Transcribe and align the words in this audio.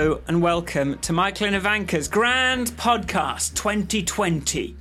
hello 0.00 0.18
and 0.28 0.40
welcome 0.40 0.98
to 1.00 1.12
Michael 1.12 1.48
and 1.48 1.54
Ivanka's 1.54 2.08
Grand 2.08 2.68
Podcast 2.68 3.54
2020. 3.54 4.74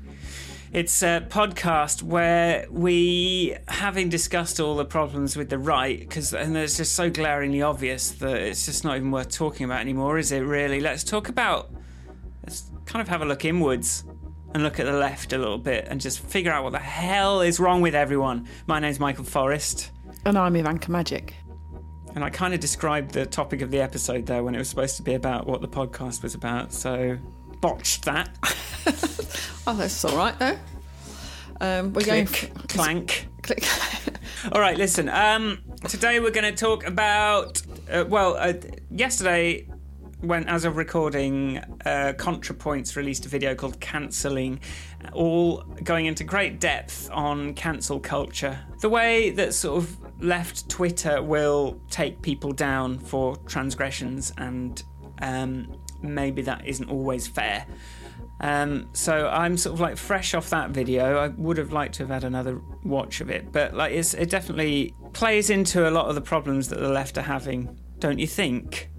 It's 0.71 1.03
a 1.03 1.27
podcast 1.27 2.01
where 2.01 2.65
we, 2.71 3.53
having 3.67 4.07
discussed 4.07 4.61
all 4.61 4.77
the 4.77 4.85
problems 4.85 5.35
with 5.35 5.49
the 5.49 5.57
right, 5.57 5.99
because 5.99 6.33
and 6.33 6.55
it's 6.55 6.77
just 6.77 6.95
so 6.95 7.09
glaringly 7.09 7.61
obvious 7.61 8.11
that 8.11 8.37
it's 8.37 8.65
just 8.65 8.85
not 8.85 8.95
even 8.95 9.11
worth 9.11 9.29
talking 9.29 9.65
about 9.65 9.81
anymore, 9.81 10.17
is 10.19 10.31
it? 10.31 10.39
Really, 10.39 10.79
let's 10.79 11.03
talk 11.03 11.27
about. 11.27 11.69
Let's 12.45 12.71
kind 12.85 13.01
of 13.01 13.09
have 13.09 13.21
a 13.21 13.25
look 13.25 13.43
inwards 13.43 14.05
and 14.53 14.63
look 14.63 14.79
at 14.79 14.85
the 14.85 14.93
left 14.93 15.33
a 15.33 15.37
little 15.37 15.57
bit 15.57 15.85
and 15.89 15.99
just 15.99 16.21
figure 16.21 16.53
out 16.53 16.63
what 16.63 16.71
the 16.71 16.79
hell 16.79 17.41
is 17.41 17.59
wrong 17.59 17.81
with 17.81 17.93
everyone. 17.93 18.47
My 18.67 18.79
name's 18.79 19.01
Michael 19.01 19.25
Forrest. 19.25 19.91
And 20.23 20.37
I'm 20.37 20.55
Ivanka 20.55 20.89
Majic. 20.89 21.33
And 22.15 22.23
I 22.23 22.29
kind 22.29 22.53
of 22.53 22.59
described 22.59 23.11
the 23.13 23.25
topic 23.25 23.61
of 23.61 23.71
the 23.71 23.81
episode 23.81 24.25
there 24.25 24.43
when 24.43 24.55
it 24.55 24.57
was 24.57 24.69
supposed 24.69 24.97
to 24.97 25.03
be 25.03 25.13
about 25.13 25.47
what 25.47 25.61
the 25.61 25.67
podcast 25.67 26.23
was 26.23 26.33
about, 26.35 26.73
so 26.73 27.17
botched 27.61 28.05
that. 28.05 28.29
oh, 29.67 29.75
that's 29.75 30.03
all 30.05 30.17
right 30.17 30.37
though. 30.39 30.57
Um, 31.61 31.93
we're 31.93 32.01
Click, 32.01 32.05
going 32.05 32.67
clank. 32.67 33.27
click. 33.43 33.63
All 34.53 34.61
right, 34.61 34.77
listen. 34.77 35.09
Um, 35.09 35.59
today 35.89 36.21
we're 36.21 36.31
going 36.31 36.45
to 36.45 36.57
talk 36.57 36.85
about. 36.87 37.61
Uh, 37.91 38.05
well, 38.07 38.37
uh, 38.37 38.53
yesterday, 38.89 39.67
when 40.21 40.47
as 40.49 40.65
of 40.65 40.75
recording, 40.75 41.57
uh, 41.85 42.13
ContraPoints 42.17 42.95
released 42.95 43.25
a 43.25 43.29
video 43.29 43.55
called 43.55 43.79
Cancelling, 43.79 44.59
all 45.13 45.63
going 45.83 46.07
into 46.07 46.23
great 46.23 46.59
depth 46.59 47.09
on 47.11 47.53
cancel 47.53 47.99
culture, 47.99 48.59
the 48.79 48.89
way 48.89 49.29
that 49.31 49.53
sort 49.53 49.77
of 49.77 49.97
left 50.21 50.67
Twitter 50.69 51.23
will 51.23 51.79
take 51.89 52.21
people 52.21 52.51
down 52.51 52.99
for 52.99 53.37
transgressions, 53.47 54.33
and 54.37 54.83
um, 55.21 55.79
maybe 56.01 56.41
that 56.41 56.65
isn't 56.65 56.89
always 56.89 57.27
fair. 57.27 57.65
Um, 58.41 58.89
so 58.93 59.27
I'm 59.27 59.57
sort 59.57 59.73
of 59.73 59.79
like 59.79 59.97
fresh 59.97 60.33
off 60.33 60.49
that 60.49 60.71
video. 60.71 61.17
I 61.17 61.27
would 61.27 61.57
have 61.57 61.71
liked 61.71 61.95
to 61.95 62.03
have 62.03 62.09
had 62.09 62.23
another 62.23 62.61
watch 62.83 63.21
of 63.21 63.29
it, 63.29 63.51
but 63.51 63.73
like 63.73 63.93
it's, 63.93 64.13
it 64.13 64.29
definitely 64.29 64.93
plays 65.13 65.49
into 65.49 65.89
a 65.89 65.91
lot 65.91 66.07
of 66.07 66.15
the 66.15 66.21
problems 66.21 66.69
that 66.69 66.79
the 66.79 66.89
left 66.89 67.17
are 67.17 67.23
having, 67.23 67.79
don't 67.99 68.19
you 68.19 68.27
think? 68.27 68.89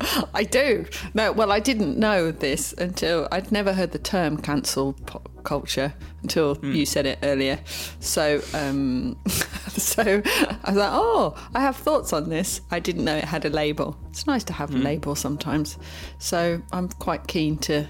I 0.34 0.44
do. 0.44 0.84
No, 1.14 1.32
well, 1.32 1.52
I 1.52 1.60
didn't 1.60 1.98
know 1.98 2.30
this 2.30 2.72
until 2.74 3.28
I'd 3.32 3.50
never 3.52 3.72
heard 3.72 3.92
the 3.92 3.98
term 3.98 4.36
cancel 4.38 4.92
po- 4.94 5.22
culture 5.42 5.94
until 6.22 6.54
Hmm. 6.56 6.72
you 6.72 6.86
said 6.86 7.06
it 7.06 7.18
earlier. 7.22 7.58
So, 8.00 8.40
um, 8.54 9.16
so 9.68 10.02
I 10.02 10.68
was 10.70 10.76
like, 10.76 10.90
oh, 10.92 11.34
I 11.54 11.60
have 11.60 11.76
thoughts 11.76 12.12
on 12.12 12.28
this. 12.28 12.60
I 12.70 12.80
didn't 12.80 13.04
know 13.04 13.16
it 13.16 13.24
had 13.24 13.44
a 13.44 13.50
label. 13.50 13.96
It's 14.10 14.26
nice 14.26 14.44
to 14.44 14.52
have 14.52 14.70
Hmm. 14.70 14.76
a 14.76 14.78
label 14.80 15.14
sometimes. 15.14 15.78
So 16.18 16.60
I'm 16.72 16.88
quite 16.88 17.26
keen 17.26 17.58
to 17.58 17.86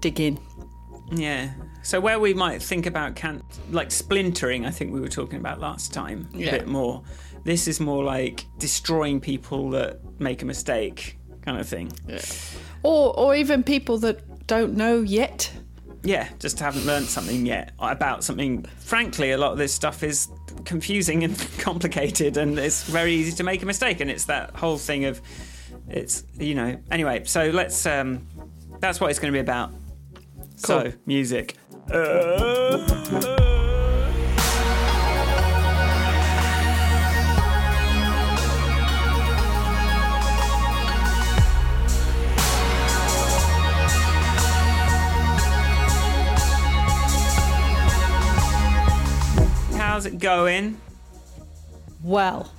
dig 0.00 0.20
in. 0.20 0.38
Yeah. 1.10 1.50
So 1.82 2.00
where 2.00 2.20
we 2.20 2.32
might 2.32 2.62
think 2.62 2.86
about 2.86 3.16
can 3.16 3.42
like 3.70 3.90
splintering, 3.90 4.64
I 4.64 4.70
think 4.70 4.92
we 4.92 5.00
were 5.00 5.08
talking 5.08 5.38
about 5.38 5.60
last 5.60 5.92
time 5.92 6.28
a 6.34 6.38
Yeah. 6.38 6.50
bit 6.52 6.68
more. 6.68 7.02
This 7.44 7.66
is 7.66 7.80
more 7.80 8.04
like 8.04 8.46
destroying 8.58 9.20
people 9.20 9.70
that 9.70 9.98
make 10.20 10.42
a 10.42 10.44
mistake, 10.46 11.18
kind 11.42 11.58
of 11.58 11.68
thing. 11.68 11.92
Or, 12.82 13.16
or 13.18 13.34
even 13.34 13.62
people 13.62 13.98
that 13.98 14.46
don't 14.46 14.74
know 14.74 15.00
yet. 15.00 15.52
Yeah, 16.04 16.28
just 16.40 16.58
haven't 16.58 16.84
learned 16.84 17.06
something 17.06 17.46
yet 17.46 17.72
about 17.78 18.24
something. 18.24 18.64
Frankly, 18.78 19.30
a 19.32 19.38
lot 19.38 19.52
of 19.52 19.58
this 19.58 19.72
stuff 19.72 20.02
is 20.02 20.28
confusing 20.64 21.22
and 21.22 21.38
complicated, 21.58 22.36
and 22.36 22.58
it's 22.58 22.82
very 22.84 23.12
easy 23.12 23.32
to 23.36 23.44
make 23.44 23.62
a 23.62 23.66
mistake. 23.66 24.00
And 24.00 24.10
it's 24.10 24.24
that 24.24 24.54
whole 24.56 24.78
thing 24.78 25.04
of, 25.04 25.20
it's 25.88 26.24
you 26.38 26.54
know. 26.54 26.76
Anyway, 26.90 27.24
so 27.24 27.50
let's. 27.50 27.86
um 27.86 28.26
That's 28.80 29.00
what 29.00 29.10
it's 29.10 29.20
going 29.20 29.32
to 29.32 29.36
be 29.36 29.40
about. 29.40 29.72
So 30.56 30.92
music. 31.06 31.56
Uh, 31.90 33.48
How's 49.92 50.06
it 50.06 50.20
going? 50.20 50.80
Well, 52.02 52.50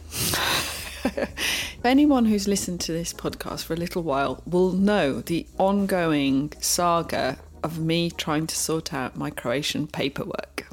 anyone 1.84 2.26
who's 2.26 2.48
listened 2.48 2.80
to 2.82 2.92
this 2.92 3.12
podcast 3.12 3.64
for 3.64 3.74
a 3.74 3.76
little 3.76 4.04
while 4.04 4.44
will 4.46 4.72
know 4.72 5.20
the 5.20 5.48
ongoing 5.58 6.54
saga 6.60 7.40
of 7.64 7.80
me 7.80 8.12
trying 8.12 8.46
to 8.46 8.56
sort 8.56 8.94
out 8.94 9.18
my 9.18 9.32
Croatian 9.32 9.88
paperwork. 9.88 10.68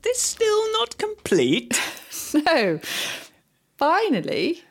This 0.00 0.18
still 0.18 0.72
not 0.72 0.96
complete. 0.96 1.78
No, 2.46 2.80
finally, 3.76 4.62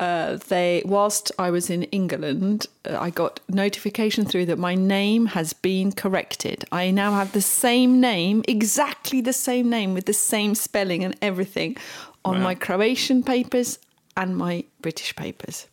uh, 0.00 0.38
they 0.48 0.82
whilst 0.84 1.30
I 1.38 1.50
was 1.50 1.68
in 1.70 1.82
England, 1.84 2.66
uh, 2.84 2.98
I 2.98 3.10
got 3.10 3.38
notification 3.48 4.24
through 4.24 4.46
that 4.46 4.58
my 4.58 4.74
name 4.74 5.26
has 5.26 5.52
been 5.52 5.92
corrected. 5.92 6.64
I 6.72 6.90
now 6.90 7.12
have 7.12 7.32
the 7.32 7.42
same 7.42 8.00
name, 8.00 8.42
exactly 8.48 9.20
the 9.20 9.34
same 9.34 9.68
name 9.70 9.94
with 9.94 10.06
the 10.06 10.14
same 10.14 10.54
spelling 10.54 11.04
and 11.04 11.14
everything, 11.20 11.76
on 12.24 12.36
Wow. 12.38 12.44
my 12.44 12.54
Croatian 12.54 13.22
papers 13.22 13.78
and 14.16 14.36
my 14.36 14.64
British 14.80 15.14
papers. 15.14 15.66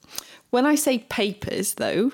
When 0.49 0.65
I 0.65 0.75
say 0.75 0.99
papers, 0.99 1.73
though, 1.75 2.11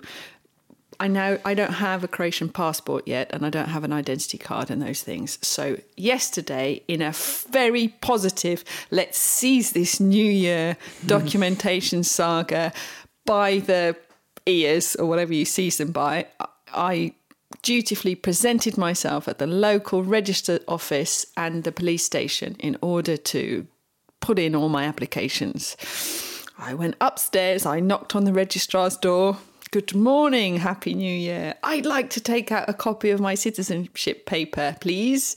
I 0.99 1.07
know 1.07 1.39
I 1.43 1.53
don't 1.53 1.73
have 1.73 2.03
a 2.03 2.07
Croatian 2.07 2.49
passport 2.49 3.07
yet, 3.07 3.29
and 3.31 3.45
I 3.45 3.49
don't 3.49 3.69
have 3.69 3.83
an 3.83 3.93
identity 3.93 4.37
card 4.37 4.69
and 4.69 4.81
those 4.81 5.01
things. 5.01 5.39
So 5.41 5.77
yesterday, 5.97 6.81
in 6.87 7.01
a 7.01 7.11
very 7.11 7.89
positive, 8.01 8.63
let's 8.91 9.17
seize 9.17 9.71
this 9.71 9.99
New 9.99 10.25
Year 10.25 10.77
documentation 11.05 12.03
saga 12.03 12.73
by 13.25 13.59
the 13.59 13.95
ears 14.45 14.95
or 14.95 15.05
whatever 15.05 15.33
you 15.33 15.45
seize 15.45 15.77
them 15.77 15.91
by, 15.91 16.27
I 16.73 17.13
dutifully 17.61 18.15
presented 18.15 18.77
myself 18.77 19.27
at 19.27 19.39
the 19.39 19.47
local 19.47 20.03
register 20.03 20.59
office 20.67 21.25
and 21.37 21.63
the 21.63 21.71
police 21.71 22.03
station 22.03 22.55
in 22.59 22.77
order 22.81 23.15
to 23.15 23.67
put 24.19 24.39
in 24.39 24.55
all 24.55 24.69
my 24.69 24.85
applications. 24.85 25.77
I 26.57 26.73
went 26.73 26.95
upstairs, 27.01 27.65
I 27.65 27.79
knocked 27.79 28.15
on 28.15 28.25
the 28.25 28.33
registrar's 28.33 28.97
door. 28.97 29.37
Good 29.73 29.95
morning, 29.95 30.57
Happy 30.57 30.93
New 30.93 31.11
Year. 31.11 31.55
I'd 31.63 31.87
like 31.87 32.11
to 32.11 32.21
take 32.21 32.51
out 32.51 32.69
a 32.69 32.75
copy 32.75 33.09
of 33.09 33.19
my 33.19 33.33
citizenship 33.33 34.27
paper, 34.27 34.75
please. 34.79 35.35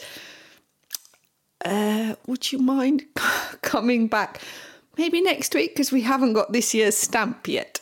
Uh, 1.65 2.17
would 2.27 2.53
you 2.53 2.59
mind 2.59 3.07
coming 3.63 4.09
back 4.09 4.43
maybe 4.99 5.23
next 5.23 5.55
week 5.55 5.73
because 5.73 5.91
we 5.91 6.03
haven't 6.03 6.35
got 6.35 6.53
this 6.53 6.75
year's 6.75 6.99
stamp 6.99 7.49
yet? 7.49 7.81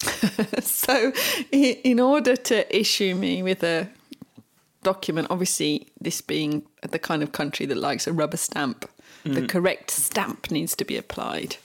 so, 0.60 1.12
in 1.50 1.98
order 1.98 2.36
to 2.36 2.78
issue 2.78 3.16
me 3.16 3.42
with 3.42 3.64
a 3.64 3.90
document, 4.84 5.26
obviously, 5.28 5.88
this 6.00 6.20
being 6.20 6.62
the 6.88 7.00
kind 7.00 7.24
of 7.24 7.32
country 7.32 7.66
that 7.66 7.78
likes 7.78 8.06
a 8.06 8.12
rubber 8.12 8.36
stamp, 8.36 8.88
the 9.34 9.46
correct 9.46 9.90
stamp 9.90 10.50
needs 10.50 10.74
to 10.76 10.84
be 10.84 10.96
applied. 10.96 11.56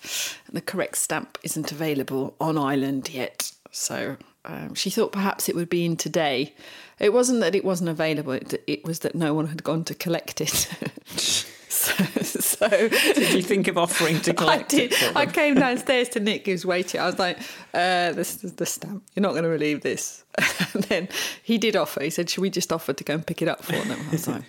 And 0.47 0.55
the 0.55 0.61
correct 0.61 0.97
stamp 0.97 1.37
isn't 1.43 1.71
available 1.71 2.35
on 2.39 2.57
Ireland 2.57 3.09
yet. 3.13 3.51
So, 3.71 4.17
um, 4.45 4.73
she 4.75 4.89
thought 4.89 5.11
perhaps 5.11 5.49
it 5.49 5.55
would 5.55 5.69
be 5.69 5.85
in 5.85 5.95
today. 5.97 6.53
It 6.99 7.13
wasn't 7.13 7.39
that 7.41 7.55
it 7.55 7.65
wasn't 7.65 7.89
available, 7.89 8.33
it, 8.33 8.63
it 8.67 8.83
was 8.85 8.99
that 8.99 9.15
no 9.15 9.33
one 9.33 9.47
had 9.47 9.63
gone 9.63 9.83
to 9.85 9.95
collect 9.95 10.41
it. 10.41 10.49
so, 11.17 11.93
so 12.03 12.67
Did 12.69 13.33
you 13.33 13.41
think 13.41 13.67
of 13.67 13.77
offering 13.77 14.19
to 14.21 14.31
I 14.33 14.35
collect 14.35 14.69
did. 14.69 14.93
it? 14.93 15.15
I 15.15 15.25
came 15.25 15.55
downstairs 15.55 16.09
to 16.09 16.19
Nick, 16.19 16.45
who's 16.45 16.65
waiting. 16.65 17.01
I 17.01 17.05
was 17.05 17.19
like, 17.19 17.39
uh, 17.73 18.11
"This 18.11 18.43
is 18.43 18.53
the 18.53 18.65
stamp. 18.65 19.03
You're 19.15 19.21
not 19.23 19.31
going 19.31 19.43
to 19.43 19.49
relieve 19.49 19.81
this." 19.81 20.23
and 20.73 20.83
then 20.83 21.09
he 21.41 21.57
did 21.57 21.75
offer. 21.75 22.03
He 22.03 22.09
said, 22.09 22.29
"Should 22.29 22.41
we 22.41 22.49
just 22.49 22.71
offer 22.71 22.93
to 22.93 23.03
go 23.03 23.15
and 23.15 23.25
pick 23.25 23.41
it 23.41 23.47
up 23.47 23.63
for 23.63 23.73
them?" 23.73 23.99
I 24.07 24.11
was 24.11 24.27
like, 24.27 24.43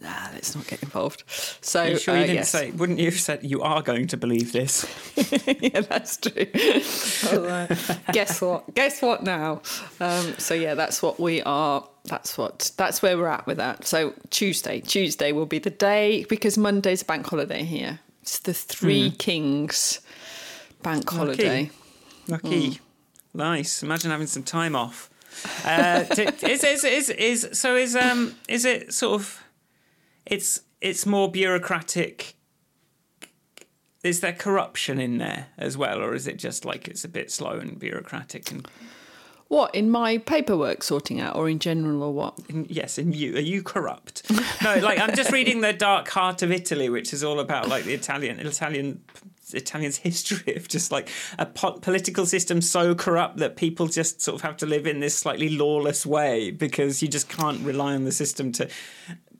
"Nah, 0.00 0.28
let's 0.32 0.54
not 0.54 0.66
get 0.66 0.82
involved." 0.82 1.24
So, 1.60 1.84
you 1.84 1.98
sure 1.98 2.14
uh, 2.14 2.18
you 2.18 2.22
didn't 2.24 2.36
yes. 2.36 2.50
say? 2.50 2.70
Wouldn't 2.70 2.98
you 2.98 3.06
have 3.06 3.20
said 3.20 3.44
you 3.44 3.62
are 3.62 3.82
going 3.82 4.06
to 4.08 4.16
believe 4.16 4.52
this? 4.52 4.86
yeah, 5.60 5.80
that's 5.80 6.16
true. 6.16 6.46
Was 6.54 7.32
like, 7.32 8.06
Guess 8.12 8.40
what? 8.40 8.74
Guess 8.74 9.02
what 9.02 9.22
now? 9.22 9.62
Um, 10.00 10.34
so 10.38 10.54
yeah, 10.54 10.74
that's 10.74 11.02
what 11.02 11.20
we 11.20 11.42
are. 11.42 11.86
That's 12.04 12.38
what. 12.38 12.72
That's 12.76 13.02
where 13.02 13.16
we're 13.16 13.28
at 13.28 13.46
with 13.46 13.58
that. 13.58 13.86
So 13.86 14.14
Tuesday, 14.30 14.80
Tuesday 14.80 15.32
will 15.32 15.46
be 15.46 15.58
the 15.58 15.70
day 15.70 16.24
because 16.28 16.56
Monday's 16.56 17.02
a 17.02 17.04
bank 17.04 17.26
holiday 17.26 17.64
here. 17.64 18.00
It's 18.22 18.38
the 18.38 18.54
Three 18.54 19.10
Kings 19.12 20.00
bank 20.82 21.08
holiday. 21.08 21.70
Lucky, 22.28 22.80
nice. 23.34 23.82
Imagine 23.82 24.10
having 24.10 24.26
some 24.26 24.42
time 24.42 24.76
off. 24.76 25.10
Uh, 25.64 26.04
is, 26.42 26.64
is 26.64 26.84
is 26.84 27.10
is 27.10 27.48
so 27.52 27.76
is 27.76 27.96
um 27.96 28.34
is 28.48 28.64
it 28.64 28.92
sort 28.92 29.20
of 29.20 29.42
it's 30.30 30.60
it's 30.80 31.04
more 31.04 31.30
bureaucratic 31.30 32.36
is 34.02 34.20
there 34.20 34.32
corruption 34.32 34.98
in 34.98 35.18
there 35.18 35.48
as 35.58 35.76
well, 35.76 36.00
or 36.00 36.14
is 36.14 36.26
it 36.26 36.38
just 36.38 36.64
like 36.64 36.88
it's 36.88 37.04
a 37.04 37.08
bit 37.08 37.30
slow 37.30 37.58
and 37.58 37.78
bureaucratic? 37.78 38.50
And 38.50 38.66
What 39.48 39.74
in 39.74 39.90
my 39.90 40.16
paperwork 40.18 40.82
sorting 40.82 41.20
out, 41.20 41.36
or 41.36 41.50
in 41.50 41.58
general, 41.58 42.02
or 42.02 42.12
what? 42.14 42.38
in, 42.48 42.66
yes, 42.70 42.96
in 42.96 43.12
you, 43.12 43.36
are 43.36 43.40
you 43.40 43.62
corrupt? 43.62 44.30
no, 44.62 44.76
like 44.78 44.98
I'm 44.98 45.14
just 45.14 45.32
reading 45.32 45.60
the 45.60 45.74
Dark 45.74 46.08
Heart 46.08 46.42
of 46.42 46.50
Italy, 46.50 46.88
which 46.88 47.12
is 47.12 47.22
all 47.22 47.40
about 47.40 47.68
like 47.68 47.84
the 47.84 47.92
Italian 47.92 48.40
Italian 48.40 49.02
Italian's 49.52 49.96
history 49.98 50.54
of 50.56 50.68
just 50.68 50.90
like 50.90 51.10
a 51.38 51.44
po- 51.44 51.78
political 51.80 52.24
system 52.24 52.62
so 52.62 52.94
corrupt 52.94 53.36
that 53.38 53.56
people 53.56 53.86
just 53.86 54.22
sort 54.22 54.36
of 54.36 54.40
have 54.42 54.56
to 54.58 54.66
live 54.66 54.86
in 54.86 55.00
this 55.00 55.16
slightly 55.16 55.50
lawless 55.50 56.06
way 56.06 56.50
because 56.50 57.02
you 57.02 57.08
just 57.08 57.28
can't 57.28 57.60
rely 57.60 57.94
on 57.94 58.04
the 58.04 58.12
system 58.12 58.52
to 58.52 58.68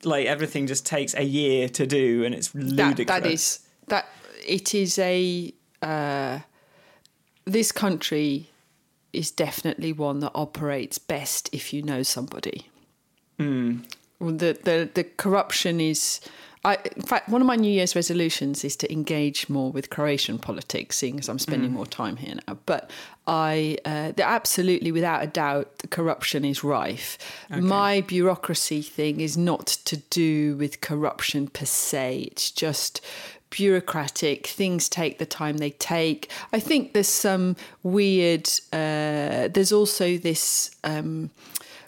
like 0.05 0.26
everything 0.26 0.67
just 0.67 0.87
takes 0.87 1.14
a 1.14 1.23
year 1.25 1.69
to 1.69 1.87
do 1.87 2.25
and 2.25 2.35
it's 2.35 2.49
That, 2.49 2.62
ludicrous. 2.99 3.06
that 3.06 3.26
is 3.26 3.61
that 3.88 4.06
it 4.47 4.75
is 4.75 4.99
a 4.99 5.52
uh, 5.82 6.38
this 7.44 7.73
country 7.73 8.50
is 9.12 9.31
definitely 9.31 9.93
one 9.93 10.20
that 10.20 10.32
operates 10.35 10.99
best 10.99 11.49
if 11.52 11.73
you 11.73 11.82
know 11.82 12.02
somebody. 12.02 12.67
Well, 13.38 14.32
the 14.32 14.58
the 14.64 14.88
the 14.94 15.05
corruption 15.05 15.81
is. 15.81 16.20
I, 16.62 16.76
in 16.94 17.02
fact, 17.02 17.30
one 17.30 17.40
of 17.40 17.46
my 17.46 17.56
New 17.56 17.72
Year's 17.72 17.96
resolutions 17.96 18.64
is 18.64 18.76
to 18.76 18.92
engage 18.92 19.48
more 19.48 19.72
with 19.72 19.88
Croatian 19.88 20.38
politics, 20.38 20.98
seeing 20.98 21.18
as 21.18 21.28
I'm 21.28 21.38
spending 21.38 21.72
more 21.72 21.86
time 21.86 22.16
here 22.16 22.34
now. 22.46 22.58
But 22.66 22.90
I, 23.26 23.78
uh, 23.86 24.12
absolutely, 24.18 24.92
without 24.92 25.22
a 25.22 25.26
doubt, 25.26 25.78
the 25.78 25.88
corruption 25.88 26.44
is 26.44 26.62
rife. 26.62 27.16
My 27.48 28.02
bureaucracy 28.02 28.82
thing 28.82 29.20
is 29.20 29.38
not 29.38 29.68
to 29.86 29.96
do 30.10 30.56
with 30.56 30.82
corruption 30.82 31.48
per 31.48 31.64
se. 31.64 32.28
It's 32.32 32.50
just 32.50 33.00
bureaucratic. 33.48 34.46
Things 34.46 34.88
take 34.88 35.18
the 35.18 35.26
time 35.26 35.58
they 35.58 35.70
take. 35.70 36.30
I 36.52 36.60
think 36.60 36.92
there's 36.92 37.08
some 37.08 37.56
weird. 37.82 38.48
Uh, 38.70 39.48
there's 39.48 39.72
also 39.72 40.18
this. 40.18 40.70
Um, 40.84 41.30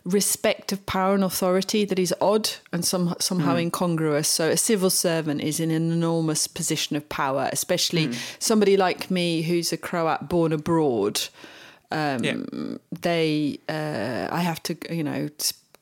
respect 0.05 0.73
of 0.73 0.85
power 0.87 1.15
and 1.15 1.25
authority 1.25 1.85
that 1.85 1.99
is 1.99 2.15
odd 2.21 2.51
and 2.73 2.85
some, 2.85 3.15
somehow 3.21 3.57
incongruous. 3.57 4.29
So 4.29 4.49
a 4.51 4.57
civil 4.57 4.91
servant 4.91 5.41
is 5.41 5.61
in 5.61 5.71
an 5.71 5.93
enormous 5.93 6.47
position 6.47 6.97
of 6.97 7.09
power, 7.09 7.49
especially 7.53 8.13
somebody 8.39 8.77
like 8.77 9.11
me 9.11 9.43
who's 9.43 9.73
a 9.73 9.77
Croat 9.77 10.29
born 10.29 10.53
abroad. 10.53 11.21
Um, 11.91 12.25
Yeah. 12.25 12.37
They, 13.01 13.59
uh, 13.69 14.29
I 14.35 14.41
have 14.41 14.63
to, 14.65 14.77
you 14.95 15.05
know. 15.05 15.29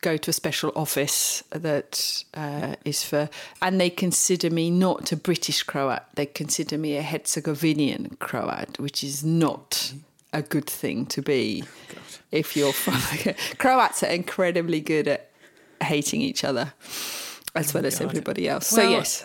Go 0.02 0.16
to 0.16 0.30
a 0.30 0.32
special 0.32 0.72
office 0.74 1.44
that 1.50 2.24
uh, 2.32 2.74
is 2.86 3.04
for, 3.04 3.28
and 3.60 3.78
they 3.78 3.90
consider 3.90 4.48
me 4.48 4.70
not 4.70 5.12
a 5.12 5.16
British 5.16 5.62
Croat. 5.62 6.00
They 6.14 6.24
consider 6.24 6.78
me 6.78 6.96
a 6.96 7.02
Herzegovinian 7.02 8.16
Croat, 8.18 8.78
which 8.78 9.04
is 9.04 9.22
not 9.22 9.92
a 10.32 10.42
good 10.42 10.66
thing 10.66 11.06
to 11.06 11.22
be 11.22 11.64
oh, 11.64 11.98
if 12.30 12.56
you're 12.56 12.72
from 12.84 13.34
Croats 13.58 14.02
are 14.02 14.10
incredibly 14.10 14.80
good 14.80 15.08
at 15.08 15.30
hating 15.82 16.20
each 16.20 16.44
other 16.44 16.72
as 17.54 17.74
oh 17.74 17.78
well 17.78 17.86
as 17.86 18.00
everybody 18.00 18.48
else. 18.48 18.68
so 18.68 18.88
yes, 18.88 19.24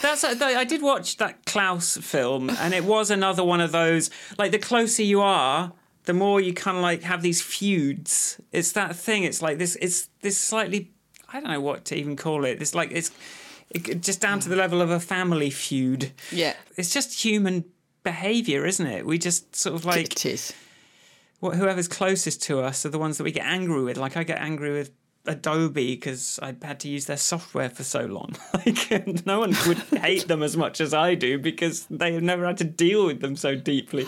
That's 0.00 0.24
I 0.24 0.64
did 0.64 0.82
watch 0.82 1.16
that 1.16 1.44
Klaus 1.46 1.96
film, 1.96 2.50
and 2.50 2.72
it 2.72 2.84
was 2.84 3.10
another 3.10 3.42
one 3.42 3.60
of 3.60 3.72
those. 3.72 4.10
Like 4.38 4.52
the 4.52 4.58
closer 4.58 5.02
you 5.02 5.20
are, 5.20 5.72
the 6.04 6.14
more 6.14 6.40
you 6.40 6.54
kind 6.54 6.76
of 6.76 6.82
like 6.82 7.02
have 7.02 7.22
these 7.22 7.42
feuds. 7.42 8.40
It's 8.52 8.72
that 8.72 8.94
thing. 8.94 9.24
It's 9.24 9.42
like 9.42 9.58
this. 9.58 9.76
It's 9.76 10.08
this 10.20 10.38
slightly. 10.38 10.92
I 11.32 11.40
don't 11.40 11.50
know 11.50 11.60
what 11.60 11.84
to 11.86 11.96
even 11.96 12.16
call 12.16 12.44
it. 12.44 12.62
It's 12.62 12.74
like 12.74 12.92
it's 12.92 13.10
it, 13.70 14.02
just 14.02 14.20
down 14.20 14.38
to 14.40 14.46
mm. 14.46 14.50
the 14.50 14.56
level 14.56 14.80
of 14.80 14.90
a 14.90 15.00
family 15.00 15.50
feud. 15.50 16.12
yeah, 16.30 16.54
It's 16.76 16.92
just 16.92 17.24
human 17.24 17.64
behavior, 18.04 18.64
isn't 18.64 18.86
it? 18.86 19.04
We 19.04 19.18
just 19.18 19.56
sort 19.56 19.74
of 19.74 19.84
like 19.84 20.12
it 20.12 20.26
is. 20.26 20.52
what 21.40 21.56
whoever's 21.56 21.88
closest 21.88 22.42
to 22.44 22.60
us 22.60 22.86
are 22.86 22.90
the 22.90 22.98
ones 22.98 23.18
that 23.18 23.24
we 23.24 23.32
get 23.32 23.46
angry 23.46 23.82
with. 23.82 23.96
Like 23.96 24.16
I 24.16 24.22
get 24.22 24.38
angry 24.38 24.72
with 24.72 24.92
Adobe 25.26 25.94
because 25.94 26.38
I 26.42 26.54
had 26.62 26.80
to 26.80 26.88
use 26.88 27.06
their 27.06 27.16
software 27.16 27.70
for 27.70 27.82
so 27.84 28.04
long. 28.06 28.34
Like 28.64 29.26
no 29.26 29.40
one 29.40 29.54
would 29.66 29.78
hate 29.78 30.26
them 30.26 30.42
as 30.42 30.56
much 30.56 30.80
as 30.80 30.94
I 30.94 31.14
do 31.14 31.38
because 31.38 31.84
they 31.90 32.14
have 32.14 32.22
never 32.22 32.46
had 32.46 32.56
to 32.58 32.64
deal 32.64 33.04
with 33.06 33.20
them 33.20 33.36
so 33.36 33.54
deeply. 33.54 34.06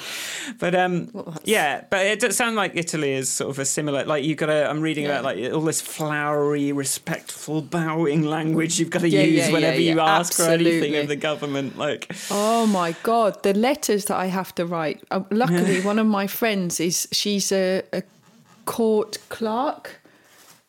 But 0.59 0.75
um, 0.75 1.11
yeah, 1.45 1.85
but 1.91 2.07
it 2.07 2.21
does 2.21 2.37
sound 2.37 2.57
like 2.57 2.73
Italy 2.75 3.13
is 3.13 3.29
sort 3.29 3.51
of 3.51 3.59
a 3.59 3.65
similar. 3.65 4.05
Like 4.05 4.25
you've 4.25 4.39
got 4.39 4.47
to. 4.47 4.69
I'm 4.71 4.81
reading 4.81 5.05
about 5.05 5.25
like 5.25 5.53
all 5.53 5.61
this 5.61 5.81
flowery, 5.83 6.73
respectful, 6.73 7.61
bowing 7.61 8.23
language 8.23 8.79
you've 8.79 8.91
got 8.91 9.01
to 9.03 9.09
Yeah, 9.09 9.23
use 9.23 9.37
yeah, 9.37 9.47
yeah, 9.49 9.53
whenever 9.53 9.81
you 9.81 9.97
yeah, 9.97 10.19
ask 10.19 10.33
for 10.35 10.45
anything 10.45 10.73
absolutely. 10.73 10.99
of 11.01 11.09
the 11.09 11.17
government. 11.17 11.77
Like 11.77 12.11
Oh 12.31 12.67
my 12.67 12.93
god, 13.03 13.43
the 13.43 13.53
letters 13.53 14.07
that 14.07 14.17
I 14.17 14.27
have 14.27 14.55
to 14.55 14.65
write. 14.65 15.03
Uh, 15.11 15.23
luckily, 15.31 15.81
one 15.93 15.99
of 15.99 16.07
my 16.07 16.27
friends 16.27 16.81
is 16.81 17.09
she's 17.13 17.53
a, 17.53 17.83
a 17.93 18.03
court 18.65 19.19
clerk. 19.29 20.01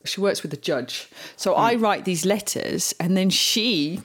She 0.08 0.22
works 0.22 0.42
with 0.42 0.52
the 0.52 0.58
judge, 0.58 1.08
so 1.36 1.56
I 1.56 1.76
Hmm. 1.76 1.84
write 1.84 2.06
these 2.06 2.26
letters, 2.26 2.94
and 3.00 3.16
then 3.18 3.30
she 3.30 4.02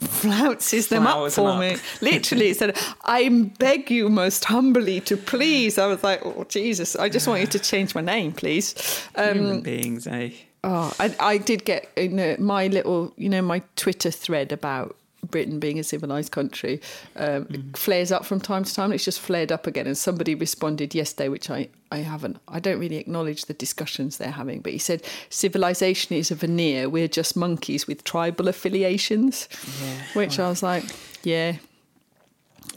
flounces 0.00 0.88
them 0.88 1.06
up 1.06 1.12
Flowers 1.14 1.34
them 1.36 1.44
for 1.44 1.50
up. 1.52 1.60
me. 1.60 1.76
Literally, 2.00 2.52
said, 2.54 2.76
"I 3.04 3.28
beg 3.58 3.90
you 3.90 4.08
most 4.08 4.44
humbly 4.46 5.00
to 5.02 5.16
please." 5.16 5.78
I 5.78 5.86
was 5.86 6.02
like, 6.02 6.20
"Oh 6.24 6.44
Jesus, 6.48 6.96
I 6.96 7.08
just 7.08 7.26
want 7.28 7.40
you 7.40 7.46
to 7.48 7.58
change 7.58 7.94
my 7.94 8.00
name, 8.00 8.32
please." 8.32 8.74
Um, 9.14 9.34
human 9.38 9.60
beings, 9.60 10.06
eh? 10.06 10.30
Oh, 10.64 10.92
I, 10.98 11.14
I 11.20 11.38
did 11.38 11.64
get 11.64 11.90
in 11.96 12.18
uh, 12.18 12.36
my 12.38 12.68
little, 12.68 13.12
you 13.16 13.28
know, 13.28 13.42
my 13.42 13.62
Twitter 13.76 14.10
thread 14.10 14.50
about 14.50 14.96
Britain 15.24 15.58
being 15.58 15.78
a 15.78 15.84
civilized 15.84 16.32
country 16.32 16.80
um, 17.16 17.46
it 17.50 17.76
flares 17.76 18.12
up 18.12 18.24
from 18.24 18.40
time 18.40 18.64
to 18.64 18.74
time. 18.74 18.92
It's 18.92 19.04
just 19.04 19.20
flared 19.20 19.52
up 19.52 19.66
again, 19.66 19.86
and 19.86 19.96
somebody 19.96 20.34
responded 20.34 20.94
yesterday, 20.94 21.28
which 21.28 21.50
I 21.50 21.68
I 21.90 21.98
haven't. 21.98 22.38
I 22.48 22.60
don't 22.60 22.80
really 22.80 22.96
acknowledge 22.96 23.44
the 23.44 23.54
discussions 23.54 24.16
they're 24.16 24.30
having, 24.30 24.60
but 24.60 24.72
he 24.72 24.78
said 24.78 25.02
civilization 25.30 26.16
is 26.16 26.30
a 26.30 26.34
veneer. 26.34 26.88
We're 26.88 27.08
just 27.08 27.36
monkeys 27.36 27.86
with 27.86 28.04
tribal 28.04 28.48
affiliations, 28.48 29.48
which 30.14 30.38
I 30.38 30.48
was 30.48 30.62
like, 30.62 30.84
yeah. 31.22 31.56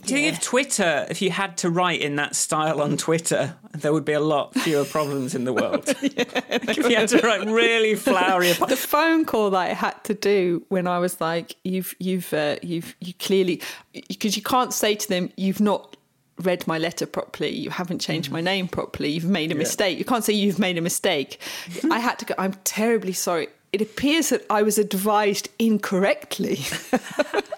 Do 0.08 0.14
you 0.14 0.22
think 0.22 0.36
if 0.36 0.42
Twitter, 0.42 1.06
if 1.10 1.20
you 1.20 1.30
had 1.30 1.56
to 1.58 1.70
write 1.70 2.00
in 2.00 2.16
that 2.16 2.34
style 2.34 2.80
on 2.80 2.96
Twitter, 2.96 3.56
there 3.74 3.92
would 3.92 4.04
be 4.04 4.14
a 4.14 4.20
lot 4.20 4.54
fewer 4.54 4.84
problems 4.84 5.34
in 5.34 5.44
the 5.44 5.52
world? 5.52 5.84
if 6.02 6.76
you 6.76 6.96
had 6.96 7.08
to 7.10 7.18
write 7.18 7.46
really 7.46 7.94
flowery. 7.94 8.52
the 8.52 8.76
phone 8.76 9.24
call 9.24 9.50
that 9.50 9.58
I 9.58 9.74
had 9.74 10.02
to 10.04 10.14
do 10.14 10.64
when 10.68 10.86
I 10.86 10.98
was 10.98 11.20
like, 11.20 11.56
"You've, 11.62 11.94
you've, 11.98 12.32
uh, 12.32 12.56
you've, 12.62 12.96
you 13.00 13.12
clearly," 13.14 13.60
because 13.92 14.36
you 14.36 14.42
can't 14.42 14.72
say 14.72 14.94
to 14.94 15.08
them, 15.08 15.30
"You've 15.36 15.60
not 15.60 15.96
read 16.40 16.66
my 16.66 16.78
letter 16.78 17.04
properly. 17.04 17.50
You 17.50 17.70
haven't 17.70 18.00
changed 18.00 18.30
my 18.30 18.40
name 18.40 18.68
properly. 18.68 19.10
You've 19.10 19.24
made 19.24 19.52
a 19.52 19.54
mistake." 19.54 19.98
You 19.98 20.04
can't 20.04 20.24
say 20.24 20.32
you've 20.32 20.58
made 20.58 20.78
a 20.78 20.82
mistake. 20.82 21.40
I 21.90 21.98
had 21.98 22.18
to 22.20 22.24
go. 22.24 22.34
I'm 22.38 22.54
terribly 22.64 23.12
sorry. 23.12 23.48
It 23.72 23.82
appears 23.82 24.30
that 24.30 24.46
I 24.48 24.62
was 24.62 24.78
advised 24.78 25.50
incorrectly. 25.58 26.60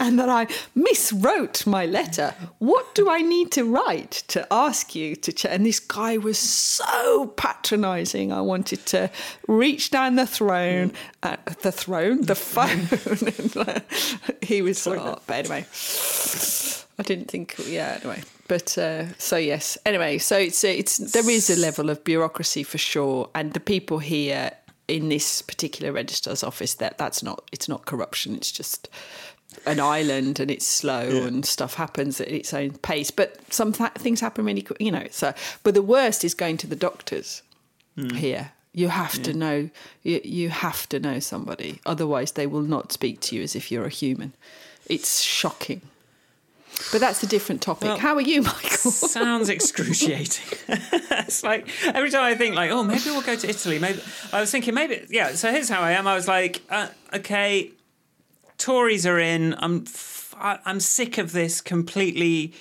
and 0.00 0.18
that 0.18 0.28
I 0.28 0.46
miswrote 0.76 1.66
my 1.66 1.86
letter. 1.86 2.34
What 2.58 2.94
do 2.94 3.08
I 3.10 3.20
need 3.20 3.52
to 3.52 3.64
write 3.64 4.22
to 4.28 4.46
ask 4.52 4.94
you 4.94 5.16
to 5.16 5.32
check? 5.32 5.52
And 5.52 5.64
this 5.64 5.80
guy 5.80 6.16
was 6.16 6.38
so 6.38 7.28
patronising. 7.36 8.32
I 8.32 8.40
wanted 8.40 8.84
to 8.86 9.10
reach 9.48 9.90
down 9.90 10.16
the 10.16 10.26
throne, 10.26 10.92
uh, 11.22 11.36
the 11.62 11.72
throne, 11.72 12.22
the 12.22 12.34
phone. 12.34 12.88
he 14.42 14.62
was, 14.62 14.86
oh, 14.86 15.20
but 15.26 15.34
anyway, 15.34 15.66
I 16.98 17.02
didn't 17.02 17.30
think, 17.30 17.56
yeah, 17.66 17.98
anyway. 18.00 18.22
But 18.46 18.76
uh, 18.76 19.14
so 19.18 19.36
yes, 19.36 19.78
anyway, 19.86 20.18
so 20.18 20.36
it's 20.36 20.62
it's 20.64 20.98
there 20.98 21.28
is 21.28 21.48
a 21.48 21.56
level 21.56 21.88
of 21.88 22.04
bureaucracy 22.04 22.62
for 22.62 22.76
sure, 22.76 23.30
and 23.34 23.54
the 23.54 23.60
people 23.60 23.98
here 24.00 24.50
in 24.86 25.08
this 25.08 25.40
particular 25.40 25.92
registrar's 25.92 26.42
office 26.44 26.74
that 26.74 26.98
that's 26.98 27.22
not 27.22 27.48
it's 27.52 27.68
not 27.68 27.86
corruption. 27.86 28.34
It's 28.34 28.52
just 28.52 28.88
an 29.66 29.80
island 29.80 30.40
and 30.40 30.50
it's 30.50 30.66
slow 30.66 31.00
and 31.26 31.44
stuff 31.44 31.74
happens 31.74 32.20
at 32.20 32.28
its 32.28 32.52
own 32.54 32.72
pace. 32.78 33.10
But 33.10 33.38
some 33.52 33.72
th- 33.72 33.92
things 33.92 34.20
happen 34.20 34.44
really 34.44 34.62
quick, 34.62 34.80
you 34.80 34.92
know. 34.92 35.06
So, 35.10 35.32
but 35.62 35.74
the 35.74 35.82
worst 35.82 36.24
is 36.24 36.34
going 36.34 36.56
to 36.58 36.66
the 36.66 36.76
doctors 36.76 37.42
here. 38.14 38.52
You 38.72 38.88
have 38.88 39.22
to 39.22 39.32
know. 39.32 39.70
You, 40.02 40.20
you 40.24 40.48
have 40.48 40.88
to 40.88 40.98
know 40.98 41.20
somebody, 41.20 41.80
otherwise 41.86 42.32
they 42.32 42.46
will 42.46 42.62
not 42.62 42.90
speak 42.92 43.20
to 43.20 43.36
you 43.36 43.42
as 43.42 43.54
if 43.54 43.70
you're 43.70 43.84
a 43.86 43.88
human. 43.88 44.32
It's 44.86 45.20
shocking. 45.20 45.80
But 46.90 47.00
that's 47.00 47.22
a 47.22 47.26
different 47.28 47.62
topic. 47.62 47.86
Well, 47.86 47.98
How 47.98 48.14
are 48.16 48.20
you, 48.20 48.42
Michael? 48.42 48.90
Sounds 48.90 49.48
excruciating. 49.48 50.58
it's 50.68 51.44
like 51.44 51.68
every 51.86 52.10
time 52.10 52.24
I 52.24 52.34
think 52.34 52.56
like, 52.56 52.72
oh, 52.72 52.82
maybe 52.82 53.02
we'll 53.06 53.22
go 53.22 53.36
to 53.36 53.48
Italy. 53.48 53.78
Maybe 53.78 54.00
I 54.32 54.40
was 54.40 54.50
thinking 54.50 54.74
maybe 54.74 55.06
yeah. 55.08 55.34
So 55.34 55.52
here's 55.52 55.68
how 55.68 55.80
I 55.80 55.92
am. 55.92 56.08
I 56.08 56.16
was 56.16 56.26
like, 56.26 56.62
uh, 56.68 56.88
okay, 57.14 57.70
Tories 58.58 59.06
are 59.06 59.18
in. 59.18 59.54
I'm 59.58 59.84
f- 59.86 60.34
I'm 60.38 60.80
sick 60.80 61.18
of 61.18 61.32
this 61.32 61.60
completely 61.60 62.54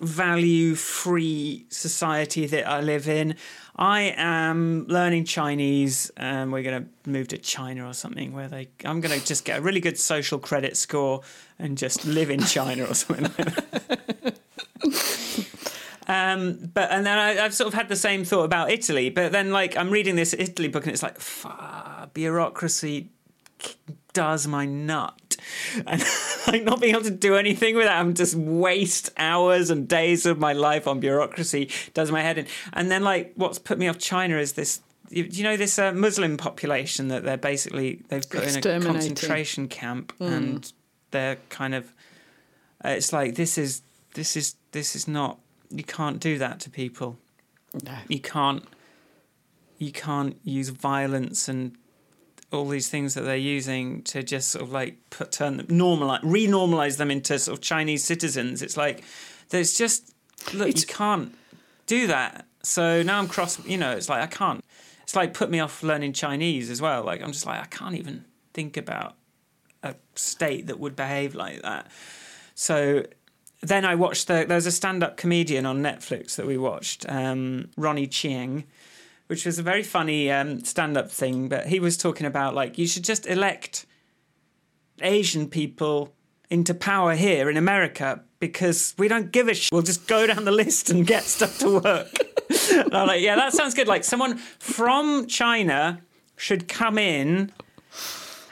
value 0.00 0.74
free 0.74 1.66
society 1.68 2.46
that 2.46 2.66
I 2.66 2.80
live 2.80 3.08
in. 3.08 3.36
I 3.76 4.14
am 4.16 4.86
learning 4.88 5.24
Chinese, 5.24 6.10
and 6.16 6.52
we're 6.52 6.62
going 6.62 6.84
to 6.84 7.10
move 7.10 7.28
to 7.28 7.38
China 7.38 7.88
or 7.88 7.94
something 7.94 8.32
where 8.32 8.48
they. 8.48 8.68
I'm 8.84 9.00
going 9.00 9.18
to 9.18 9.24
just 9.24 9.44
get 9.44 9.58
a 9.58 9.62
really 9.62 9.80
good 9.80 9.98
social 9.98 10.38
credit 10.38 10.76
score 10.76 11.22
and 11.58 11.78
just 11.78 12.04
live 12.04 12.30
in 12.30 12.40
China 12.40 12.84
or 12.84 12.94
something 12.94 13.30
like. 13.38 14.34
Um, 16.10 16.72
but 16.74 16.90
and 16.90 17.06
then 17.06 17.18
I, 17.18 17.34
have 17.34 17.54
sort 17.54 17.68
of 17.68 17.74
had 17.74 17.88
the 17.88 17.94
same 17.94 18.24
thought 18.24 18.42
about 18.42 18.72
Italy. 18.72 19.10
But 19.10 19.30
then, 19.30 19.52
like, 19.52 19.76
I'm 19.76 19.90
reading 19.90 20.16
this 20.16 20.34
Italy 20.36 20.66
book, 20.66 20.82
and 20.84 20.92
it's 20.92 21.04
like, 21.04 21.20
bureaucracy 22.14 23.10
does 24.12 24.46
my 24.46 24.66
nut, 24.66 25.36
and 25.86 26.02
like 26.46 26.64
not 26.64 26.80
being 26.80 26.94
able 26.94 27.04
to 27.04 27.10
do 27.10 27.36
anything 27.36 27.76
without 27.76 27.96
having 27.96 28.14
to 28.14 28.22
just 28.22 28.34
waste 28.34 29.10
hours 29.16 29.70
and 29.70 29.88
days 29.88 30.26
of 30.26 30.38
my 30.38 30.52
life 30.52 30.86
on 30.86 31.00
bureaucracy 31.00 31.70
does 31.94 32.10
my 32.10 32.22
head 32.22 32.38
in. 32.38 32.46
And 32.72 32.90
then, 32.90 33.02
like, 33.02 33.32
what's 33.36 33.58
put 33.58 33.78
me 33.78 33.88
off 33.88 33.98
China 33.98 34.36
is 34.36 34.54
this. 34.54 34.80
Do 35.08 35.22
you 35.22 35.42
know 35.42 35.56
this 35.56 35.78
uh, 35.78 35.92
Muslim 35.92 36.36
population 36.36 37.08
that 37.08 37.24
they're 37.24 37.36
basically 37.36 38.02
they've 38.08 38.28
put 38.28 38.44
in 38.44 38.56
a 38.56 38.80
concentration 38.80 39.66
camp, 39.68 40.12
mm. 40.20 40.26
and 40.26 40.72
they're 41.10 41.38
kind 41.48 41.74
of. 41.74 41.92
Uh, 42.84 42.90
it's 42.90 43.12
like 43.12 43.34
this 43.34 43.58
is 43.58 43.82
this 44.14 44.36
is 44.36 44.56
this 44.72 44.94
is 44.94 45.08
not 45.08 45.38
you 45.70 45.84
can't 45.84 46.20
do 46.20 46.38
that 46.38 46.60
to 46.60 46.70
people. 46.70 47.18
No. 47.84 47.96
You 48.08 48.20
can't 48.20 48.64
you 49.78 49.92
can't 49.92 50.36
use 50.44 50.68
violence 50.68 51.48
and 51.48 51.76
all 52.52 52.68
these 52.68 52.88
things 52.88 53.14
that 53.14 53.22
they're 53.22 53.36
using 53.36 54.02
to 54.02 54.22
just 54.22 54.50
sort 54.50 54.62
of 54.62 54.72
like 54.72 54.98
put 55.10 55.32
turn 55.32 55.56
them 55.56 55.66
normalize 55.66 56.22
renormalize 56.22 56.96
them 56.96 57.10
into 57.10 57.38
sort 57.38 57.58
of 57.58 57.62
Chinese 57.62 58.04
citizens. 58.04 58.62
It's 58.62 58.76
like 58.76 59.04
there's 59.50 59.76
just 59.76 60.14
look 60.52 60.68
it's, 60.68 60.82
you 60.82 60.88
can't 60.88 61.34
do 61.86 62.06
that. 62.08 62.46
So 62.62 63.02
now 63.02 63.18
I'm 63.18 63.28
cross. 63.28 63.64
You 63.66 63.78
know, 63.78 63.92
it's 63.92 64.08
like 64.08 64.22
I 64.22 64.26
can't. 64.26 64.64
It's 65.02 65.16
like 65.16 65.34
put 65.34 65.50
me 65.50 65.60
off 65.60 65.82
learning 65.82 66.12
Chinese 66.12 66.70
as 66.70 66.80
well. 66.80 67.04
Like 67.04 67.22
I'm 67.22 67.32
just 67.32 67.46
like 67.46 67.60
I 67.60 67.66
can't 67.66 67.94
even 67.94 68.24
think 68.52 68.76
about 68.76 69.14
a 69.82 69.94
state 70.14 70.66
that 70.66 70.78
would 70.78 70.96
behave 70.96 71.34
like 71.34 71.62
that. 71.62 71.90
So 72.54 73.04
then 73.62 73.84
I 73.84 73.94
watched 73.94 74.26
the, 74.28 74.44
there's 74.46 74.66
a 74.66 74.72
stand-up 74.72 75.16
comedian 75.16 75.66
on 75.66 75.82
Netflix 75.82 76.36
that 76.36 76.46
we 76.46 76.56
watched, 76.56 77.06
um, 77.08 77.68
Ronny 77.76 78.06
Chieng, 78.06 78.64
which 79.30 79.46
was 79.46 79.60
a 79.60 79.62
very 79.62 79.84
funny 79.84 80.28
um, 80.28 80.58
stand-up 80.64 81.08
thing. 81.08 81.48
But 81.48 81.68
he 81.68 81.78
was 81.78 81.96
talking 81.96 82.26
about 82.26 82.52
like 82.52 82.78
you 82.78 82.88
should 82.88 83.04
just 83.04 83.28
elect 83.28 83.86
Asian 85.00 85.48
people 85.48 86.12
into 86.50 86.74
power 86.74 87.14
here 87.14 87.48
in 87.48 87.56
America 87.56 88.24
because 88.40 88.92
we 88.98 89.06
don't 89.06 89.30
give 89.30 89.46
a 89.46 89.54
shit. 89.54 89.70
We'll 89.72 89.82
just 89.82 90.08
go 90.08 90.26
down 90.26 90.44
the 90.44 90.50
list 90.50 90.90
and 90.90 91.06
get 91.06 91.22
stuff 91.22 91.60
to 91.60 91.80
work. 91.80 92.08
and 92.72 92.92
I'm 92.92 93.06
like, 93.06 93.22
yeah, 93.22 93.36
that 93.36 93.52
sounds 93.52 93.74
good. 93.74 93.86
Like 93.86 94.02
someone 94.02 94.36
from 94.58 95.28
China 95.28 96.00
should 96.36 96.66
come 96.66 96.98
in, 96.98 97.52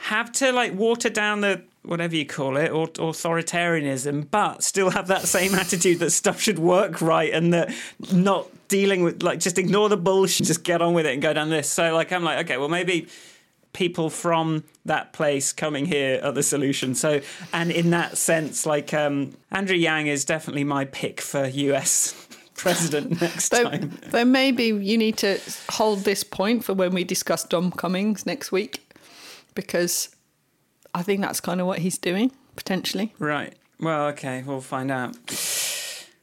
have 0.03 0.31
to 0.31 0.53
like 0.53 0.73
water 0.75 1.09
down 1.09 1.41
the 1.41 1.61
whatever 1.83 2.15
you 2.15 2.25
call 2.25 2.57
it, 2.57 2.69
or 2.71 2.87
authoritarianism, 2.87 4.29
but 4.29 4.63
still 4.63 4.89
have 4.89 5.07
that 5.07 5.23
same 5.23 5.53
attitude 5.55 5.99
that 5.99 6.11
stuff 6.11 6.39
should 6.41 6.59
work 6.59 7.01
right 7.01 7.33
and 7.33 7.53
that 7.53 7.73
not 8.11 8.47
dealing 8.67 9.03
with 9.03 9.23
like 9.23 9.39
just 9.39 9.57
ignore 9.57 9.89
the 9.89 9.97
bullshit, 9.97 10.47
just 10.47 10.63
get 10.63 10.81
on 10.81 10.93
with 10.93 11.05
it 11.05 11.13
and 11.13 11.21
go 11.21 11.33
down 11.33 11.49
this. 11.49 11.69
So 11.69 11.93
like 11.93 12.11
I'm 12.11 12.23
like, 12.23 12.45
okay, 12.45 12.57
well 12.57 12.69
maybe 12.69 13.07
people 13.73 14.09
from 14.09 14.63
that 14.85 15.13
place 15.13 15.53
coming 15.53 15.85
here 15.85 16.19
are 16.23 16.31
the 16.31 16.43
solution. 16.43 16.95
So 16.95 17.21
and 17.53 17.71
in 17.71 17.89
that 17.91 18.17
sense, 18.17 18.65
like 18.65 18.93
um, 18.93 19.35
Andrew 19.51 19.75
Yang 19.75 20.07
is 20.07 20.25
definitely 20.25 20.63
my 20.63 20.85
pick 20.85 21.21
for 21.21 21.47
US 21.47 22.27
president 22.55 23.21
next 23.21 23.49
though, 23.49 23.63
time. 23.63 23.97
Though 24.07 24.25
maybe 24.25 24.65
you 24.65 24.97
need 24.97 25.17
to 25.17 25.39
hold 25.71 25.99
this 25.99 26.23
point 26.23 26.63
for 26.63 26.73
when 26.73 26.93
we 26.93 27.03
discuss 27.03 27.43
Dom 27.43 27.71
Cummings 27.71 28.25
next 28.25 28.51
week, 28.51 28.85
because 29.55 30.09
I 30.93 31.03
think 31.03 31.21
that's 31.21 31.39
kind 31.39 31.61
of 31.61 31.67
what 31.67 31.79
he's 31.79 31.97
doing 31.97 32.31
potentially. 32.55 33.13
Right. 33.19 33.53
Well, 33.79 34.07
okay, 34.07 34.43
we'll 34.45 34.61
find 34.61 34.91
out. 34.91 35.15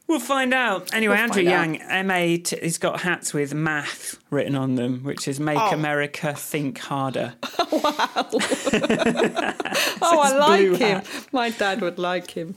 We'll 0.07 0.19
find 0.21 0.53
out. 0.53 0.93
Anyway, 0.93 1.15
we'll 1.15 1.23
Andrew 1.23 1.43
Yang, 1.43 1.81
MA, 2.07 2.37
t- 2.41 2.59
he's 2.61 2.77
got 2.77 3.01
hats 3.01 3.33
with 3.33 3.53
math 3.53 4.17
written 4.29 4.55
on 4.55 4.75
them, 4.75 5.03
which 5.03 5.27
is 5.27 5.37
Make 5.37 5.59
oh. 5.59 5.73
America 5.73 6.33
Think 6.33 6.79
Harder. 6.79 7.33
Oh, 7.69 7.81
wow. 7.83 8.29
oh, 10.01 10.21
I 10.21 10.37
like 10.37 10.79
him. 10.79 11.01
Hat. 11.01 11.27
My 11.33 11.49
dad 11.49 11.81
would 11.81 11.99
like 11.99 12.31
him. 12.31 12.55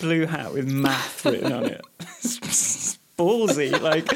Blue 0.00 0.24
hat 0.24 0.54
with 0.54 0.66
math 0.66 1.26
written 1.26 1.52
on 1.52 1.66
it. 1.66 1.82
Ballsy. 3.18 3.78
Like, 3.78 4.06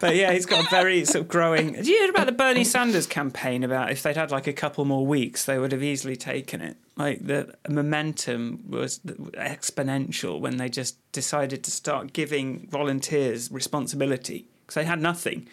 but 0.00 0.16
yeah, 0.16 0.32
he's 0.32 0.46
got 0.46 0.66
a 0.66 0.70
very 0.70 1.04
sort 1.04 1.22
of 1.22 1.28
growing. 1.28 1.74
Did 1.74 1.86
you 1.86 1.98
hear 1.98 2.10
about 2.10 2.26
the 2.26 2.32
Bernie 2.32 2.64
Sanders 2.64 3.06
campaign? 3.06 3.62
About 3.62 3.92
if 3.92 4.02
they'd 4.02 4.16
had 4.16 4.30
like 4.30 4.46
a 4.46 4.52
couple 4.52 4.84
more 4.84 5.06
weeks, 5.06 5.44
they 5.44 5.58
would 5.58 5.72
have 5.72 5.82
easily 5.82 6.16
taken 6.16 6.60
it. 6.60 6.76
Like 6.96 7.24
the 7.24 7.54
momentum 7.68 8.64
was 8.68 8.98
exponential 8.98 10.40
when 10.40 10.56
they 10.56 10.68
just 10.68 10.96
decided 11.12 11.62
to 11.64 11.70
start 11.70 12.12
giving 12.12 12.66
volunteers 12.68 13.52
responsibility 13.52 14.46
because 14.62 14.74
they 14.74 14.84
had 14.84 15.00
nothing. 15.00 15.46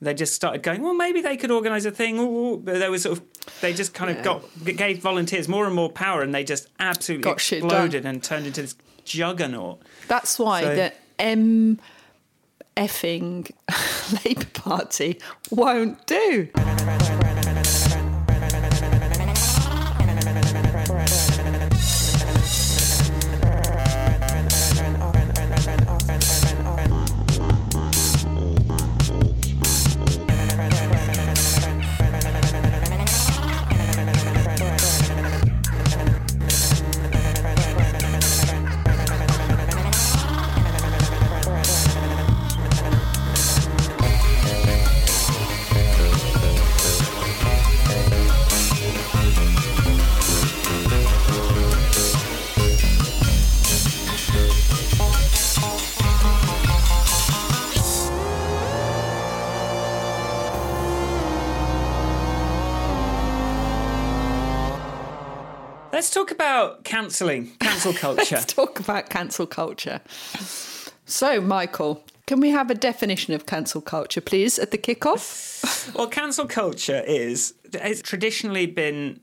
They 0.00 0.12
just 0.12 0.34
started 0.34 0.62
going. 0.62 0.82
Well, 0.82 0.94
maybe 0.94 1.22
they 1.22 1.36
could 1.38 1.50
organise 1.50 1.86
a 1.86 1.90
thing. 1.90 2.18
Ooh, 2.18 2.58
but 2.58 2.78
there 2.78 2.90
was 2.90 3.02
sort 3.02 3.18
of 3.18 3.24
they 3.62 3.72
just 3.72 3.94
kind 3.94 4.10
of 4.10 4.18
yeah. 4.18 4.22
got 4.22 4.76
gave 4.76 4.98
volunteers 4.98 5.48
more 5.48 5.64
and 5.64 5.74
more 5.74 5.90
power, 5.90 6.20
and 6.20 6.34
they 6.34 6.44
just 6.44 6.68
absolutely 6.78 7.24
got 7.24 7.36
exploded 7.36 8.04
and 8.04 8.22
turned 8.22 8.46
into 8.46 8.62
this 8.62 8.76
juggernaut. 9.04 9.80
That's 10.08 10.38
why 10.38 10.62
so, 10.62 10.74
the 10.74 10.92
M 11.18 11.78
effing 12.76 13.50
Labour 14.24 14.46
Party 14.52 15.20
won't 15.50 16.06
do. 16.06 16.48
Cancelling, 67.04 67.50
cancel 67.60 67.92
culture. 68.06 68.36
Let's 68.36 68.52
talk 68.52 68.80
about 68.80 69.10
cancel 69.10 69.46
culture. 69.46 70.00
So, 71.06 71.40
Michael, 71.40 72.02
can 72.26 72.40
we 72.40 72.50
have 72.50 72.70
a 72.70 72.74
definition 72.74 73.34
of 73.34 73.46
cancel 73.46 73.80
culture, 73.80 74.20
please, 74.20 74.58
at 74.58 74.70
the 74.70 74.78
kickoff? 74.78 75.94
well, 75.94 76.08
cancel 76.08 76.46
culture 76.46 77.02
is 77.06 77.54
it's 77.72 78.00
traditionally 78.00 78.66
been 78.66 79.20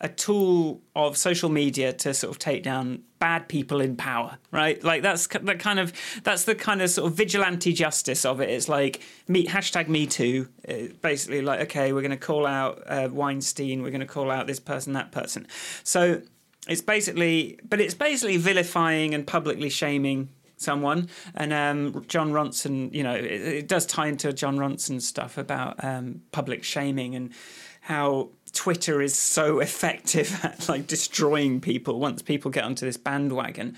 a 0.00 0.08
tool 0.08 0.82
of 0.94 1.16
social 1.16 1.48
media 1.48 1.92
to 1.92 2.12
sort 2.12 2.30
of 2.30 2.38
take 2.38 2.62
down 2.62 3.02
bad 3.18 3.48
people 3.48 3.80
in 3.80 3.96
power, 3.96 4.36
right? 4.50 4.82
Like 4.84 5.02
that's 5.02 5.26
that 5.28 5.58
kind 5.58 5.78
of 5.78 5.92
that's 6.24 6.44
the 6.44 6.54
kind 6.54 6.82
of 6.82 6.90
sort 6.90 7.10
of 7.10 7.16
vigilante 7.16 7.72
justice 7.72 8.24
of 8.24 8.40
it. 8.40 8.50
It's 8.50 8.68
like 8.68 9.00
me 9.28 9.46
hashtag 9.46 9.88
Me 9.88 10.06
Too. 10.06 10.48
It's 10.62 10.92
basically, 10.98 11.42
like 11.42 11.60
okay, 11.62 11.92
we're 11.92 12.02
going 12.02 12.10
to 12.10 12.16
call 12.16 12.46
out 12.46 12.82
uh, 12.86 13.08
Weinstein, 13.10 13.82
we're 13.82 13.90
going 13.90 14.00
to 14.00 14.06
call 14.06 14.30
out 14.30 14.46
this 14.46 14.60
person, 14.60 14.92
that 14.92 15.10
person. 15.10 15.46
So 15.84 16.22
it's 16.68 16.82
basically, 16.82 17.58
but 17.68 17.80
it's 17.80 17.94
basically 17.94 18.36
vilifying 18.36 19.14
and 19.14 19.26
publicly 19.26 19.70
shaming 19.70 20.30
someone. 20.56 21.08
And 21.34 21.52
um, 21.52 22.04
Jon 22.08 22.32
Ronson, 22.32 22.92
you 22.92 23.02
know, 23.02 23.14
it, 23.14 23.24
it, 23.24 23.68
does 23.68 23.86
tie 23.86 24.06
into 24.06 24.32
Jon 24.32 24.56
Ronson 24.56 25.00
stuff 25.00 25.36
about 25.38 25.82
um, 25.84 26.22
public 26.32 26.64
shaming 26.64 27.14
and 27.14 27.32
how 27.82 28.30
Twitter 28.52 29.02
is 29.02 29.18
so 29.18 29.58
effective 29.60 30.44
at 30.44 30.68
like 30.68 30.86
destroying 30.86 31.60
people 31.60 32.00
once 32.00 32.22
people 32.22 32.50
get 32.50 32.64
onto 32.64 32.86
this 32.86 32.96
bandwagon. 32.96 33.76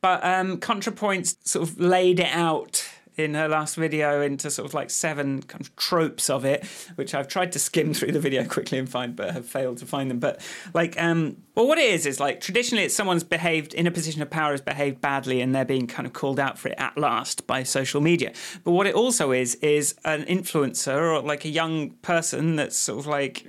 But 0.00 0.22
um, 0.22 0.58
ContraPoints 0.58 1.36
sort 1.46 1.66
of 1.66 1.80
laid 1.80 2.20
it 2.20 2.30
out 2.30 2.83
in 3.16 3.34
her 3.34 3.48
last 3.48 3.76
video 3.76 4.20
into 4.20 4.50
sort 4.50 4.66
of 4.66 4.74
like 4.74 4.90
seven 4.90 5.42
kind 5.42 5.60
of 5.60 5.74
tropes 5.76 6.28
of 6.28 6.44
it, 6.44 6.64
which 6.96 7.14
I've 7.14 7.28
tried 7.28 7.52
to 7.52 7.58
skim 7.58 7.94
through 7.94 8.12
the 8.12 8.20
video 8.20 8.44
quickly 8.48 8.78
and 8.78 8.88
find, 8.88 9.14
but 9.14 9.32
have 9.32 9.46
failed 9.46 9.78
to 9.78 9.86
find 9.86 10.10
them. 10.10 10.18
But 10.18 10.40
like, 10.72 11.00
um, 11.00 11.36
well, 11.54 11.68
what 11.68 11.78
it 11.78 11.90
is 11.92 12.06
is 12.06 12.18
like 12.18 12.40
traditionally, 12.40 12.84
it's 12.84 12.94
someone's 12.94 13.24
behaved 13.24 13.74
in 13.74 13.86
a 13.86 13.90
position 13.90 14.22
of 14.22 14.30
power 14.30 14.50
has 14.50 14.60
behaved 14.60 15.00
badly, 15.00 15.40
and 15.40 15.54
they're 15.54 15.64
being 15.64 15.86
kind 15.86 16.06
of 16.06 16.12
called 16.12 16.40
out 16.40 16.58
for 16.58 16.68
it 16.68 16.74
at 16.78 16.98
last 16.98 17.46
by 17.46 17.62
social 17.62 18.00
media. 18.00 18.32
But 18.64 18.72
what 18.72 18.86
it 18.86 18.94
also 18.94 19.32
is 19.32 19.54
is 19.56 19.94
an 20.04 20.24
influencer 20.24 20.96
or 20.96 21.20
like 21.20 21.44
a 21.44 21.50
young 21.50 21.90
person 22.02 22.56
that's 22.56 22.76
sort 22.76 22.98
of 22.98 23.06
like 23.06 23.46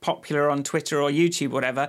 popular 0.00 0.50
on 0.50 0.62
Twitter 0.62 1.00
or 1.00 1.10
YouTube, 1.10 1.50
whatever, 1.50 1.88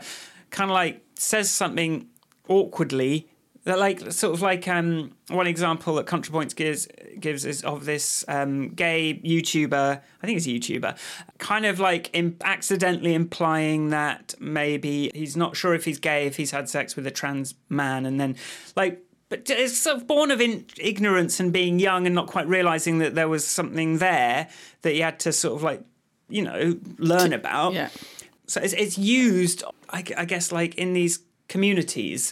kind 0.49 0.71
of 0.71 0.73
like 0.73 1.03
says 1.15 1.49
something 1.49 2.07
awkwardly 2.47 3.27
that 3.67 3.79
like 3.79 4.13
sort 4.13 4.33
of 4.33 4.41
like 4.41 4.65
um, 4.69 5.11
one 5.27 5.45
example 5.45 5.95
that 5.95 6.05
ContraPoints 6.05 6.55
gives 6.55 6.87
gives 7.19 7.43
is 7.43 7.63
of 7.63 7.83
this 7.83 8.23
um, 8.29 8.69
gay 8.69 9.19
YouTuber. 9.25 10.01
I 10.23 10.25
think 10.25 10.37
it's 10.37 10.47
a 10.47 10.49
YouTuber, 10.49 10.97
kind 11.37 11.65
of 11.65 11.77
like 11.77 12.09
Im- 12.13 12.37
accidentally 12.45 13.13
implying 13.13 13.89
that 13.89 14.35
maybe 14.39 15.11
he's 15.13 15.35
not 15.35 15.57
sure 15.57 15.73
if 15.73 15.83
he's 15.83 15.99
gay 15.99 16.25
if 16.27 16.37
he's 16.37 16.51
had 16.51 16.69
sex 16.69 16.95
with 16.95 17.05
a 17.07 17.11
trans 17.11 17.55
man, 17.69 18.05
and 18.05 18.19
then 18.19 18.37
like. 18.75 19.03
But 19.29 19.49
it's 19.49 19.77
sort 19.77 19.97
of 19.97 20.07
born 20.07 20.31
of 20.31 20.39
in- 20.39 20.65
ignorance 20.79 21.41
and 21.41 21.51
being 21.51 21.79
young 21.79 22.05
and 22.05 22.15
not 22.15 22.27
quite 22.27 22.47
realizing 22.47 22.99
that 22.99 23.13
there 23.13 23.27
was 23.27 23.45
something 23.45 23.97
there 23.97 24.47
that 24.83 24.93
he 24.93 25.01
had 25.01 25.19
to 25.19 25.33
sort 25.33 25.57
of 25.57 25.63
like, 25.63 25.83
you 26.29 26.43
know, 26.43 26.79
learn 26.97 27.33
about. 27.33 27.73
Yeah. 27.73 27.89
So 28.45 28.61
it's, 28.61 28.71
it's 28.71 28.97
used, 28.97 29.65
I, 29.89 30.01
I 30.15 30.23
guess, 30.23 30.53
like 30.53 30.75
in 30.75 30.93
these 30.93 31.19
communities 31.49 32.31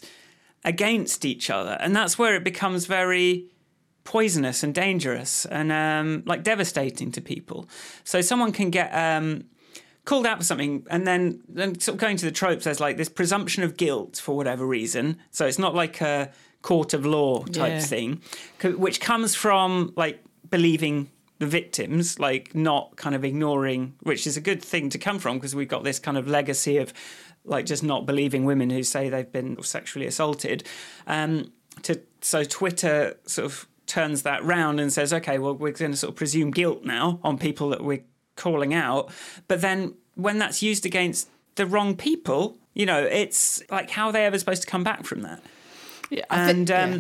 against 0.66 1.24
each 1.24 1.50
other, 1.50 1.78
and 1.80 1.96
that's 1.96 2.18
where 2.20 2.36
it 2.36 2.44
becomes 2.44 2.86
very 2.88 3.46
poisonous 4.04 4.62
and 4.64 4.76
dangerous 4.76 5.46
and 5.46 5.72
um, 5.72 6.24
like 6.26 6.44
devastating 6.44 7.12
to 7.12 7.22
people. 7.22 7.68
So 8.04 8.22
someone 8.22 8.52
can 8.52 8.70
get 8.70 8.90
um, 8.94 9.46
called 10.04 10.26
out 10.28 10.38
for 10.40 10.44
something, 10.44 10.86
and 10.90 11.08
then 11.08 11.42
then 11.48 11.80
sort 11.80 11.96
of 11.96 12.02
going 12.02 12.18
to 12.18 12.26
the 12.26 12.32
tropes. 12.32 12.66
There's 12.66 12.80
like 12.82 12.98
this 12.98 13.10
presumption 13.10 13.64
of 13.64 13.78
guilt 13.78 14.18
for 14.18 14.36
whatever 14.36 14.66
reason. 14.66 15.18
So 15.32 15.46
it's 15.46 15.60
not 15.60 15.74
like 15.74 16.02
a 16.02 16.32
court 16.62 16.94
of 16.94 17.06
law 17.06 17.44
type 17.46 17.72
Yeah. 17.74 17.80
thing, 17.80 18.22
which 18.64 19.00
comes 19.00 19.36
from 19.36 19.94
like 19.96 20.24
believing 20.50 21.10
the 21.38 21.46
victims, 21.46 22.18
like 22.18 22.56
not 22.56 22.96
kind 22.96 23.14
of 23.14 23.26
ignoring, 23.26 23.94
which 24.04 24.26
is 24.26 24.38
a 24.38 24.42
good 24.42 24.64
thing 24.64 24.90
to 24.90 24.98
come 24.98 25.20
from 25.20 25.38
because 25.38 25.54
we've 25.54 25.68
got 25.68 25.84
this 25.84 26.00
kind 26.00 26.18
of 26.18 26.28
legacy 26.28 26.78
of 26.78 26.94
like 27.46 27.66
just 27.66 27.84
not 27.84 28.06
believing 28.06 28.46
women 28.46 28.70
who 28.70 28.84
say 28.84 29.10
they've 29.10 29.32
been 29.32 29.62
sexually 29.64 30.08
assaulted. 30.08 30.64
Um, 31.08 31.52
to 31.84 32.02
so 32.22 32.44
Twitter 32.44 33.18
sort 33.26 33.46
of 33.46 33.68
turns 33.86 34.24
that 34.24 34.44
round 34.44 34.80
and 34.80 34.92
says, 34.92 35.14
okay, 35.14 35.38
well 35.38 35.54
we're 35.54 35.72
going 35.72 35.92
to 35.92 35.98
sort 35.98 36.12
of 36.12 36.16
presume 36.16 36.52
guilt 36.52 36.84
now 36.84 37.20
on 37.24 37.38
people 37.38 37.70
that 37.70 37.84
we're 37.84 38.04
calling 38.36 38.74
out, 38.74 39.12
but 39.48 39.62
then 39.62 39.94
when 40.16 40.40
that's 40.40 40.62
used 40.64 40.86
against 40.86 41.30
the 41.56 41.66
wrong 41.66 41.96
people, 41.96 42.58
you 42.74 42.86
know, 42.86 43.04
it's 43.04 43.62
like 43.70 43.90
how 43.92 44.08
are 44.08 44.14
they 44.14 44.26
ever 44.26 44.38
supposed 44.40 44.62
to 44.64 44.68
come 44.68 44.84
back 44.84 45.06
from 45.06 45.22
that? 45.22 45.42
Yeah, 46.10 46.24
and 46.30 46.68
think- 46.68 46.80
um, 46.80 46.94
yeah. 46.94 47.00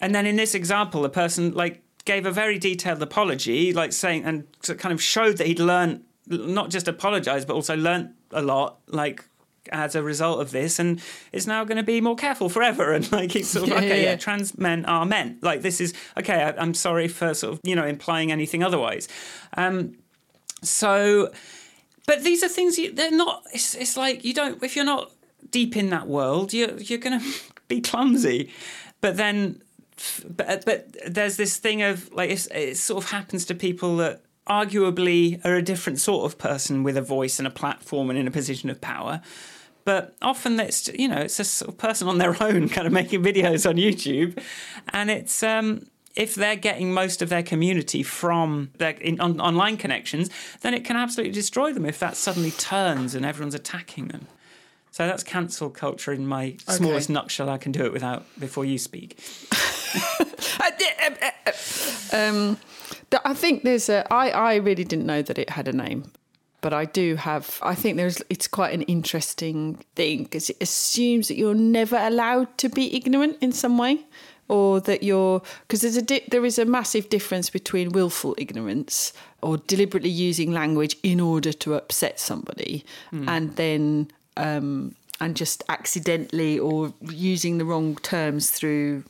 and 0.00 0.14
then 0.14 0.26
in 0.26 0.36
this 0.36 0.54
example, 0.54 1.02
the 1.02 1.08
person 1.08 1.52
like 1.52 1.82
gave 2.04 2.26
a 2.26 2.30
very 2.30 2.58
detailed 2.58 3.02
apology, 3.02 3.72
like 3.72 3.92
saying 3.92 4.24
and 4.24 4.46
kind 4.78 4.92
of 4.92 5.02
showed 5.02 5.38
that 5.38 5.46
he'd 5.46 5.60
learned 5.60 6.04
not 6.26 6.70
just 6.70 6.88
apologized 6.88 7.46
but 7.46 7.54
also 7.54 7.76
learnt 7.76 8.10
a 8.30 8.42
lot, 8.42 8.78
like 8.86 9.24
as 9.72 9.94
a 9.94 10.02
result 10.02 10.40
of 10.40 10.50
this, 10.50 10.78
and 10.78 11.00
is 11.32 11.46
now 11.46 11.64
going 11.64 11.76
to 11.76 11.82
be 11.82 12.00
more 12.00 12.16
careful 12.16 12.48
forever. 12.48 12.92
And 12.92 13.10
like 13.12 13.32
he's 13.32 13.48
sort 13.48 13.64
of 13.64 13.70
Yeah, 13.70 13.78
okay, 13.78 14.02
yeah, 14.02 14.10
yeah, 14.10 14.16
trans 14.16 14.56
men 14.58 14.84
are 14.86 15.04
men. 15.04 15.38
Like 15.42 15.62
this 15.62 15.80
is 15.80 15.94
okay. 16.18 16.42
I, 16.42 16.50
I'm 16.60 16.74
sorry 16.74 17.08
for 17.08 17.34
sort 17.34 17.54
of 17.54 17.60
you 17.62 17.76
know 17.76 17.86
implying 17.86 18.32
anything 18.32 18.62
otherwise. 18.62 19.08
Um, 19.56 19.96
so, 20.62 21.32
but 22.06 22.22
these 22.22 22.42
are 22.42 22.48
things 22.48 22.78
you, 22.78 22.92
they're 22.92 23.10
not. 23.10 23.42
It's, 23.52 23.74
it's 23.74 23.96
like 23.96 24.24
you 24.24 24.34
don't 24.34 24.62
if 24.62 24.76
you're 24.76 24.84
not 24.84 25.10
deep 25.50 25.76
in 25.76 25.90
that 25.90 26.08
world, 26.08 26.52
you're 26.52 26.76
you're 26.78 26.98
going 26.98 27.20
to 27.20 27.26
be 27.68 27.80
clumsy. 27.80 28.52
But 29.00 29.16
then, 29.16 29.62
but 30.28 30.64
but 30.64 30.96
there's 31.06 31.36
this 31.36 31.56
thing 31.58 31.82
of 31.82 32.12
like 32.12 32.30
it's, 32.30 32.46
it 32.48 32.76
sort 32.76 33.04
of 33.04 33.10
happens 33.10 33.44
to 33.46 33.54
people 33.54 33.96
that 33.98 34.22
arguably 34.48 35.42
are 35.44 35.54
a 35.54 35.62
different 35.62 35.98
sort 35.98 36.30
of 36.30 36.38
person 36.38 36.82
with 36.82 36.96
a 36.96 37.02
voice 37.02 37.38
and 37.38 37.46
a 37.46 37.50
platform 37.50 38.10
and 38.10 38.18
in 38.18 38.26
a 38.26 38.30
position 38.30 38.68
of 38.70 38.80
power. 38.80 39.22
But 39.84 40.16
often 40.22 40.58
it's 40.58 40.88
you 40.88 41.08
know 41.08 41.18
it's 41.18 41.38
a 41.40 41.44
sort 41.44 41.70
of 41.70 41.78
person 41.78 42.08
on 42.08 42.18
their 42.18 42.42
own, 42.42 42.68
kind 42.68 42.86
of 42.86 42.92
making 42.92 43.22
videos 43.22 43.68
on 43.68 43.76
YouTube, 43.76 44.38
and 44.92 45.10
it's 45.10 45.42
um, 45.42 45.86
if 46.16 46.34
they're 46.34 46.56
getting 46.56 46.92
most 46.92 47.22
of 47.22 47.28
their 47.28 47.42
community 47.42 48.02
from 48.02 48.70
their 48.78 48.90
in, 48.90 49.20
on, 49.20 49.40
online 49.40 49.76
connections, 49.76 50.30
then 50.62 50.74
it 50.74 50.84
can 50.84 50.96
absolutely 50.96 51.32
destroy 51.32 51.72
them 51.72 51.84
if 51.84 51.98
that 51.98 52.16
suddenly 52.16 52.52
turns 52.52 53.14
and 53.14 53.24
everyone's 53.24 53.54
attacking 53.54 54.08
them. 54.08 54.26
So 54.90 55.08
that's 55.08 55.24
cancel 55.24 55.70
culture 55.70 56.12
in 56.12 56.24
my 56.24 56.56
smallest 56.68 57.10
nutshell. 57.10 57.50
I 57.50 57.58
can 57.58 57.72
do 57.72 57.84
it 57.84 57.92
without 57.92 58.24
before 58.38 58.64
you 58.64 58.78
speak. 58.78 59.18
Um, 62.12 62.58
I 63.24 63.34
think 63.34 63.64
there's 63.64 63.88
a. 63.88 64.06
I 64.12 64.30
I 64.30 64.54
really 64.56 64.84
didn't 64.84 65.06
know 65.06 65.20
that 65.22 65.38
it 65.38 65.50
had 65.50 65.66
a 65.66 65.72
name, 65.72 66.12
but 66.64 66.72
I 66.72 66.86
do 66.86 67.16
have. 67.16 67.58
I 67.60 67.74
think 67.74 67.98
there's. 67.98 68.22
It's 68.30 68.48
quite 68.48 68.72
an 68.72 68.82
interesting 68.82 69.84
thing 69.96 70.22
because 70.22 70.48
it 70.48 70.56
assumes 70.62 71.28
that 71.28 71.36
you're 71.36 71.54
never 71.54 71.98
allowed 71.98 72.56
to 72.56 72.70
be 72.70 72.96
ignorant 72.96 73.36
in 73.42 73.52
some 73.52 73.76
way, 73.76 73.98
or 74.48 74.80
that 74.80 75.02
you're 75.02 75.42
because 75.60 75.82
there's 75.82 75.98
a 75.98 76.02
di- 76.02 76.24
there 76.30 76.46
is 76.46 76.58
a 76.58 76.64
massive 76.64 77.10
difference 77.10 77.50
between 77.50 77.90
willful 77.90 78.34
ignorance 78.38 79.12
or 79.42 79.58
deliberately 79.58 80.08
using 80.08 80.52
language 80.52 80.96
in 81.02 81.20
order 81.20 81.52
to 81.52 81.74
upset 81.74 82.18
somebody, 82.18 82.82
and 83.12 83.56
then. 83.56 84.10
Um, 84.38 84.94
and 85.20 85.36
just 85.36 85.62
accidentally 85.68 86.58
or 86.58 86.92
using 87.00 87.58
the 87.58 87.64
wrong 87.64 87.94
terms 88.02 88.50
through 88.50 89.04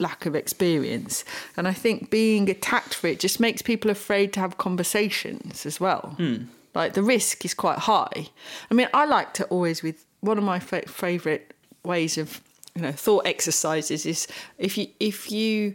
lack 0.00 0.26
of 0.26 0.34
experience. 0.34 1.24
And 1.56 1.68
I 1.68 1.72
think 1.72 2.10
being 2.10 2.50
attacked 2.50 2.94
for 2.94 3.06
it 3.06 3.20
just 3.20 3.38
makes 3.38 3.62
people 3.62 3.88
afraid 3.88 4.32
to 4.32 4.40
have 4.40 4.58
conversations 4.58 5.64
as 5.64 5.78
well. 5.78 6.16
Like 6.76 6.92
the 6.92 7.02
risk 7.02 7.44
is 7.44 7.54
quite 7.54 7.78
high. 7.78 8.28
I 8.70 8.74
mean, 8.74 8.88
I 8.92 9.06
like 9.06 9.32
to 9.34 9.44
always 9.46 9.82
with 9.82 10.04
one 10.20 10.38
of 10.38 10.44
my 10.44 10.58
fa- 10.60 10.86
favorite 10.86 11.54
ways 11.82 12.18
of 12.18 12.40
you 12.74 12.82
know 12.82 12.92
thought 12.92 13.26
exercises 13.26 14.04
is 14.06 14.26
if 14.58 14.76
you 14.78 14.86
if 15.00 15.30
you 15.32 15.74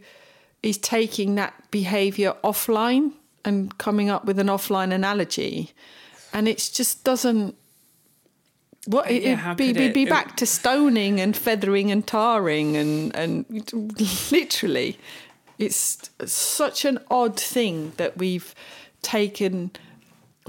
is 0.62 0.78
taking 0.78 1.36
that 1.36 1.54
behavior 1.72 2.36
offline 2.44 3.14
and 3.44 3.76
coming 3.80 4.10
up 4.12 4.26
with 4.26 4.38
an 4.38 4.48
offline 4.48 4.94
analogy 4.94 5.72
and 6.34 6.48
it 6.48 6.58
just 6.74 7.04
doesn't 7.04 7.56
what 8.86 9.10
it, 9.10 9.24
Yeah, 9.24 9.54
be, 9.56 9.74
be, 9.74 9.90
be 9.90 10.04
it- 10.04 10.10
back 10.10 10.36
to 10.38 10.46
stoning 10.46 11.20
and 11.20 11.36
feathering 11.36 11.92
and 11.92 12.06
tarring 12.06 12.78
and 12.78 13.16
and 13.16 13.46
literally 14.32 14.98
it's 15.58 16.10
such 16.26 16.86
an 16.86 17.00
odd 17.10 17.40
thing 17.40 17.94
that 17.98 18.18
we've 18.18 18.54
taken 19.02 19.72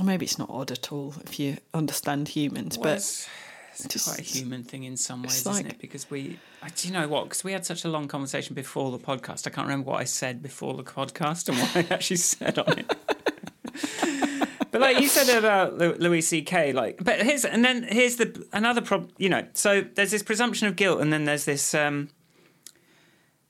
or 0.02 0.04
maybe 0.04 0.24
it's 0.26 0.38
not 0.38 0.50
odd 0.50 0.72
at 0.72 0.90
all 0.90 1.14
if 1.24 1.38
you 1.38 1.56
understand 1.72 2.26
humans 2.28 2.76
Well, 2.76 2.90
but 2.90 2.96
it's, 2.96 3.28
it's 3.74 3.86
just- 3.86 4.06
quite 4.08 4.18
a 4.18 4.22
human 4.22 4.64
thing 4.64 4.82
in 4.82 4.96
some 4.96 5.22
ways, 5.22 5.38
it's 5.38 5.46
isn't 5.46 5.66
it? 5.66 5.78
Because 5.78 6.10
we, 6.10 6.38
I, 6.60 6.70
do 6.70 6.88
you 6.88 6.92
know 6.92 7.06
what? 7.06 7.24
Because 7.24 7.44
we 7.44 7.52
had 7.52 7.64
such 7.64 7.84
a 7.84 7.88
long 7.88 8.08
conversation 8.08 8.54
before 8.54 8.90
the 8.90 8.98
podcast. 8.98 9.46
I 9.46 9.50
can't 9.50 9.66
remember 9.66 9.92
what 9.92 10.00
I 10.00 10.04
said 10.04 10.42
before 10.42 10.74
the 10.74 10.82
podcast 10.82 11.48
and 11.48 11.56
what 11.60 11.76
I 11.76 11.94
actually 11.94 12.16
said 12.16 12.58
on 12.58 12.78
it. 12.80 14.48
but 14.72 14.80
like 14.80 15.00
you 15.00 15.06
said 15.06 15.38
about 15.38 15.78
Louis 15.78 16.20
C.K., 16.20 16.72
like, 16.72 17.02
but 17.02 17.22
here's 17.22 17.44
and 17.44 17.64
then 17.64 17.84
here's 17.84 18.16
the 18.16 18.44
another 18.52 18.80
problem. 18.80 19.10
You 19.18 19.28
know, 19.28 19.46
so 19.52 19.82
there's 19.82 20.10
this 20.10 20.22
presumption 20.24 20.66
of 20.66 20.74
guilt, 20.76 21.00
and 21.00 21.12
then 21.12 21.24
there's 21.24 21.44
this. 21.44 21.74
um 21.74 22.08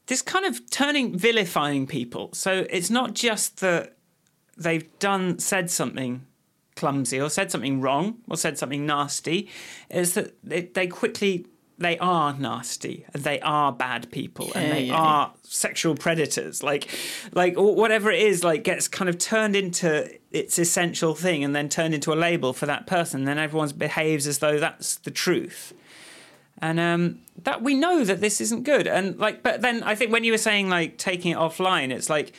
this 0.06 0.20
kind 0.20 0.44
of 0.44 0.68
turning 0.68 1.16
vilifying 1.16 1.86
people. 1.86 2.28
So 2.34 2.66
it's 2.68 2.90
not 2.90 3.14
just 3.14 3.60
that 3.60 3.96
they've 4.58 4.86
done 4.98 5.38
said 5.38 5.70
something 5.70 6.26
clumsy 6.76 7.20
or 7.20 7.28
said 7.28 7.50
something 7.50 7.80
wrong 7.80 8.18
or 8.28 8.36
said 8.36 8.58
something 8.58 8.86
nasty 8.86 9.48
is 9.90 10.14
that 10.14 10.34
they, 10.42 10.62
they 10.62 10.86
quickly 10.86 11.46
they 11.78 11.98
are 11.98 12.34
nasty 12.34 13.04
and 13.12 13.24
they 13.24 13.40
are 13.40 13.72
bad 13.72 14.10
people 14.10 14.52
and 14.54 14.72
they 14.72 14.84
yeah, 14.84 14.94
are 14.94 15.32
sexual 15.42 15.94
predators. 15.94 16.62
Like 16.62 16.88
like 17.32 17.54
whatever 17.56 18.10
it 18.10 18.22
is 18.22 18.44
like 18.44 18.64
gets 18.64 18.88
kind 18.88 19.08
of 19.08 19.18
turned 19.18 19.56
into 19.56 20.08
its 20.30 20.58
essential 20.58 21.14
thing 21.14 21.42
and 21.44 21.54
then 21.54 21.68
turned 21.68 21.94
into 21.94 22.12
a 22.12 22.14
label 22.14 22.52
for 22.52 22.66
that 22.66 22.86
person. 22.86 23.24
Then 23.24 23.38
everyone 23.38 23.70
behaves 23.70 24.26
as 24.26 24.38
though 24.38 24.58
that's 24.58 24.96
the 24.96 25.10
truth. 25.10 25.74
And 26.58 26.78
um, 26.78 27.18
that 27.42 27.62
we 27.62 27.74
know 27.74 28.04
that 28.04 28.20
this 28.20 28.40
isn't 28.40 28.62
good. 28.62 28.86
And 28.86 29.18
like 29.18 29.42
but 29.42 29.62
then 29.62 29.82
i 29.82 29.94
think 29.94 30.12
when 30.12 30.24
you 30.24 30.32
were 30.32 30.38
saying 30.38 30.68
like 30.68 30.98
taking 30.98 31.32
it 31.32 31.38
offline 31.38 31.90
it's 31.90 32.08
like 32.08 32.32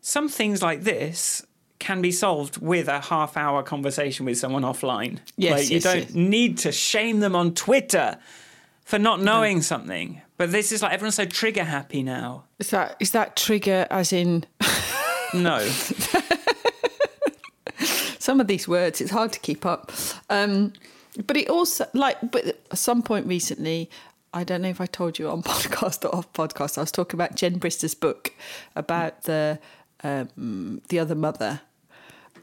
some 0.00 0.28
things 0.28 0.62
like 0.62 0.82
this 0.82 1.44
can 1.84 2.00
be 2.00 2.12
solved 2.12 2.56
with 2.58 2.88
a 2.88 3.00
half 3.00 3.36
hour 3.36 3.62
conversation 3.62 4.24
with 4.26 4.38
someone 4.38 4.62
offline 4.62 5.18
Yes, 5.36 5.52
like 5.52 5.70
you 5.70 5.80
don't 5.80 5.96
yes. 5.98 6.14
need 6.14 6.58
to 6.58 6.72
shame 6.72 7.20
them 7.20 7.34
on 7.36 7.54
twitter 7.54 8.18
for 8.84 8.98
not 8.98 9.20
knowing 9.20 9.62
something 9.62 10.20
but 10.36 10.50
this 10.50 10.72
is 10.72 10.82
like 10.82 10.92
everyone's 10.92 11.14
so 11.14 11.24
trigger 11.24 11.64
happy 11.64 12.02
now 12.02 12.44
is 12.58 12.70
that 12.70 12.96
is 13.00 13.10
that 13.12 13.36
trigger 13.36 13.86
as 13.90 14.12
in 14.12 14.44
No. 15.34 15.58
Some 18.18 18.40
of 18.40 18.46
these 18.46 18.68
words, 18.68 19.00
it's 19.00 19.10
hard 19.10 19.32
to 19.32 19.40
keep 19.40 19.66
up. 19.66 19.90
Um, 20.30 20.72
but 21.26 21.36
it 21.36 21.50
also, 21.50 21.86
like, 21.92 22.16
but 22.30 22.46
at 22.46 22.78
some 22.78 23.02
point 23.02 23.26
recently, 23.26 23.90
I 24.32 24.44
don't 24.44 24.62
know 24.62 24.68
if 24.68 24.80
I 24.80 24.86
told 24.86 25.18
you 25.18 25.28
on 25.28 25.42
podcast 25.50 26.04
or 26.04 26.14
off 26.14 26.32
podcast, 26.32 26.78
I 26.78 26.82
was 26.82 26.92
talking 26.92 27.18
about 27.18 27.34
Jen 27.34 27.58
Brister's 27.58 27.94
book 27.94 28.32
about 28.76 29.24
the 29.24 29.58
um, 30.02 30.80
the 30.88 30.98
other 30.98 31.14
mother 31.14 31.60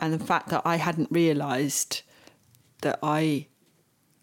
and 0.02 0.14
the 0.14 0.20
fact 0.26 0.50
that 0.50 0.64
I 0.66 0.76
hadn't 0.78 1.10
realised 1.12 2.02
that 2.82 3.00
I 3.04 3.48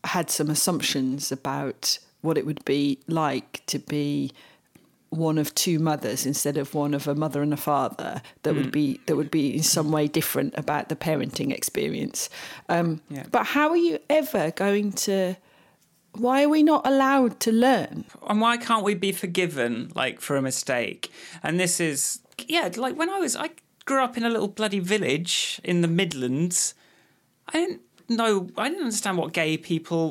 had 0.04 0.30
some 0.30 0.50
assumptions 0.50 1.30
about 1.32 1.98
what 2.20 2.36
it 2.36 2.44
would 2.44 2.64
be 2.64 2.98
like 3.06 3.62
to 3.66 3.78
be 3.78 4.32
one 5.10 5.38
of 5.38 5.54
two 5.54 5.78
mothers 5.78 6.26
instead 6.26 6.56
of 6.58 6.74
one 6.74 6.92
of 6.92 7.08
a 7.08 7.14
mother 7.14 7.40
and 7.40 7.52
a 7.54 7.56
father 7.56 8.20
that 8.42 8.54
would 8.54 8.70
be 8.70 9.00
that 9.06 9.16
would 9.16 9.30
be 9.30 9.54
in 9.56 9.62
some 9.62 9.90
way 9.90 10.06
different 10.06 10.52
about 10.58 10.88
the 10.90 10.96
parenting 10.96 11.50
experience. 11.52 12.28
Um, 12.68 13.00
Yeah. 13.08 13.24
but 13.30 13.44
how 13.46 13.70
are 13.70 13.76
you 13.76 13.98
ever 14.10 14.50
going 14.50 14.92
to 14.92 15.36
why 16.12 16.42
are 16.42 16.48
we 16.48 16.62
not 16.62 16.86
allowed 16.86 17.38
to 17.40 17.52
learn? 17.52 18.04
And 18.28 18.40
why 18.40 18.56
can't 18.56 18.84
we 18.84 18.94
be 18.94 19.12
forgiven 19.12 19.92
like 19.94 20.20
for 20.20 20.36
a 20.36 20.42
mistake? 20.42 21.10
And 21.42 21.58
this 21.60 21.80
is 21.80 22.20
yeah 22.46 22.68
like 22.76 22.96
when 22.96 23.10
i 23.10 23.18
was 23.18 23.34
i 23.34 23.50
grew 23.88 24.02
up 24.06 24.16
in 24.18 24.24
a 24.24 24.30
little 24.34 24.48
bloody 24.58 24.80
village 24.94 25.60
in 25.64 25.76
the 25.84 25.88
midlands 26.00 26.74
i 27.48 27.52
didn't 27.60 27.80
know 28.08 28.32
i 28.56 28.64
didn't 28.68 28.84
understand 28.88 29.16
what 29.18 29.32
gay 29.32 29.56
people 29.56 30.02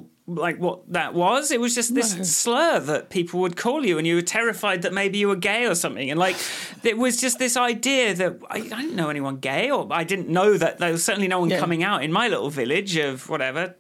like 0.46 0.58
what 0.66 0.78
that 0.92 1.14
was 1.14 1.52
it 1.56 1.60
was 1.66 1.74
just 1.80 1.96
this 1.96 2.10
No. 2.18 2.24
slur 2.24 2.80
that 2.92 3.10
people 3.18 3.40
would 3.44 3.56
call 3.56 3.86
you 3.86 3.98
and 3.98 4.06
you 4.06 4.16
were 4.16 4.22
terrified 4.40 4.82
that 4.82 4.94
maybe 5.02 5.18
you 5.22 5.28
were 5.30 5.38
gay 5.54 5.66
or 5.72 5.76
something 5.84 6.10
and 6.12 6.20
like 6.20 6.36
it 6.84 6.98
was 6.98 7.22
just 7.22 7.40
this 7.40 7.56
idea 7.56 8.14
that 8.22 8.34
I, 8.50 8.58
I 8.58 8.82
didn't 8.82 8.96
know 9.02 9.10
anyone 9.10 9.38
gay 9.38 9.72
or 9.72 9.88
i 10.02 10.04
didn't 10.04 10.28
know 10.40 10.58
that 10.58 10.80
there 10.80 10.92
was 10.92 11.04
certainly 11.10 11.30
no 11.30 11.40
one 11.40 11.50
Yeah. 11.50 11.60
coming 11.60 11.82
out 11.90 12.04
in 12.04 12.12
my 12.12 12.28
little 12.28 12.50
village 12.50 12.98
of 12.98 13.30
whatever 13.30 13.76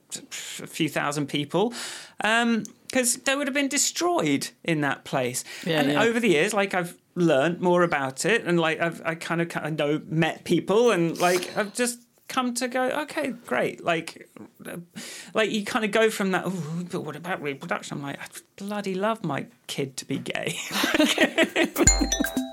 a 0.63 0.67
few 0.77 0.89
thousand 0.89 1.27
people 1.27 1.73
Um, 2.23 2.63
because 2.88 3.17
they 3.25 3.36
would 3.36 3.47
have 3.47 3.53
been 3.62 3.67
destroyed 3.79 4.43
in 4.63 4.79
that 4.88 4.99
place 5.12 5.43
Yeah, 5.65 5.81
and 5.81 5.91
yeah. 5.91 6.03
over 6.05 6.17
the 6.25 6.29
years 6.38 6.53
like 6.62 6.71
i've 6.79 6.93
learned 7.17 7.60
more 7.60 7.84
about 7.84 8.25
it 8.25 8.43
and 8.45 8.60
like 8.60 8.80
i've 8.80 9.01
i 9.03 9.15
kind 9.15 9.41
of 9.41 9.47
of 9.56 9.73
know 9.73 10.01
met 10.08 10.43
people 10.43 10.91
and 10.91 11.19
like 11.19 11.56
i've 11.58 11.73
just 11.73 11.99
come 12.27 12.53
to 12.53 12.67
go 12.67 12.84
okay 12.84 13.30
great. 13.45 13.84
Like 13.84 14.30
like 15.34 15.49
you 15.49 15.63
kind 15.63 15.86
of 15.86 15.91
go 15.91 16.10
from 16.10 16.32
that 16.32 16.43
but 16.91 17.01
what 17.01 17.15
about 17.15 17.41
reproduction? 17.41 17.97
I'm 17.97 18.03
like 18.03 18.19
i 18.19 18.25
bloody 18.58 18.95
love 18.95 19.23
my 19.23 19.45
kid 19.67 19.95
to 19.97 20.06
be 20.06 20.17
gay 20.17 20.58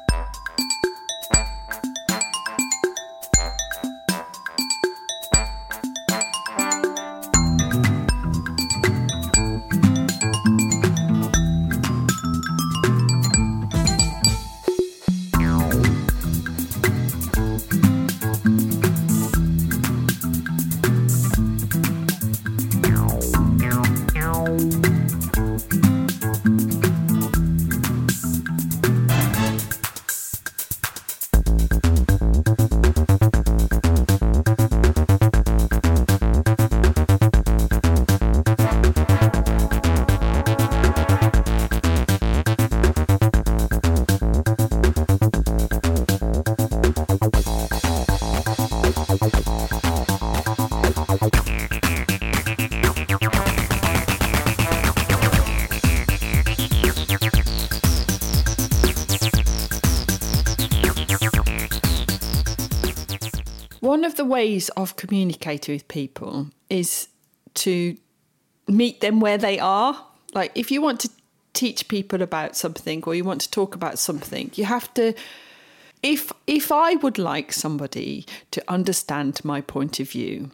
One 64.04 64.10
of 64.10 64.18
the 64.18 64.26
ways 64.26 64.68
of 64.76 64.96
communicating 64.96 65.74
with 65.74 65.88
people 65.88 66.50
is 66.68 67.08
to 67.54 67.96
meet 68.68 69.00
them 69.00 69.18
where 69.18 69.38
they 69.38 69.58
are. 69.58 69.98
Like 70.34 70.52
if 70.54 70.70
you 70.70 70.82
want 70.82 71.00
to 71.00 71.10
teach 71.54 71.88
people 71.88 72.20
about 72.20 72.54
something 72.54 73.02
or 73.04 73.14
you 73.14 73.24
want 73.24 73.40
to 73.40 73.50
talk 73.50 73.74
about 73.74 73.98
something, 73.98 74.50
you 74.56 74.66
have 74.66 74.92
to 74.92 75.14
if 76.02 76.30
if 76.46 76.70
I 76.70 76.96
would 76.96 77.16
like 77.16 77.50
somebody 77.50 78.26
to 78.50 78.62
understand 78.68 79.42
my 79.42 79.62
point 79.62 79.98
of 80.00 80.10
view, 80.10 80.50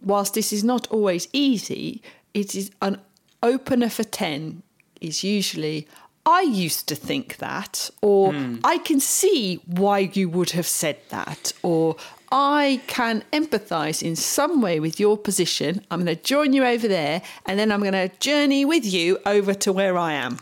whilst 0.00 0.34
this 0.34 0.52
is 0.52 0.62
not 0.62 0.86
always 0.86 1.26
easy, 1.32 2.00
it 2.32 2.54
is 2.54 2.70
an 2.80 3.00
opener 3.42 3.88
for 3.88 4.04
10 4.04 4.62
is 5.00 5.24
usually 5.24 5.88
I 6.26 6.40
used 6.42 6.88
to 6.88 6.94
think 6.94 7.36
that, 7.36 7.90
or 8.00 8.32
hmm. 8.32 8.56
I 8.64 8.78
can 8.78 8.98
see 8.98 9.60
why 9.66 10.10
you 10.12 10.30
would 10.30 10.50
have 10.50 10.66
said 10.66 10.96
that, 11.10 11.52
or 11.62 11.96
I 12.36 12.80
can 12.88 13.22
empathize 13.32 14.02
in 14.02 14.16
some 14.16 14.60
way 14.60 14.80
with 14.80 14.98
your 14.98 15.16
position. 15.16 15.86
I'm 15.88 16.04
going 16.04 16.16
to 16.16 16.20
join 16.20 16.52
you 16.52 16.64
over 16.64 16.88
there, 16.88 17.22
and 17.46 17.60
then 17.60 17.70
I'm 17.70 17.78
going 17.78 17.92
to 17.92 18.08
journey 18.18 18.64
with 18.64 18.84
you 18.84 19.20
over 19.24 19.54
to 19.54 19.72
where 19.72 19.96
I 19.96 20.14
am. 20.14 20.40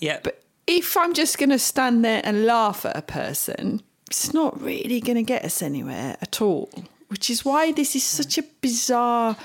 yeah 0.00 0.18
But 0.20 0.42
if 0.66 0.96
I'm 0.96 1.14
just 1.14 1.38
going 1.38 1.50
to 1.50 1.60
stand 1.60 2.04
there 2.04 2.20
and 2.24 2.44
laugh 2.44 2.84
at 2.84 2.96
a 2.96 3.02
person, 3.02 3.82
it's 4.08 4.34
not 4.34 4.60
really 4.60 5.00
going 5.00 5.16
to 5.16 5.22
get 5.22 5.44
us 5.44 5.62
anywhere 5.62 6.16
at 6.20 6.42
all. 6.42 6.68
Which 7.06 7.30
is 7.30 7.44
why 7.44 7.70
this 7.70 7.94
is 7.94 8.02
such 8.02 8.36
a 8.36 8.42
bizarre 8.60 9.36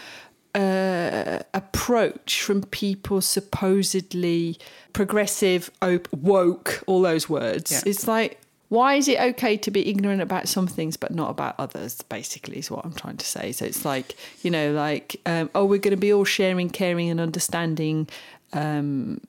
uh, 0.55 1.39
approach 1.53 2.41
from 2.41 2.63
people 2.63 3.21
supposedly 3.21 4.57
progressive, 4.93 5.69
op- 5.83 6.11
woke, 6.11 6.83
all 6.87 7.03
those 7.03 7.29
words. 7.29 7.71
Yeah. 7.71 7.81
It's 7.85 8.07
like, 8.07 8.39
why 8.73 8.95
is 8.95 9.07
it 9.07 9.19
okay 9.19 9.55
to 9.55 9.69
be 9.69 9.87
ignorant 9.87 10.19
about 10.19 10.47
some 10.47 10.65
things 10.65 10.97
but 10.97 11.11
not 11.11 11.29
about 11.29 11.53
others? 11.59 12.01
Basically, 12.01 12.57
is 12.57 12.71
what 12.71 12.83
I'm 12.83 12.93
trying 12.93 13.17
to 13.17 13.25
say. 13.25 13.51
So 13.51 13.65
it's 13.65 13.85
like, 13.85 14.15
you 14.41 14.49
know, 14.49 14.71
like, 14.71 15.21
um, 15.27 15.51
oh, 15.53 15.63
we're 15.63 15.77
going 15.77 15.95
to 15.95 16.01
be 16.01 16.11
all 16.11 16.25
sharing, 16.25 16.71
caring, 16.71 17.07
and 17.11 17.19
understanding. 17.19 18.09
Um, 18.51 19.21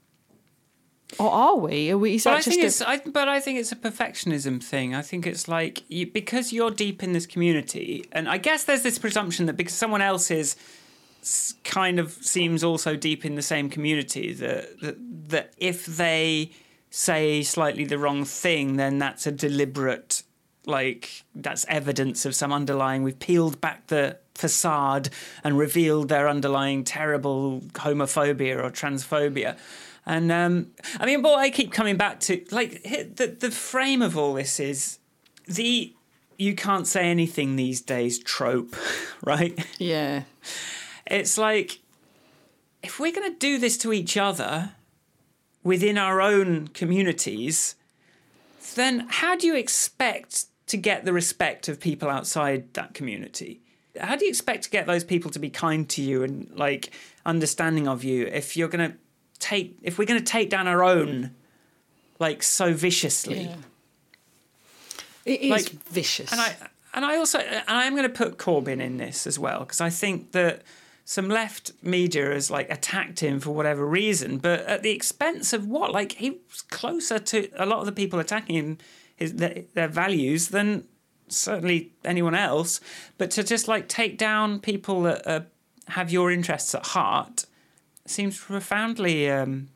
or 1.19 1.31
are 1.31 1.57
we? 1.57 1.91
Are 1.91 1.99
we? 1.99 2.17
But 2.17 2.27
I 2.29 2.41
think 2.41 2.63
just 2.63 2.81
it's, 2.81 2.89
I, 2.89 2.97
but 3.05 3.29
I 3.29 3.39
think 3.39 3.59
it's 3.59 3.71
a 3.71 3.77
perfectionism 3.77 4.65
thing. 4.65 4.95
I 4.95 5.03
think 5.03 5.27
it's 5.27 5.47
like 5.47 5.83
you, 5.91 6.07
because 6.07 6.51
you're 6.51 6.71
deep 6.71 7.03
in 7.03 7.13
this 7.13 7.27
community, 7.27 8.09
and 8.13 8.31
I 8.31 8.39
guess 8.39 8.65
there's 8.65 8.83
this 8.83 8.99
presumption 8.99 9.45
that 9.45 9.59
because 9.59 9.75
someone 9.75 10.01
else 10.01 10.31
is 10.31 10.57
kind 11.65 11.99
of 11.99 12.13
seems 12.13 12.65
also 12.65 12.97
deep 12.97 13.27
in 13.27 13.35
the 13.35 13.43
same 13.43 13.69
community, 13.69 14.33
that 14.33 14.81
that, 14.81 14.97
that 15.29 15.53
if 15.59 15.85
they 15.85 16.51
say 16.95 17.43
slightly 17.43 17.85
the 17.85 17.99
wrong 17.99 18.25
thing, 18.25 18.77
then 18.77 18.99
that's 18.99 19.27
a 19.27 19.33
deliberate, 19.33 20.23
like 20.65 21.25
that's 21.35 21.67
evidence 21.69 22.25
of 22.25 22.37
some 22.37 22.53
underlying. 22.53 23.03
We've 23.03 23.19
peeled 23.19 23.61
back 23.61 23.89
the 23.89 24.19
facade 24.37 25.11
and 25.43 25.59
revealed 25.59 26.09
their 26.09 26.29
underlying 26.29 26.85
terrible 26.85 27.63
homophobia 27.73 28.63
or 28.63 28.71
transphobia. 28.71 29.57
And 30.07 30.31
um, 30.31 30.69
I 31.01 31.07
mean, 31.07 31.23
what 31.23 31.37
I 31.37 31.51
keep 31.51 31.73
coming 31.73 31.97
back 31.97 32.21
to, 32.21 32.45
like 32.53 32.85
the 32.85 33.37
the 33.41 33.51
frame 33.51 34.01
of 34.01 34.17
all 34.17 34.35
this 34.35 34.61
is 34.61 35.01
the 35.49 35.93
you 36.39 36.55
can't 36.55 36.87
say 36.87 37.07
anything 37.07 37.57
these 37.57 37.81
days 37.81 38.21
trope, 38.21 38.77
right? 39.25 39.59
yeah, 39.79 40.23
It's 41.07 41.37
like 41.39 41.81
if 42.85 43.01
we're 43.01 43.13
going 43.13 43.33
to 43.33 43.37
do 43.37 43.59
this 43.59 43.77
to 43.79 43.93
each 43.93 44.17
other 44.17 44.75
within 45.65 45.99
our 45.99 46.21
own 46.21 46.69
communities, 46.69 47.75
then 48.77 49.07
how 49.09 49.35
do 49.35 49.47
you 49.47 49.57
expect 49.57 50.45
to 50.69 50.77
get 50.77 51.05
the 51.05 51.13
respect 51.13 51.69
of 51.69 51.81
people 51.81 52.09
outside 52.09 52.73
that 52.75 52.95
community? 52.95 53.61
How 54.01 54.17
do 54.17 54.25
you 54.25 54.29
expect 54.31 54.65
to 54.65 54.71
get 54.71 54.87
those 54.87 55.05
people 55.05 55.31
to 55.33 55.39
be 55.39 55.51
kind 55.51 55.89
to 55.91 56.03
you 56.03 56.23
and 56.23 56.51
like 56.55 56.93
understanding 57.27 57.89
of 57.89 58.05
you 58.05 58.27
if 58.27 58.57
you're 58.57 58.69
going 58.69 58.91
to 58.93 58.97
take 59.39 59.77
if 59.83 59.99
we're 59.99 60.05
going 60.07 60.21
to 60.21 60.25
take 60.25 60.51
down 60.51 60.67
our 60.69 60.83
own 60.85 61.35
like 62.19 62.43
so 62.43 62.73
viciously? 62.73 63.43
yeah. 63.45 63.57
It 65.25 65.41
is 65.41 65.51
Like, 65.51 65.71
vicious. 65.85 66.33
And 66.33 66.41
I 66.41 66.57
and 66.93 67.05
I 67.05 67.17
also 67.17 67.39
and 67.39 67.65
I'm 67.67 67.95
going 67.97 68.03
to 68.11 68.25
put 68.25 68.37
Corbyn 68.37 68.81
in 68.81 68.99
this 68.99 69.27
as 69.27 69.39
well 69.39 69.61
because 69.61 69.81
I 69.81 69.91
think 69.91 70.33
that 70.33 70.63
some 71.05 71.29
left 71.29 71.73
media 71.83 72.31
has 72.31 72.51
like 72.51 72.71
attacked 72.71 73.21
him 73.21 73.39
for 73.39 73.51
whatever 73.51 73.87
reason, 73.87 74.39
but 74.39 74.61
at 74.61 74.83
the 74.83 74.91
expense 74.91 75.53
of 75.53 75.67
what? 75.67 75.93
Like 75.93 76.13
he 76.13 76.31
was 76.49 76.63
closer 76.63 77.19
to 77.19 77.49
a 77.57 77.67
lot 77.67 77.81
of 77.81 77.87
the 77.87 77.93
people 77.93 78.19
attacking 78.19 78.57
him, 78.57 78.79
his 79.15 79.35
their, 79.35 79.65
their 79.75 79.89
values 79.89 80.49
than 80.49 80.85
certainly 81.29 81.93
anyone 82.05 82.35
else. 82.35 82.81
But 83.19 83.31
to 83.33 83.45
just 83.45 83.69
like 83.69 83.87
take 83.89 84.17
down 84.17 84.61
people 84.61 85.03
that 85.03 85.27
uh, 85.27 85.41
have 85.89 86.11
your 86.11 86.31
interests 86.31 86.75
at 86.75 86.87
heart 86.87 87.45
seems 88.07 88.39
profoundly 88.39 89.31
um, 89.31 89.69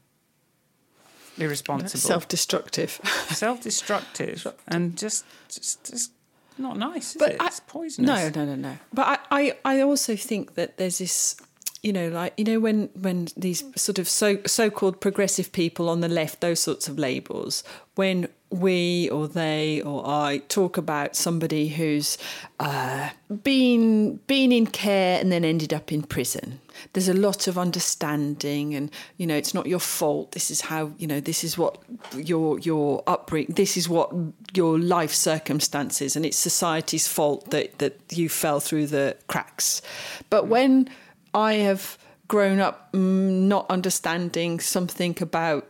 irresponsible, 1.36 2.00
Self-destructive. 2.08 3.00
self-destructive, 3.28 4.46
and 4.66 4.96
just 4.96 5.26
just 5.48 5.84
just 5.84 6.12
not 6.58 6.76
nice. 6.76 7.14
But 7.14 7.32
it? 7.32 7.36
I- 7.40 7.46
it's 7.46 7.60
poisonous. 7.60 8.08
No, 8.08 8.44
no, 8.44 8.54
no, 8.54 8.56
no. 8.56 8.78
But 8.92 9.20
I, 9.30 9.52
I, 9.64 9.76
I 9.76 9.80
also 9.82 10.16
think 10.16 10.54
that 10.54 10.76
there's 10.76 10.98
this, 10.98 11.36
you 11.82 11.92
know, 11.92 12.08
like 12.08 12.34
you 12.36 12.44
know 12.44 12.60
when 12.60 12.88
when 13.00 13.28
these 13.36 13.64
sort 13.76 13.98
of 13.98 14.08
so 14.08 14.38
so-called 14.46 15.00
progressive 15.00 15.52
people 15.52 15.88
on 15.88 16.00
the 16.00 16.08
left, 16.08 16.40
those 16.40 16.60
sorts 16.60 16.88
of 16.88 16.98
labels, 16.98 17.62
when 17.94 18.28
we 18.50 19.10
or 19.10 19.28
they 19.28 19.82
or 19.82 20.06
I 20.06 20.42
talk 20.48 20.76
about 20.76 21.14
somebody 21.14 21.68
who's 21.68 22.16
uh, 22.60 23.10
been 23.42 24.16
been 24.26 24.52
in 24.52 24.66
care 24.66 25.20
and 25.20 25.30
then 25.30 25.44
ended 25.44 25.74
up 25.74 25.92
in 25.92 26.02
prison. 26.02 26.60
There's 26.92 27.08
a 27.08 27.14
lot 27.14 27.46
of 27.48 27.58
understanding, 27.58 28.74
and 28.74 28.90
you 29.16 29.26
know, 29.26 29.36
it's 29.36 29.52
not 29.52 29.66
your 29.66 29.80
fault. 29.80 30.32
This 30.32 30.50
is 30.50 30.62
how 30.62 30.92
you 30.98 31.06
know. 31.06 31.20
This 31.20 31.44
is 31.44 31.58
what 31.58 31.78
your 32.14 32.58
your 32.60 33.02
upbringing. 33.06 33.54
This 33.54 33.76
is 33.76 33.88
what 33.88 34.12
your 34.54 34.78
life 34.78 35.12
circumstances, 35.12 36.16
and 36.16 36.24
it's 36.24 36.38
society's 36.38 37.06
fault 37.06 37.50
that 37.50 37.78
that 37.78 38.00
you 38.10 38.28
fell 38.28 38.60
through 38.60 38.86
the 38.86 39.16
cracks. 39.26 39.82
But 40.30 40.46
when 40.46 40.88
I 41.34 41.54
have 41.54 41.98
grown 42.28 42.60
up 42.60 42.92
mm, 42.92 43.48
not 43.48 43.66
understanding 43.70 44.60
something 44.60 45.16
about 45.20 45.66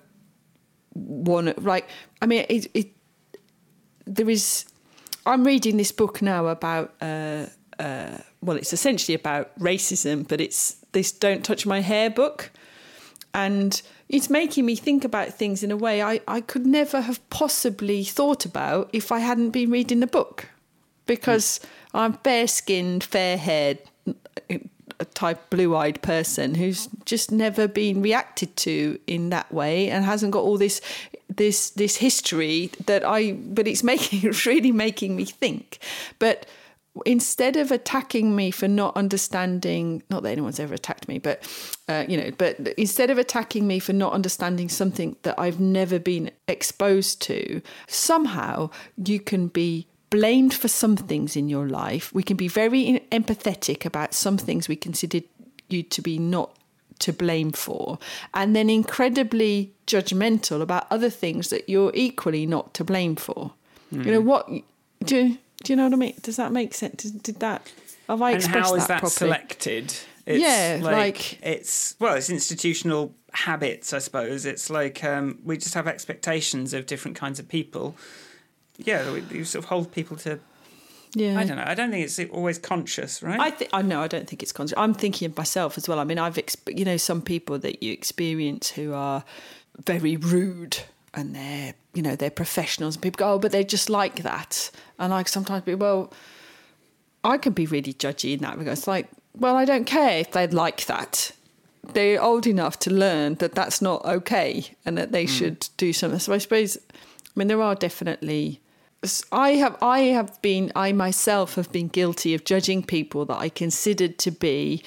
one 0.95 1.53
like 1.59 1.89
i 2.23 2.27
mean 2.27 2.45
it, 2.49 2.67
it 2.75 2.89
there 4.07 4.29
is 4.29 4.65
i'm 5.27 5.45
reading 5.45 5.77
this 5.77 5.93
book 5.93 6.23
now 6.23 6.47
about 6.47 6.95
uh 7.01 7.47
uh 7.79 8.19
well 8.41 8.57
it's 8.57 8.73
essentially 8.73 9.15
about 9.15 9.57
racism 9.59 10.27
but 10.27 10.41
it's 10.41 10.79
this 10.93 11.13
don't 11.13 11.45
touch 11.45 11.67
my 11.67 11.81
hair 11.81 12.11
book. 12.11 12.51
And 13.35 13.81
it's 14.09 14.31
making 14.31 14.65
me 14.67 14.75
think 14.75 15.05
about 15.05 15.35
things 15.35 15.63
in 15.63 15.71
a 15.71 15.77
way 15.77 16.03
I, 16.03 16.21
I 16.27 16.41
could 16.41 16.67
never 16.67 17.03
have 17.03 17.29
possibly 17.31 18.05
thought 18.05 18.45
about 18.45 18.91
if 18.93 19.13
I 19.13 19.19
hadn't 19.19 19.51
been 19.51 19.71
reading 19.71 20.01
the 20.01 20.07
book. 20.07 20.49
Because 21.07 21.61
I'm 21.95 22.15
fair 22.15 22.47
skinned, 22.47 23.05
fair 23.05 23.37
haired, 23.39 23.79
type 25.05 25.51
blue 25.51 25.77
eyed 25.77 26.01
person 26.03 26.55
who's 26.55 26.89
just 27.05 27.31
never 27.31 27.69
been 27.69 28.03
reacted 28.03 28.57
to 28.57 28.99
in 29.07 29.31
that 29.31 29.53
way 29.53 29.89
and 29.91 30.05
hasn't 30.05 30.33
got 30.33 30.41
all 30.41 30.59
this 30.59 30.81
this 31.29 31.71
this 31.71 31.97
history 31.97 32.71
that 32.87 33.05
I 33.05 33.33
but 33.33 33.67
it's 33.67 33.83
making 33.93 34.33
really 34.47 34.73
making 34.73 35.17
me 35.17 35.25
think. 35.25 35.79
But 36.19 36.47
instead 37.07 37.57
of 37.57 37.71
attacking 37.71 38.35
me 38.35 38.51
for 38.51 38.67
not 38.67 38.97
understanding 38.97 40.03
not 40.11 40.23
that 40.23 40.31
anyone's 40.31 40.59
ever 40.59 40.75
attacked 40.75 41.07
me 41.07 41.19
but 41.19 41.41
uh, 41.89 42.05
you 42.09 42.17
know 42.17 42.31
but 42.39 42.59
instead 42.77 43.11
of 43.11 43.19
attacking 43.19 43.67
me 43.67 43.79
for 43.79 43.93
not 43.93 44.13
understanding 44.13 44.69
something 44.69 45.15
that 45.23 45.39
i've 45.39 45.61
never 45.61 45.99
been 45.99 46.31
exposed 46.49 47.23
to 47.23 47.63
somehow 47.87 48.69
you 48.97 49.21
can 49.21 49.47
be 49.49 49.87
blamed 50.11 50.55
for 50.55 50.69
some 50.69 50.97
things 50.97 51.37
in 51.37 51.49
your 51.49 51.69
life 51.69 52.13
we 52.15 52.23
can 52.23 52.37
be 52.37 52.49
very 52.49 53.01
empathetic 53.13 53.85
about 53.85 54.15
some 54.15 54.39
things 54.39 54.69
we 54.69 54.77
consider 54.77 55.21
you 55.69 55.83
to 55.83 56.01
be 56.01 56.19
not 56.19 56.57
to 56.99 57.13
blame 57.13 57.53
for 57.53 57.99
and 58.35 58.57
then 58.57 58.69
incredibly 58.69 59.73
judgmental 59.87 60.61
about 60.61 60.87
other 60.91 61.11
things 61.11 61.51
that 61.51 61.69
you're 61.69 61.93
equally 61.95 62.47
not 62.47 62.75
to 62.75 62.83
blame 62.85 63.15
for 63.15 63.53
you 63.91 64.11
know 64.11 64.21
what 64.21 64.49
do 65.05 65.37
do 65.65 65.73
you 65.73 65.77
know 65.77 65.85
what 65.85 65.93
I 65.93 65.97
mean? 65.97 66.15
Does 66.23 66.37
that 66.37 66.53
make 66.53 66.75
sense? 66.75 67.03
Did, 67.03 67.23
did 67.23 67.41
that? 67.41 67.71
Have 68.09 68.23
I 68.23 68.31
and 68.33 68.41
expressed 68.41 68.69
how 68.69 68.75
is 68.77 68.83
that, 68.87 68.89
that, 68.89 69.01
properly? 69.01 69.31
selected? 69.33 69.95
It's 70.25 70.41
Yeah, 70.41 70.79
like, 70.83 70.95
like- 70.95 71.39
it's 71.43 71.97
well, 71.99 72.15
it's 72.15 72.31
institutional 72.31 73.15
habits, 73.33 73.93
I 73.93 73.99
suppose. 73.99 74.47
It's 74.47 74.71
like 74.71 75.03
um, 75.03 75.39
we 75.45 75.57
just 75.57 75.75
have 75.75 75.89
expectations 75.89 76.75
of 76.75 76.87
different 76.87 77.17
kinds 77.17 77.39
of 77.39 77.49
people. 77.49 77.97
Yeah, 78.79 79.11
we 79.13 79.45
sort 79.45 79.65
of 79.65 79.69
hold 79.69 79.93
people 79.93 80.17
to. 80.19 80.39
Yeah, 81.15 81.39
I 81.39 81.45
don't 81.45 81.57
know. 81.57 81.65
I 81.67 81.75
don't 81.75 81.91
think 81.91 82.05
it's 82.05 82.21
always 82.33 82.59
conscious, 82.59 83.23
right? 83.23 83.41
I 83.41 83.51
think 83.51 83.71
I 83.73 83.83
know. 83.83 84.03
I 84.03 84.09
don't 84.09 84.29
think 84.29 84.43
it's 84.43 84.53
conscious. 84.53 84.77
I'm 84.79 84.95
thinking 84.95 85.27
of 85.27 85.37
myself 85.37 85.77
as 85.77 85.89
well. 85.89 85.99
I 85.99 86.05
mean, 86.05 86.19
I've 86.19 86.37
exp- 86.37 86.79
you 86.79 86.85
know 86.85 86.97
some 86.97 87.23
people 87.23 87.59
that 87.61 87.83
you 87.83 87.93
experience 87.93 88.71
who 88.71 88.93
are 88.93 89.25
very 89.85 90.17
rude 90.17 90.79
and 91.15 91.35
they're 91.35 91.75
you 91.95 92.03
know 92.03 92.17
they're 92.17 92.31
professionals 92.31 92.97
and 92.97 93.03
people 93.03 93.19
go 93.19 93.35
oh 93.35 93.39
but 93.39 93.53
they're 93.53 93.65
just 93.65 93.91
like 93.91 94.23
that 94.23 94.71
and 94.99 95.13
I 95.13 95.23
sometimes 95.25 95.65
be 95.65 95.75
well 95.75 96.13
I 97.25 97.39
can 97.39 97.53
be 97.53 97.67
really 97.67 97.93
judgy 97.93 98.35
in 98.35 98.41
that 98.41 98.59
regard. 98.59 98.79
It's 98.79 98.87
like 98.87 99.09
well 99.35 99.57
I 99.57 99.65
don't 99.65 99.85
care 99.85 100.21
if 100.21 100.33
they're 100.33 100.49
like 100.49 100.87
that. 100.87 101.33
They're 101.93 102.23
old 102.23 102.47
enough 102.47 102.79
to 102.81 102.91
learn 102.91 103.37
that 103.37 103.55
that's 103.55 103.81
not 103.81 104.05
okay 104.05 104.75
and 104.85 104.99
that 104.99 105.13
they 105.13 105.25
mm. 105.25 105.29
should 105.29 105.69
do 105.77 105.93
something. 105.93 106.21
So 106.21 106.33
I 106.33 106.39
suppose 106.39 106.77
I 106.77 107.33
mean 107.35 107.49
there 107.49 107.63
are 107.63 107.75
definitely 107.75 108.61
I 109.31 109.51
have 109.51 109.77
I 109.81 110.01
have 110.01 110.41
been 110.43 110.73
I 110.75 110.93
myself 110.93 111.55
have 111.55 111.71
been 111.71 111.89
guilty 111.89 112.35
of 112.35 112.45
judging 112.45 112.83
people 112.83 113.25
that 113.27 113.39
I 113.39 113.49
considered 113.49 114.19
to 114.19 114.31
be 114.31 114.83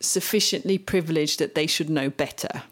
sufficiently 0.00 0.78
privileged 0.78 1.38
that 1.38 1.54
they 1.54 1.66
should 1.66 1.88
know 1.88 2.10
better, 2.10 2.62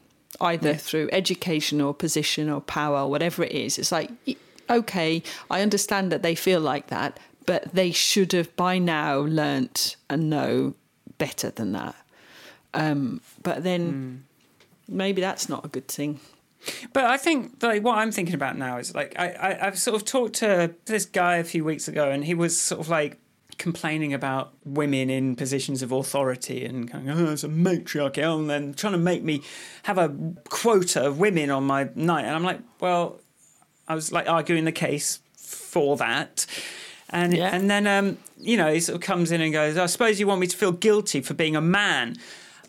either 0.40 0.74
through 0.74 1.08
education 1.12 1.80
or 1.80 1.94
position 1.94 2.50
or 2.50 2.60
power 2.60 3.00
or 3.00 3.10
whatever 3.10 3.42
it 3.42 3.52
is. 3.52 3.78
It's 3.78 3.90
like 3.90 4.10
okay, 4.68 5.22
I 5.50 5.62
understand 5.62 6.12
that 6.12 6.22
they 6.22 6.34
feel 6.34 6.60
like 6.60 6.88
that, 6.88 7.18
but 7.46 7.72
they 7.72 7.90
should 7.92 8.32
have 8.32 8.54
by 8.56 8.78
now 8.78 9.20
learnt 9.20 9.96
and 10.10 10.28
know 10.28 10.74
better 11.18 11.50
than 11.50 11.72
that. 11.72 11.94
Um, 12.74 13.22
but 13.42 13.62
then 13.64 14.24
maybe 14.88 15.22
that's 15.22 15.48
not 15.48 15.64
a 15.64 15.68
good 15.68 15.88
thing. 15.88 16.20
But 16.92 17.05
I 17.05 17.16
think 17.16 17.62
like 17.62 17.83
what 17.83 17.98
I'm 17.98 18.11
thinking 18.12 18.35
about 18.35 18.57
now 18.57 18.79
is 18.79 18.94
like 18.94 19.14
I, 19.18 19.29
I 19.31 19.66
I've 19.66 19.79
sort 19.79 19.96
of 19.96 20.05
talked 20.05 20.35
to 20.37 20.74
this 20.87 21.05
guy 21.05 21.37
a 21.37 21.44
few 21.44 21.64
weeks 21.64 21.88
ago, 21.88 22.11
and 22.11 22.24
he 22.24 22.35
was 22.35 22.59
sort 22.59 22.81
of 22.81 22.88
like 22.88 23.18
complaining 23.59 24.12
about 24.12 24.52
women 24.64 25.09
in 25.09 25.35
positions 25.35 25.81
of 25.83 25.90
authority 25.90 26.64
and 26.66 26.92
going, 26.92 27.09
oh, 27.09 27.33
it's 27.33 27.42
a 27.44 27.48
matriarchy, 27.48 28.22
oh, 28.22 28.38
and 28.38 28.50
then 28.50 28.74
trying 28.74 28.92
to 28.92 28.98
make 28.98 29.22
me 29.22 29.42
have 29.85 29.96
a 29.96 30.14
quota 30.50 31.07
of 31.07 31.18
women 31.18 31.50
on 31.50 31.64
my 31.64 31.88
night, 31.94 32.24
and 32.24 32.35
I'm 32.35 32.44
like, 32.44 32.61
well, 32.81 33.20
I 33.88 33.94
was 33.94 34.12
like 34.12 34.29
arguing 34.29 34.64
the 34.64 34.72
case 34.72 35.20
for 35.37 35.96
that. 35.98 36.46
And 37.09 37.37
Yeah. 37.37 37.50
and 37.55 37.70
then 37.70 37.87
um, 37.87 38.18
you 38.38 38.57
know 38.57 38.72
he 38.72 38.81
sort 38.81 38.96
of 38.96 39.02
comes 39.02 39.31
in 39.31 39.40
and 39.40 39.52
goes, 39.52 39.76
I 39.76 39.87
suppose 39.87 40.18
you 40.18 40.26
want 40.26 40.40
me 40.40 40.48
to 40.48 40.57
feel 40.57 40.72
guilty 40.72 41.20
for 41.20 41.35
being 41.35 41.55
a 41.55 41.61
man, 41.61 42.16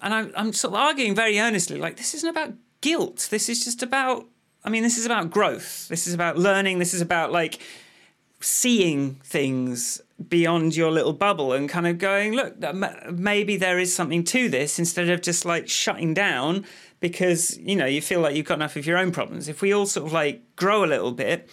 and 0.02 0.14
I'm 0.14 0.32
I'm 0.36 0.54
sort 0.54 0.74
of 0.76 0.80
arguing 0.80 1.16
very 1.16 1.40
earnestly 1.40 1.80
like 1.80 1.98
this 1.98 2.14
isn't 2.14 2.30
about 2.30 2.54
guilt. 2.88 3.28
This 3.30 3.50
is 3.50 3.64
just 3.64 3.84
about. 3.84 4.26
I 4.64 4.70
mean, 4.70 4.84
this 4.84 4.98
is 4.98 5.06
about 5.06 5.30
growth. 5.30 5.88
This 5.88 6.08
is 6.08 6.14
about 6.14 6.38
learning. 6.38 6.80
This 6.80 6.94
is 6.94 7.02
about 7.02 7.32
like 7.32 7.60
seeing 8.40 9.16
things 9.24 10.02
beyond 10.30 10.76
your 10.76 10.92
little 10.92 11.14
bubble 11.14 11.54
and 11.54 11.70
kind 11.70 11.88
of 11.88 11.98
going, 11.98 12.34
look, 12.34 12.56
maybe 13.12 13.56
there 13.56 13.80
is 13.80 13.96
something 13.96 14.24
to 14.24 14.50
this 14.50 14.80
instead 14.80 15.10
of 15.10 15.22
just 15.22 15.46
like 15.46 15.70
shutting 15.70 16.14
down 16.14 16.66
because, 17.00 17.58
you 17.60 17.76
know, 17.76 17.86
you 17.86 18.02
feel 18.02 18.20
like 18.20 18.36
you've 18.36 18.46
got 18.46 18.56
enough 18.56 18.76
of 18.76 18.86
your 18.86 18.98
own 18.98 19.12
problems. 19.12 19.48
If 19.48 19.62
we 19.62 19.74
all 19.74 19.86
sort 19.86 20.08
of 20.08 20.14
like 20.14 20.42
grow 20.56 20.84
a 20.84 20.88
little 20.88 21.12
bit 21.12 21.50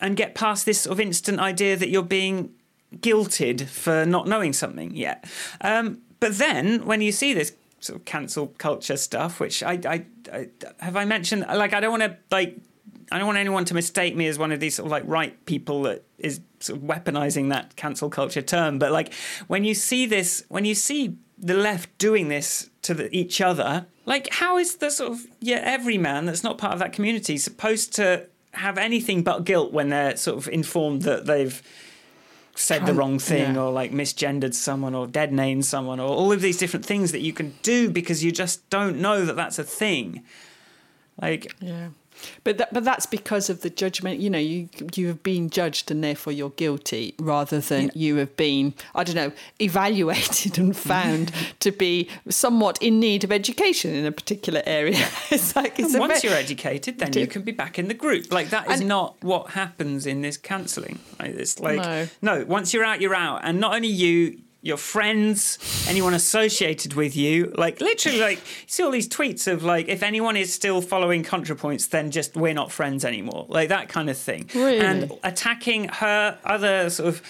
and 0.00 0.16
get 0.16 0.34
past 0.34 0.66
this 0.66 0.82
sort 0.82 0.92
of 0.92 1.00
instant 1.00 1.40
idea 1.40 1.76
that 1.76 1.88
you're 1.88 2.02
being 2.02 2.50
guilted 2.96 3.66
for 3.66 4.04
not 4.04 4.26
knowing 4.26 4.52
something 4.52 4.94
yet. 4.94 5.24
Um, 5.60 6.02
but 6.18 6.36
then 6.38 6.84
when 6.84 7.00
you 7.00 7.12
see 7.12 7.32
this 7.32 7.52
sort 7.80 7.98
of 7.98 8.04
cancel 8.04 8.48
culture 8.58 8.96
stuff, 8.96 9.40
which 9.40 9.62
I, 9.62 9.80
I, 9.84 10.04
I 10.32 10.48
have 10.78 10.96
I 10.96 11.04
mentioned, 11.04 11.46
like, 11.48 11.72
I 11.72 11.80
don't 11.80 11.98
want 11.98 12.02
to 12.02 12.16
like 12.30 12.58
I 13.12 13.18
don't 13.18 13.26
want 13.26 13.38
anyone 13.38 13.64
to 13.66 13.74
mistake 13.74 14.14
me 14.14 14.26
as 14.28 14.38
one 14.38 14.52
of 14.52 14.60
these 14.60 14.76
sort 14.76 14.86
of 14.86 14.92
like 14.92 15.02
right 15.06 15.44
people 15.44 15.82
that 15.82 16.04
is 16.18 16.40
sort 16.60 16.78
of 16.78 16.84
weaponizing 16.84 17.48
that 17.50 17.74
cancel 17.74 18.08
culture 18.08 18.42
term. 18.42 18.78
But 18.78 18.92
like 18.92 19.12
when 19.48 19.64
you 19.64 19.74
see 19.74 20.06
this, 20.06 20.44
when 20.48 20.64
you 20.64 20.74
see 20.74 21.16
the 21.36 21.54
left 21.54 21.96
doing 21.98 22.28
this 22.28 22.70
to 22.82 22.94
the, 22.94 23.14
each 23.16 23.40
other, 23.40 23.86
like 24.06 24.28
how 24.30 24.58
is 24.58 24.76
the 24.76 24.90
sort 24.90 25.12
of 25.12 25.26
yeah 25.40 25.60
every 25.64 25.98
man 25.98 26.24
that's 26.24 26.44
not 26.44 26.58
part 26.58 26.72
of 26.72 26.78
that 26.78 26.92
community 26.92 27.36
supposed 27.36 27.94
to 27.94 28.26
have 28.52 28.78
anything 28.78 29.22
but 29.22 29.44
guilt 29.44 29.72
when 29.72 29.90
they're 29.90 30.16
sort 30.16 30.36
of 30.38 30.48
informed 30.48 31.02
that 31.02 31.26
they've 31.26 31.62
said 32.60 32.86
the 32.86 32.94
wrong 32.94 33.18
thing 33.18 33.54
yeah. 33.54 33.60
or 33.60 33.72
like 33.72 33.92
misgendered 33.92 34.54
someone 34.54 34.94
or 34.94 35.06
dead 35.06 35.32
named 35.32 35.64
someone 35.64 35.98
or 35.98 36.08
all 36.08 36.30
of 36.32 36.40
these 36.40 36.58
different 36.58 36.84
things 36.84 37.12
that 37.12 37.20
you 37.20 37.32
can 37.32 37.54
do 37.62 37.90
because 37.90 38.22
you 38.22 38.30
just 38.30 38.68
don't 38.70 39.00
know 39.00 39.24
that 39.24 39.36
that's 39.36 39.58
a 39.58 39.64
thing. 39.64 40.22
Like 41.20 41.54
Yeah. 41.60 41.88
But 42.44 42.58
that, 42.58 42.72
but 42.72 42.84
that's 42.84 43.06
because 43.06 43.50
of 43.50 43.60
the 43.62 43.70
judgment. 43.70 44.20
You 44.20 44.30
know, 44.30 44.38
you 44.38 44.68
you 44.94 45.06
have 45.08 45.22
been 45.22 45.50
judged 45.50 45.90
and 45.90 46.02
therefore 46.02 46.32
you're 46.32 46.50
guilty, 46.50 47.14
rather 47.18 47.60
than 47.60 47.84
Yeah. 47.84 47.90
you 47.94 48.16
have 48.16 48.36
been, 48.36 48.74
I 48.94 49.04
don't 49.04 49.14
know, 49.16 49.32
evaluated 49.60 50.58
and 50.58 50.76
found 50.76 51.32
to 51.60 51.70
be 51.72 52.08
somewhat 52.28 52.80
in 52.82 53.00
need 53.00 53.24
of 53.24 53.32
education 53.32 53.94
in 53.94 54.04
a 54.06 54.12
particular 54.12 54.62
area. 54.66 55.08
it's 55.30 55.54
like 55.56 55.78
it's 55.78 55.96
once 55.96 56.20
ve- 56.22 56.28
you're 56.28 56.36
educated, 56.36 56.98
then 56.98 57.12
you 57.14 57.26
can 57.26 57.42
be 57.42 57.52
back 57.52 57.78
in 57.78 57.88
the 57.88 57.94
group. 57.94 58.32
Like 58.32 58.50
that 58.50 58.70
is 58.70 58.80
And- 58.80 58.88
not 58.88 59.16
what 59.22 59.50
happens 59.50 60.06
in 60.06 60.22
this 60.22 60.36
cancelling. 60.36 60.98
It's 61.20 61.58
like 61.60 61.76
No. 61.80 62.08
no. 62.22 62.44
Once 62.46 62.72
you're 62.74 62.84
out, 62.84 63.00
you're 63.00 63.14
out, 63.14 63.40
and 63.44 63.60
not 63.60 63.74
only 63.74 63.88
you, 63.88 64.40
your 64.62 64.76
friends, 64.76 65.58
anyone 65.88 66.14
associated 66.14 66.94
with 66.94 67.16
you. 67.16 67.52
Like 67.56 67.80
literally, 67.80 68.20
like 68.20 68.38
you 68.38 68.64
see 68.66 68.82
all 68.82 68.90
these 68.90 69.08
tweets 69.08 69.50
of 69.50 69.64
like, 69.64 69.88
if 69.88 70.02
anyone 70.02 70.36
is 70.36 70.52
still 70.52 70.82
following 70.82 71.24
ContraPoints, 71.24 71.88
then 71.88 72.10
just 72.10 72.36
we're 72.36 72.54
not 72.54 72.70
friends 72.70 73.04
anymore. 73.04 73.46
Like 73.48 73.70
that 73.70 73.88
kind 73.88 74.10
of 74.10 74.18
thing. 74.18 74.48
Really? 74.54 74.80
And 74.80 75.12
attacking 75.24 75.88
her 75.88 76.38
other 76.44 76.90
sort 76.90 77.08
of 77.08 77.22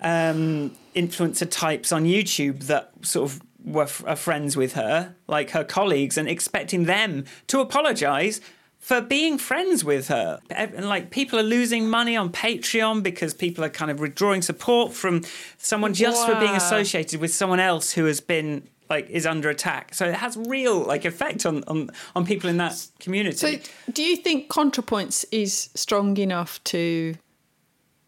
um, 0.00 0.72
influencer 0.96 1.48
types 1.48 1.92
on 1.92 2.04
YouTube 2.04 2.64
that 2.64 2.90
sort 3.02 3.30
of 3.30 3.42
were 3.64 3.84
f- 3.84 4.04
are 4.06 4.16
friends 4.16 4.56
with 4.56 4.72
her, 4.72 5.14
like 5.28 5.50
her 5.50 5.62
colleagues, 5.62 6.18
and 6.18 6.28
expecting 6.28 6.84
them 6.84 7.24
to 7.46 7.60
apologise 7.60 8.40
for 8.82 9.00
being 9.00 9.38
friends 9.38 9.84
with 9.84 10.08
her. 10.08 10.40
And 10.50 10.88
like 10.88 11.10
people 11.10 11.38
are 11.38 11.44
losing 11.44 11.88
money 11.88 12.16
on 12.16 12.30
Patreon 12.30 13.04
because 13.04 13.32
people 13.32 13.64
are 13.64 13.70
kind 13.70 13.92
of 13.92 14.00
withdrawing 14.00 14.42
support 14.42 14.92
from 14.92 15.22
someone 15.56 15.94
just 15.94 16.26
for 16.26 16.34
being 16.34 16.56
associated 16.56 17.20
with 17.20 17.32
someone 17.32 17.60
else 17.60 17.92
who 17.92 18.04
has 18.06 18.20
been 18.20 18.68
like 18.90 19.08
is 19.08 19.24
under 19.24 19.48
attack. 19.48 19.94
So 19.94 20.08
it 20.08 20.16
has 20.16 20.36
real 20.36 20.80
like 20.80 21.04
effect 21.04 21.46
on 21.46 21.62
on, 21.68 21.90
on 22.16 22.26
people 22.26 22.50
in 22.50 22.56
that 22.56 22.88
community. 22.98 23.36
So, 23.36 23.56
do 23.90 24.02
you 24.02 24.16
think 24.16 24.50
ContraPoints 24.50 25.24
is 25.30 25.70
strong 25.74 26.16
enough 26.16 26.62
to? 26.64 27.14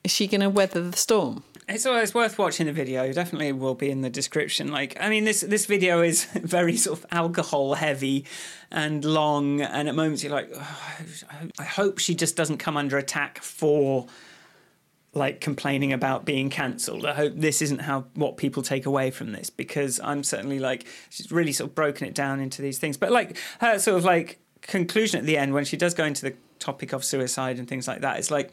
Is 0.02 0.10
she 0.10 0.26
going 0.26 0.42
to 0.42 0.50
weather 0.50 0.82
the 0.82 0.96
storm? 0.96 1.44
It's 1.66 1.86
always 1.86 2.12
worth 2.12 2.38
watching 2.38 2.66
the 2.66 2.72
video. 2.72 3.10
Definitely 3.12 3.52
will 3.52 3.74
be 3.74 3.90
in 3.90 4.02
the 4.02 4.10
description. 4.10 4.70
Like, 4.70 4.96
I 5.00 5.08
mean, 5.08 5.24
this 5.24 5.40
this 5.40 5.64
video 5.66 6.02
is 6.02 6.24
very 6.34 6.76
sort 6.76 6.98
of 6.98 7.06
alcohol 7.10 7.74
heavy 7.74 8.26
and 8.70 9.04
long, 9.04 9.62
and 9.62 9.88
at 9.88 9.94
moments 9.94 10.22
you're 10.22 10.32
like, 10.32 10.50
"Oh, 10.54 10.78
I- 11.58 11.64
hope 11.64 11.98
she 11.98 12.14
just 12.14 12.36
doesn't 12.36 12.58
come 12.58 12.76
under 12.76 12.98
attack 12.98 13.42
for 13.42 14.06
like 15.14 15.40
complaining 15.40 15.92
about 15.92 16.24
being 16.24 16.50
cancelled. 16.50 17.06
I 17.06 17.14
hope 17.14 17.34
this 17.36 17.62
isn't 17.62 17.80
how 17.80 18.06
what 18.14 18.36
people 18.36 18.62
take 18.62 18.84
away 18.84 19.10
from 19.10 19.32
this 19.32 19.48
because 19.48 20.00
I'm 20.00 20.22
certainly 20.24 20.58
like 20.58 20.86
she's 21.08 21.30
really 21.32 21.52
sort 21.52 21.70
of 21.70 21.74
broken 21.74 22.06
it 22.06 22.14
down 22.14 22.40
into 22.40 22.60
these 22.60 22.78
things. 22.78 22.96
But 22.96 23.10
like 23.12 23.38
her 23.60 23.78
sort 23.78 23.96
of 23.96 24.04
like 24.04 24.38
conclusion 24.60 25.18
at 25.20 25.24
the 25.26 25.36
end 25.38 25.54
when 25.54 25.64
she 25.64 25.76
does 25.76 25.94
go 25.94 26.04
into 26.04 26.22
the 26.22 26.34
topic 26.58 26.92
of 26.92 27.04
suicide 27.04 27.58
and 27.58 27.68
things 27.68 27.86
like 27.88 28.00
that, 28.02 28.18
it's 28.18 28.30
like 28.30 28.52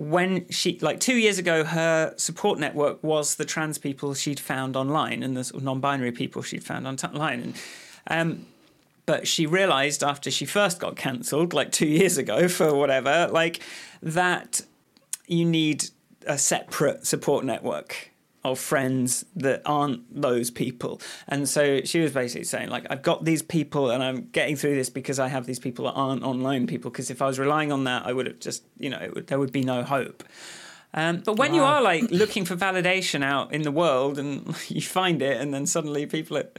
when 0.00 0.48
she 0.48 0.78
like 0.78 0.98
two 0.98 1.18
years 1.18 1.36
ago 1.36 1.62
her 1.62 2.14
support 2.16 2.58
network 2.58 3.04
was 3.04 3.34
the 3.34 3.44
trans 3.44 3.76
people 3.76 4.14
she'd 4.14 4.40
found 4.40 4.74
online 4.74 5.22
and 5.22 5.36
the 5.36 5.44
sort 5.44 5.58
of 5.58 5.62
non-binary 5.62 6.10
people 6.10 6.40
she'd 6.40 6.64
found 6.64 6.86
online 6.86 7.42
and 7.42 7.54
um 8.06 8.46
but 9.04 9.28
she 9.28 9.44
realized 9.44 10.02
after 10.02 10.30
she 10.30 10.46
first 10.46 10.80
got 10.80 10.96
cancelled 10.96 11.52
like 11.52 11.70
two 11.70 11.86
years 11.86 12.16
ago 12.16 12.48
for 12.58 12.74
whatever 12.74 13.28
like 13.30 13.60
that 14.00 14.62
you 15.26 15.44
need 15.44 15.84
a 16.26 16.38
separate 16.38 17.06
support 17.06 17.44
network 17.44 18.09
of 18.42 18.58
friends 18.58 19.24
that 19.36 19.62
aren't 19.66 20.02
those 20.22 20.50
people. 20.50 21.00
And 21.28 21.48
so 21.48 21.82
she 21.82 22.00
was 22.00 22.12
basically 22.12 22.44
saying, 22.44 22.70
like, 22.70 22.86
I've 22.88 23.02
got 23.02 23.24
these 23.24 23.42
people 23.42 23.90
and 23.90 24.02
I'm 24.02 24.28
getting 24.32 24.56
through 24.56 24.74
this 24.76 24.88
because 24.88 25.18
I 25.18 25.28
have 25.28 25.46
these 25.46 25.58
people 25.58 25.84
that 25.84 25.92
aren't 25.92 26.22
online 26.22 26.66
people. 26.66 26.90
Because 26.90 27.10
if 27.10 27.20
I 27.20 27.26
was 27.26 27.38
relying 27.38 27.70
on 27.70 27.84
that, 27.84 28.06
I 28.06 28.12
would 28.12 28.26
have 28.26 28.38
just, 28.38 28.64
you 28.78 28.88
know, 28.88 28.98
it 28.98 29.14
would, 29.14 29.26
there 29.26 29.38
would 29.38 29.52
be 29.52 29.62
no 29.62 29.82
hope. 29.82 30.24
Um, 30.92 31.22
but 31.24 31.36
when 31.36 31.54
you 31.54 31.62
are 31.62 31.80
like 31.80 32.10
looking 32.10 32.44
for 32.44 32.56
validation 32.56 33.22
out 33.22 33.52
in 33.52 33.62
the 33.62 33.70
world 33.70 34.18
and 34.18 34.56
you 34.68 34.82
find 34.82 35.22
it, 35.22 35.40
and 35.40 35.52
then 35.52 35.66
suddenly 35.66 36.06
people 36.06 36.36
are 36.38 36.50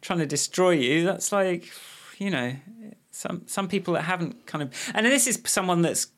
trying 0.00 0.20
to 0.20 0.26
destroy 0.26 0.70
you, 0.70 1.04
that's 1.04 1.32
like, 1.32 1.70
you 2.18 2.30
know, 2.30 2.54
some 3.10 3.42
some 3.46 3.66
people 3.66 3.94
that 3.94 4.02
haven't 4.02 4.46
kind 4.46 4.62
of, 4.62 4.92
and 4.94 5.04
this 5.06 5.26
is 5.26 5.40
someone 5.44 5.82
that's 5.82 6.08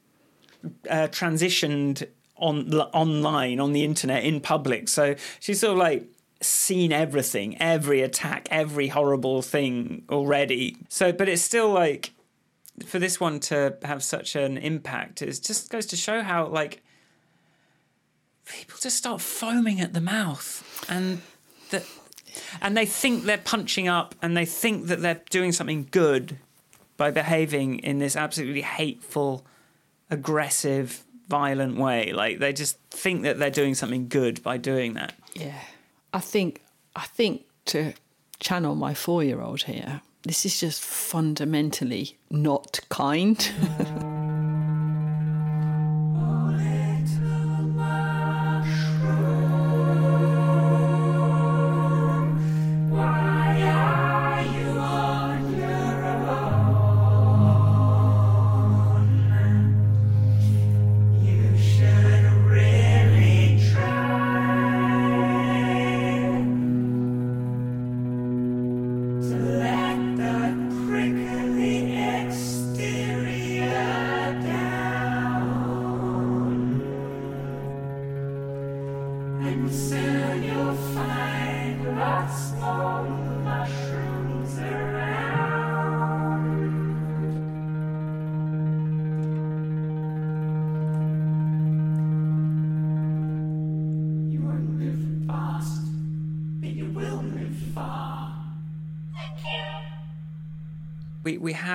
uh, 0.91 1.09
transitioned 1.09 2.07
on 2.39 2.73
online 2.73 3.61
on 3.61 3.73
the 3.73 3.85
internet 3.85 4.25
in 4.25 4.41
public. 4.41 4.89
So 4.89 5.15
she's 5.41 5.61
sort 5.61 5.73
of 5.73 5.79
like 5.79 6.05
seen 6.41 6.93
everything, 6.93 7.61
every 7.61 8.01
attack, 8.03 8.49
every 8.51 8.89
horrible 8.89 9.43
thing 9.43 10.05
already. 10.09 10.77
So, 10.89 11.13
but 11.13 11.29
it's 11.29 11.43
still 11.43 11.71
like 11.71 12.13
for 12.87 12.99
this 12.99 13.19
one 13.19 13.41
to 13.41 13.77
have 13.83 14.03
such 14.03 14.37
an 14.37 14.57
impact, 14.59 15.23
it 15.23 15.41
just 15.43 15.71
goes 15.71 15.87
to 15.87 15.97
show 15.97 16.23
how 16.23 16.47
like 16.47 16.83
people 18.45 18.77
just 18.81 18.97
start 18.97 19.21
foaming 19.21 19.81
at 19.81 19.93
the 19.93 20.01
mouth 20.01 20.87
and 20.89 21.21
that 21.71 21.85
and 22.61 22.77
they 22.77 22.87
think 22.87 23.25
they're 23.25 23.39
punching 23.39 23.89
up 23.89 24.15
and 24.23 24.37
they 24.37 24.45
think 24.45 24.87
that 24.87 25.01
they're 25.03 25.21
doing 25.31 25.53
something 25.53 25.87
good 25.91 26.39
by 26.97 27.11
behaving 27.11 27.79
in 27.81 27.99
this 27.99 28.17
absolutely 28.17 28.63
hateful 28.63 29.45
aggressive 30.11 31.05
violent 31.29 31.79
way. 31.79 32.13
Like 32.13 32.39
they 32.39 32.53
just 32.53 32.79
think 32.91 33.23
that 33.23 33.39
they're 33.39 33.51
doing 33.51 33.75
something 33.75 34.09
good 34.09 34.43
by 34.43 34.57
doing 34.57 34.95
that. 34.95 35.15
Yeah, 35.35 35.61
I 36.13 36.21
think 36.21 36.63
I 36.97 37.03
think 37.07 37.45
to 37.67 37.93
channel 38.41 38.75
my 38.75 38.95
four-year-old 38.95 39.63
here, 39.63 40.01
this 40.23 40.45
is 40.47 40.61
just 40.61 40.83
fundamentally 40.83 42.17
not 42.31 42.81
kind. 42.89 43.51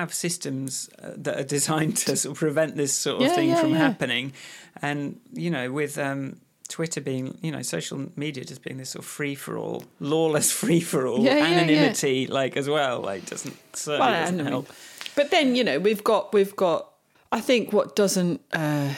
have 0.04 0.12
systems 0.14 0.88
uh, 1.02 1.10
that 1.16 1.34
are 1.40 1.48
designed 1.58 1.96
to 2.04 2.16
sort 2.22 2.32
of 2.34 2.38
prevent 2.38 2.76
this 2.76 2.92
sort 2.94 3.16
of 3.22 3.28
Yeah, 3.28 3.34
thing 3.36 3.48
yeah, 3.48 3.60
from 3.60 3.70
yeah. 3.70 3.78
happening 3.86 4.32
and 4.82 5.20
you 5.32 5.50
know 5.50 5.66
with 5.72 5.98
um 5.98 6.22
Twitter 6.66 7.00
being, 7.02 7.26
you 7.42 7.52
know, 7.52 7.60
social 7.62 7.98
media 8.16 8.42
just 8.42 8.62
being 8.62 8.78
this 8.78 8.90
sort 8.90 9.04
of 9.04 9.10
free 9.10 9.34
for 9.34 9.56
all, 9.58 9.84
lawless 10.00 10.50
free 10.50 10.80
for 10.80 11.06
all, 11.06 11.24
anonymity, 11.28 12.26
like 12.26 12.56
as 12.56 12.66
well, 12.68 13.00
like 13.00 13.26
doesn't 13.26 13.54
certainly 13.76 14.10
Well, 14.12 14.22
doesn't 14.22 14.46
help. 14.46 14.66
But 15.14 15.30
then 15.30 15.54
you 15.56 15.62
know 15.62 15.78
we've 15.78 16.02
got 16.02 16.32
we've 16.32 16.56
got. 16.56 16.90
I 17.30 17.40
think 17.40 17.72
what 17.72 17.94
doesn't 17.94 18.40
uh, 18.52 18.94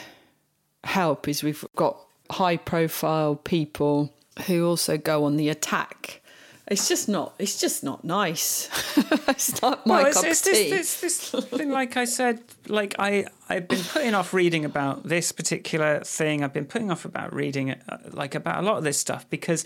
help 0.85 1.27
is 1.27 1.43
we've 1.43 1.63
got 1.75 1.99
high 2.31 2.57
profile 2.57 3.35
people 3.35 4.13
who 4.47 4.65
also 4.65 4.97
go 4.97 5.25
on 5.25 5.35
the 5.37 5.49
attack. 5.49 6.21
It's 6.69 6.89
just 6.89 7.07
not. 7.07 7.33
It's 7.39 7.59
just 7.59 7.83
not 7.83 8.03
nice. 8.03 8.69
it's 9.27 9.61
not 9.61 9.85
my 9.85 9.99
Well, 9.99 10.05
it's, 10.07 10.17
cup 10.17 10.25
it's 10.25 10.39
of 10.41 10.53
this, 10.53 10.63
tea. 10.63 10.69
this, 10.69 11.01
this 11.01 11.29
thing, 11.45 11.71
like 11.71 11.95
I 11.95 12.03
said, 12.05 12.41
like 12.67 12.95
I, 12.99 13.25
I've 13.47 13.67
been 13.69 13.83
putting 13.83 14.13
off 14.13 14.33
reading 14.33 14.65
about 14.65 15.03
this 15.03 15.31
particular 15.31 16.01
thing. 16.03 16.43
I've 16.43 16.51
been 16.53 16.65
putting 16.65 16.91
off 16.91 17.05
about 17.05 17.33
reading, 17.33 17.71
uh, 17.71 17.97
like 18.11 18.35
about 18.35 18.61
a 18.61 18.67
lot 18.67 18.77
of 18.77 18.83
this 18.83 18.97
stuff 18.97 19.29
because 19.29 19.63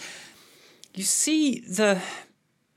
you 0.94 1.04
see 1.04 1.62
the 1.62 2.00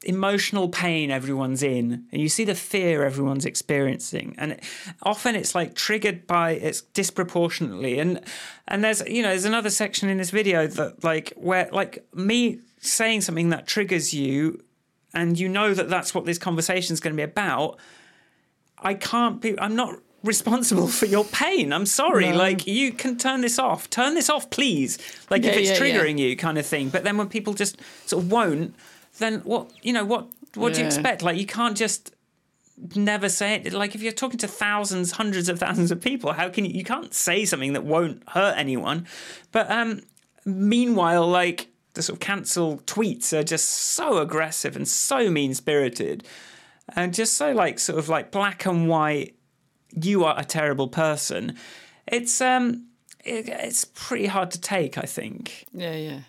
emotional 0.04 0.68
pain 0.68 1.10
everyone's 1.10 1.62
in 1.62 2.04
and 2.12 2.20
you 2.20 2.28
see 2.28 2.44
the 2.44 2.54
fear 2.54 3.04
everyone's 3.04 3.46
experiencing 3.46 4.34
and 4.36 4.52
it, 4.52 4.62
often 5.02 5.34
it's 5.34 5.54
like 5.54 5.74
triggered 5.74 6.26
by 6.26 6.50
it's 6.50 6.82
disproportionately 6.82 7.98
and 7.98 8.20
and 8.68 8.84
there's 8.84 9.00
you 9.08 9.22
know 9.22 9.30
there's 9.30 9.46
another 9.46 9.70
section 9.70 10.10
in 10.10 10.18
this 10.18 10.28
video 10.30 10.66
that 10.66 11.02
like 11.02 11.32
where 11.36 11.70
like 11.72 12.04
me 12.14 12.58
saying 12.84 13.20
something 13.20 13.50
that 13.50 13.66
triggers 13.66 14.12
you 14.14 14.62
and 15.14 15.38
you 15.38 15.48
know 15.48 15.74
that 15.74 15.88
that's 15.88 16.14
what 16.14 16.24
this 16.24 16.38
conversation 16.38 16.92
is 16.92 17.00
going 17.00 17.12
to 17.12 17.16
be 17.16 17.22
about 17.22 17.78
i 18.78 18.94
can't 18.94 19.40
be 19.40 19.58
i'm 19.58 19.76
not 19.76 19.98
responsible 20.24 20.88
for 20.88 21.06
your 21.06 21.24
pain. 21.24 21.72
I'm 21.72 21.86
sorry. 21.86 22.30
No. 22.30 22.36
Like 22.36 22.66
you 22.66 22.92
can 22.92 23.16
turn 23.16 23.42
this 23.42 23.58
off. 23.58 23.88
Turn 23.90 24.14
this 24.14 24.28
off, 24.28 24.50
please. 24.50 24.98
Like 25.30 25.44
if 25.44 25.56
it's 25.56 25.78
yeah, 25.78 25.84
yeah. 25.84 25.98
triggering 25.98 26.18
you, 26.18 26.34
kind 26.36 26.58
of 26.58 26.66
thing. 26.66 26.88
But 26.88 27.04
then 27.04 27.16
when 27.16 27.28
people 27.28 27.54
just 27.54 27.80
sort 28.06 28.24
of 28.24 28.32
won't, 28.32 28.74
then 29.18 29.40
what? 29.40 29.70
You 29.82 29.92
know 29.92 30.04
what? 30.04 30.26
What 30.54 30.74
do 30.74 30.80
you 30.80 30.86
expect? 30.86 31.22
Like 31.22 31.36
you 31.36 31.46
can't 31.46 31.76
just 31.76 32.14
never 32.96 33.28
say 33.28 33.56
it. 33.56 33.72
Like 33.72 33.94
if 33.94 34.02
you're 34.02 34.12
talking 34.12 34.38
to 34.38 34.48
thousands, 34.48 35.12
hundreds 35.12 35.48
of 35.48 35.58
thousands 35.58 35.90
of 35.90 36.00
people, 36.00 36.32
how 36.32 36.48
can 36.48 36.64
you? 36.64 36.72
You 36.72 36.84
can't 36.84 37.12
say 37.12 37.44
something 37.44 37.74
that 37.74 37.84
won't 37.84 38.22
hurt 38.30 38.54
anyone. 38.56 39.06
But 39.52 39.70
um, 39.70 40.00
meanwhile, 40.44 41.28
like 41.28 41.68
the 41.94 42.02
sort 42.02 42.16
of 42.16 42.20
cancel 42.20 42.78
tweets 42.78 43.32
are 43.32 43.42
just 43.42 43.68
so 43.68 44.18
aggressive 44.18 44.76
and 44.76 44.86
so 44.86 45.30
mean 45.30 45.54
spirited, 45.54 46.24
and 46.94 47.14
just 47.14 47.34
so 47.34 47.52
like 47.52 47.78
sort 47.78 47.98
of 47.98 48.08
like 48.08 48.30
black 48.30 48.66
and 48.66 48.88
white. 48.88 49.36
You 49.96 50.24
are 50.24 50.34
a 50.36 50.44
terrible 50.44 50.88
person. 50.88 51.56
It's 52.06 52.40
um, 52.40 52.88
it, 53.24 53.48
it's 53.48 53.84
pretty 53.84 54.26
hard 54.26 54.50
to 54.50 54.60
take. 54.60 54.98
I 54.98 55.02
think. 55.02 55.66
Yeah, 55.72 55.94
yeah. 55.94 56.20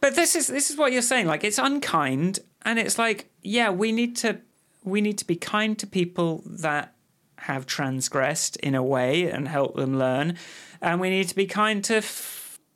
But 0.00 0.16
this 0.16 0.36
is 0.36 0.48
this 0.48 0.70
is 0.70 0.76
what 0.76 0.92
you're 0.92 1.02
saying. 1.02 1.26
Like 1.26 1.44
it's 1.44 1.58
unkind, 1.58 2.40
and 2.62 2.78
it's 2.78 2.98
like, 2.98 3.30
yeah, 3.42 3.70
we 3.70 3.92
need 3.92 4.16
to 4.18 4.40
we 4.82 5.00
need 5.00 5.18
to 5.18 5.26
be 5.26 5.36
kind 5.36 5.78
to 5.78 5.86
people 5.86 6.42
that 6.46 6.94
have 7.38 7.66
transgressed 7.66 8.56
in 8.56 8.74
a 8.74 8.82
way 8.82 9.30
and 9.30 9.48
help 9.48 9.76
them 9.76 9.98
learn, 9.98 10.36
and 10.80 11.00
we 11.00 11.10
need 11.10 11.28
to 11.28 11.34
be 11.34 11.46
kind 11.46 11.82
to 11.84 12.02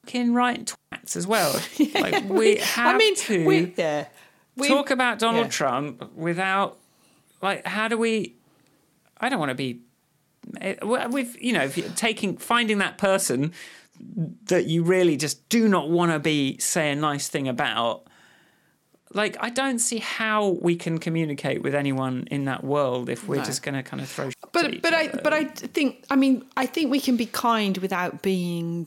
fucking 0.08 0.34
right 0.34 0.74
twats 0.92 1.16
as 1.16 1.26
well. 1.26 1.52
like 1.94 2.28
we 2.28 2.56
have 2.56 2.94
I 2.94 2.98
mean, 2.98 3.14
to 3.16 3.46
we, 3.46 3.74
yeah. 3.76 4.06
We, 4.56 4.68
talk 4.68 4.90
about 4.90 5.18
Donald 5.18 5.46
yeah. 5.46 5.50
Trump 5.50 6.12
without 6.16 6.78
like 7.42 7.64
how 7.66 7.88
do 7.88 7.96
we? 7.98 8.34
I 9.20 9.28
don't 9.28 9.38
want 9.38 9.50
to 9.50 9.54
be. 9.54 9.80
eh, 10.60 10.74
With 10.82 11.40
you 11.40 11.52
know, 11.52 11.62
if 11.64 11.76
you're 11.76 11.88
taking 11.90 12.36
finding 12.36 12.78
that 12.78 12.98
person 12.98 13.52
that 14.44 14.66
you 14.66 14.82
really 14.84 15.16
just 15.16 15.48
do 15.48 15.68
not 15.68 15.90
want 15.90 16.12
to 16.12 16.18
be 16.20 16.56
say 16.58 16.90
a 16.92 16.94
nice 16.94 17.26
thing 17.28 17.48
about 17.48 18.04
like 19.12 19.36
i 19.40 19.50
don't 19.50 19.80
see 19.80 19.98
how 19.98 20.50
we 20.62 20.76
can 20.76 20.98
communicate 20.98 21.62
with 21.62 21.74
anyone 21.74 22.28
in 22.30 22.44
that 22.44 22.62
world 22.62 23.08
if 23.08 23.26
we're 23.26 23.38
No. 23.38 23.42
just 23.44 23.64
going 23.64 23.74
to 23.74 23.82
kind 23.82 24.00
of 24.00 24.08
throw 24.08 24.30
but 24.52 24.80
but 24.82 24.94
I 24.94 25.08
other. 25.08 25.20
but 25.24 25.32
I 25.32 25.44
think 25.46 26.04
I 26.10 26.14
mean 26.14 26.44
I 26.56 26.66
think 26.66 26.92
we 26.92 27.00
can 27.00 27.16
be 27.16 27.26
kind 27.26 27.76
without 27.78 28.22
being 28.22 28.86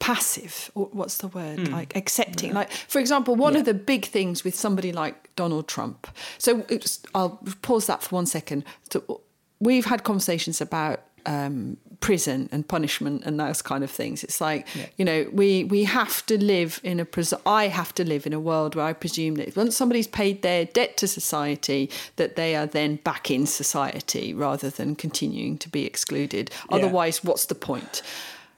passive 0.00 0.70
or 0.74 0.86
what's 0.92 1.18
the 1.18 1.28
word? 1.28 1.60
Hmm. 1.60 1.72
like 1.72 1.94
accepting. 1.94 2.52
Like 2.52 2.70
for 2.72 2.98
example 2.98 3.36
one 3.36 3.54
of 3.54 3.64
the 3.64 3.74
big 3.74 4.06
things 4.06 4.42
with 4.44 4.54
somebody 4.54 4.92
like 4.92 5.34
Donald 5.36 5.68
Trump 5.68 6.08
so 6.38 6.64
it's, 6.68 7.02
I'll 7.14 7.40
pause 7.62 7.86
that 7.86 8.02
for 8.02 8.16
one 8.16 8.26
second. 8.26 8.64
So 8.90 9.20
we've 9.60 9.84
had 9.84 10.04
conversations 10.04 10.60
about 10.60 11.02
um, 11.26 11.76
prison 12.00 12.48
and 12.50 12.66
punishment 12.66 13.24
and 13.26 13.38
those 13.38 13.60
kind 13.60 13.84
of 13.84 13.90
things. 13.90 14.24
It's 14.24 14.40
like 14.40 14.66
you 14.96 15.04
know 15.04 15.28
we 15.32 15.64
we 15.64 15.84
have 15.84 16.24
to 16.26 16.42
live 16.42 16.80
in 16.82 16.98
a 16.98 17.04
prison 17.04 17.38
I 17.44 17.68
have 17.68 17.94
to 17.96 18.04
live 18.04 18.26
in 18.26 18.32
a 18.32 18.40
world 18.40 18.74
where 18.74 18.86
I 18.86 18.94
presume 18.94 19.34
that 19.34 19.54
once 19.54 19.76
somebody's 19.76 20.06
paid 20.06 20.40
their 20.40 20.64
debt 20.64 20.96
to 20.98 21.06
society 21.06 21.90
that 22.16 22.36
they 22.36 22.56
are 22.56 22.66
then 22.66 22.96
back 22.96 23.30
in 23.30 23.46
society 23.46 24.32
rather 24.32 24.70
than 24.70 24.96
continuing 24.96 25.58
to 25.58 25.68
be 25.68 25.84
excluded. 25.84 26.50
Otherwise 26.70 27.22
what's 27.22 27.46
the 27.46 27.54
point 27.54 28.02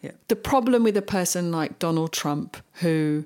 Yeah. 0.02 0.12
the 0.28 0.36
problem 0.36 0.82
with 0.82 0.96
a 0.96 1.02
person 1.02 1.52
like 1.52 1.78
Donald 1.78 2.12
Trump, 2.12 2.56
who 2.74 3.24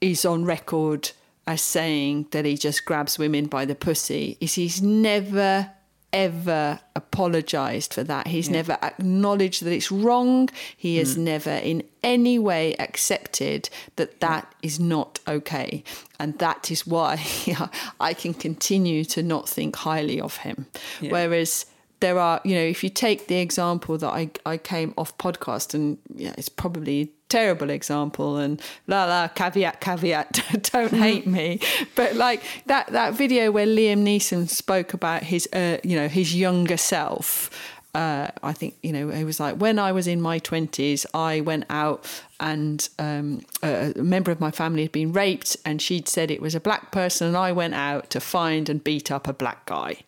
is 0.00 0.24
on 0.24 0.44
record 0.44 1.12
as 1.46 1.62
saying 1.62 2.26
that 2.32 2.44
he 2.44 2.56
just 2.56 2.84
grabs 2.84 3.18
women 3.18 3.46
by 3.46 3.64
the 3.64 3.74
pussy, 3.74 4.36
is 4.40 4.54
he's 4.54 4.82
never 4.82 5.70
ever 6.12 6.78
apologized 6.94 7.94
for 7.94 8.04
that. 8.04 8.26
He's 8.26 8.50
never 8.50 8.76
acknowledged 8.82 9.64
that 9.64 9.72
it's 9.72 9.90
wrong. 9.90 10.50
He 10.76 10.98
has 10.98 11.16
mm. 11.16 11.20
never 11.20 11.50
in 11.50 11.84
any 12.02 12.38
way 12.38 12.74
accepted 12.74 13.70
that 13.96 14.20
that 14.20 14.54
is 14.62 14.78
not 14.78 15.20
okay. 15.26 15.82
And 16.18 16.38
that 16.38 16.70
is 16.70 16.86
why 16.86 17.24
I 18.00 18.12
can 18.14 18.34
continue 18.34 19.04
to 19.06 19.22
not 19.22 19.48
think 19.48 19.76
highly 19.76 20.20
of 20.20 20.38
him. 20.38 20.66
Whereas 21.00 21.66
there 22.02 22.18
are, 22.18 22.40
you 22.44 22.54
know, 22.56 22.60
if 22.60 22.82
you 22.84 22.90
take 22.90 23.28
the 23.28 23.36
example 23.36 23.96
that 23.96 24.08
I, 24.08 24.28
I 24.44 24.58
came 24.58 24.92
off 24.98 25.16
podcast 25.18 25.72
and 25.72 25.98
yeah, 26.14 26.34
it's 26.36 26.48
probably 26.48 27.00
a 27.00 27.08
terrible 27.28 27.70
example 27.70 28.36
and 28.36 28.60
la 28.88 29.06
la 29.06 29.28
caveat 29.28 29.80
caveat 29.80 30.68
don't 30.72 30.92
hate 30.92 31.26
me. 31.26 31.60
But 31.94 32.16
like 32.16 32.42
that 32.66 32.88
that 32.88 33.14
video 33.14 33.52
where 33.52 33.66
Liam 33.66 34.02
Neeson 34.02 34.48
spoke 34.48 34.92
about 34.92 35.22
his 35.22 35.48
uh, 35.52 35.78
you 35.82 35.96
know 35.96 36.08
his 36.08 36.34
younger 36.34 36.76
self 36.76 37.50
uh, 37.94 38.28
I 38.42 38.52
think 38.52 38.74
you 38.82 38.92
know 38.92 39.10
he 39.10 39.24
was 39.24 39.38
like 39.38 39.56
when 39.56 39.78
I 39.78 39.92
was 39.92 40.08
in 40.08 40.20
my 40.20 40.40
20s 40.40 41.06
I 41.14 41.40
went 41.40 41.66
out 41.70 42.04
and 42.40 42.88
um, 42.98 43.42
a 43.62 43.92
member 43.96 44.32
of 44.32 44.40
my 44.40 44.50
family 44.50 44.82
had 44.82 44.92
been 44.92 45.12
raped 45.12 45.56
and 45.64 45.80
she'd 45.80 46.08
said 46.08 46.30
it 46.30 46.42
was 46.42 46.54
a 46.54 46.60
black 46.60 46.90
person 46.90 47.28
and 47.28 47.36
I 47.36 47.52
went 47.52 47.74
out 47.74 48.10
to 48.10 48.20
find 48.20 48.68
and 48.68 48.82
beat 48.82 49.10
up 49.12 49.28
a 49.28 49.32
black 49.32 49.66
guy 49.66 49.98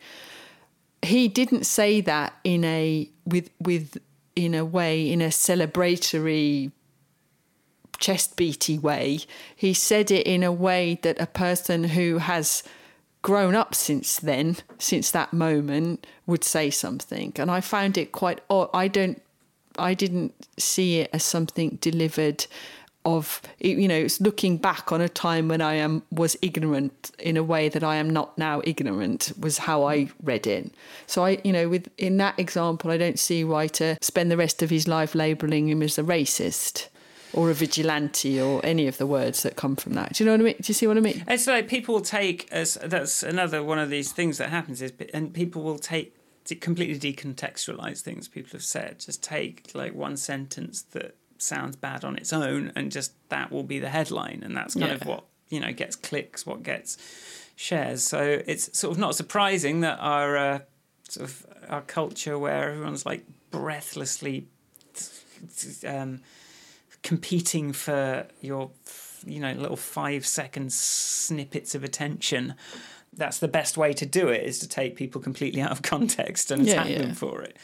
he 1.05 1.29
didn't 1.29 1.65
say 1.65 2.01
that 2.03 2.35
in 2.45 2.65
a 2.65 3.09
with 3.25 3.51
with 3.61 3.99
in 4.37 4.55
a 4.55 4.65
way 4.65 5.11
in 5.11 5.21
a 5.21 5.29
celebratory 5.29 6.73
chest 7.99 8.37
beaty 8.37 8.79
way. 8.79 9.21
He 9.55 9.73
said 9.73 10.11
it 10.11 10.27
in 10.27 10.43
a 10.43 10.53
way 10.53 10.99
that 11.03 11.21
a 11.21 11.27
person 11.27 11.85
who 11.85 12.19
has 12.19 12.63
grown 13.23 13.55
up 13.55 13.75
since 13.75 14.19
then 14.19 14.57
since 14.79 15.11
that 15.11 15.33
moment 15.33 16.07
would 16.27 16.45
say 16.45 16.71
something. 16.71 17.33
And 17.37 17.51
i 17.51 17.61
found 17.61 17.97
it 17.97 18.13
quite 18.13 18.41
odd 18.51 18.69
i 18.75 18.89
don't 18.89 19.23
i 19.79 19.95
didn't 19.95 20.35
see 20.59 21.01
it 21.01 21.11
as 21.13 21.25
something 21.25 21.79
delivered 21.81 22.47
of 23.05 23.43
you 23.61 23.87
know 23.87 23.95
it's 23.95 24.21
looking 24.21 24.57
back 24.57 24.91
on 24.91 25.01
a 25.01 25.09
time 25.09 25.49
when 25.49 25.61
i 25.61 25.75
am 25.75 26.03
was 26.11 26.37
ignorant 26.41 27.11
in 27.19 27.37
a 27.37 27.43
way 27.43 27.69
that 27.69 27.85
i 27.85 27.97
am 27.97 28.09
not 28.09 28.37
now 28.39 28.63
ignorant 28.65 29.33
was 29.39 29.59
how 29.59 29.85
i 29.85 30.09
read 30.23 30.47
it 30.47 30.73
so 31.07 31.25
i 31.25 31.39
you 31.45 31.53
know 31.53 31.69
with 31.69 31.89
in 31.99 32.17
that 32.17 32.39
example 32.39 32.91
i 32.91 32.97
don't 32.97 33.19
see 33.19 33.45
why 33.45 33.67
to 33.67 33.97
spend 34.01 34.31
the 34.31 34.37
rest 34.37 34.63
of 34.63 34.71
his 34.71 34.89
life 34.89 35.15
labeling 35.15 35.69
him 35.69 35.83
as 35.83 35.99
a 35.99 36.03
racist 36.03 36.89
or 37.35 37.51
a 37.51 37.55
vigilante 37.55 38.41
or 38.41 38.65
any 38.65 38.87
of 38.87 38.97
the 38.99 39.07
words 39.07 39.43
that 39.43 39.57
come 39.57 39.75
from 39.75 39.95
that. 39.95 40.13
Do 40.15 40.23
you 40.23 40.27
know 40.27 40.35
what 40.35 40.41
i 40.41 40.45
mean? 40.45 40.55
Do 40.55 40.65
you 40.69 40.75
see 40.75 40.87
what 40.87 40.97
i 40.97 41.01
mean? 41.01 41.25
It's 41.27 41.47
like 41.47 41.69
people 41.69 42.01
take 42.01 42.49
as 42.53 42.75
that's 42.75 43.23
another 43.23 43.63
one 43.63 43.79
of 43.79 43.91
these 43.91 44.13
things 44.13 44.39
that 44.39 44.51
happens 44.51 44.81
is 44.81 44.93
and 45.13 45.35
people 45.35 45.63
will 45.63 45.79
take 45.79 46.15
to 46.45 46.55
completely 46.55 47.13
decontextualize 47.13 48.01
things 48.01 48.29
people 48.29 48.51
have 48.53 48.63
said. 48.63 49.01
Just 49.01 49.23
take 49.23 49.71
like 49.75 49.95
one 49.95 50.17
sentence 50.17 50.83
that 50.93 51.17
sounds 51.39 51.77
bad 51.77 52.05
on 52.05 52.17
its 52.17 52.33
own 52.33 52.73
and 52.77 52.91
just 52.93 53.13
that 53.29 53.51
will 53.51 53.63
be 53.65 53.79
the 53.79 53.89
headline 53.91 54.43
and 54.45 54.57
that's 54.57 54.75
kind 54.75 54.93
of 54.93 55.05
what 55.07 55.25
you 55.49 55.61
know 55.61 55.73
gets 55.73 55.97
clicks, 55.97 56.47
what 56.47 56.63
gets 56.63 56.97
shares. 57.57 58.03
So 58.03 58.43
it's 58.47 58.77
sort 58.79 58.93
of 58.93 58.99
not 58.99 59.15
surprising 59.15 59.81
that 59.81 59.99
our 60.01 60.37
uh, 60.37 60.59
sort 61.09 61.29
of 61.29 61.47
our 61.69 61.83
culture 61.83 62.39
where 62.39 62.71
everyone's 62.71 63.05
like 63.07 63.25
breathlessly 63.51 64.47
um, 65.87 66.21
competing 67.03 67.73
for 67.73 68.27
your 68.41 68.71
you 69.27 69.41
know 69.41 69.53
little 69.53 69.77
five 69.77 70.27
second 70.27 70.73
snippets 70.73 71.75
of 71.75 71.85
attention 71.85 72.55
that's 73.17 73.39
the 73.39 73.49
best 73.49 73.77
way 73.77 73.93
to 73.93 74.05
do 74.05 74.29
it 74.29 74.43
is 74.43 74.59
to 74.59 74.69
take 74.69 74.97
people 74.97 75.21
completely 75.21 75.61
out 75.63 75.71
of 75.71 75.83
context 75.83 76.51
and 76.51 76.67
Yeah, 76.67 76.73
attack 76.73 76.89
yeah. 76.91 76.99
them 76.99 77.15
for 77.15 77.43
it 77.43 77.57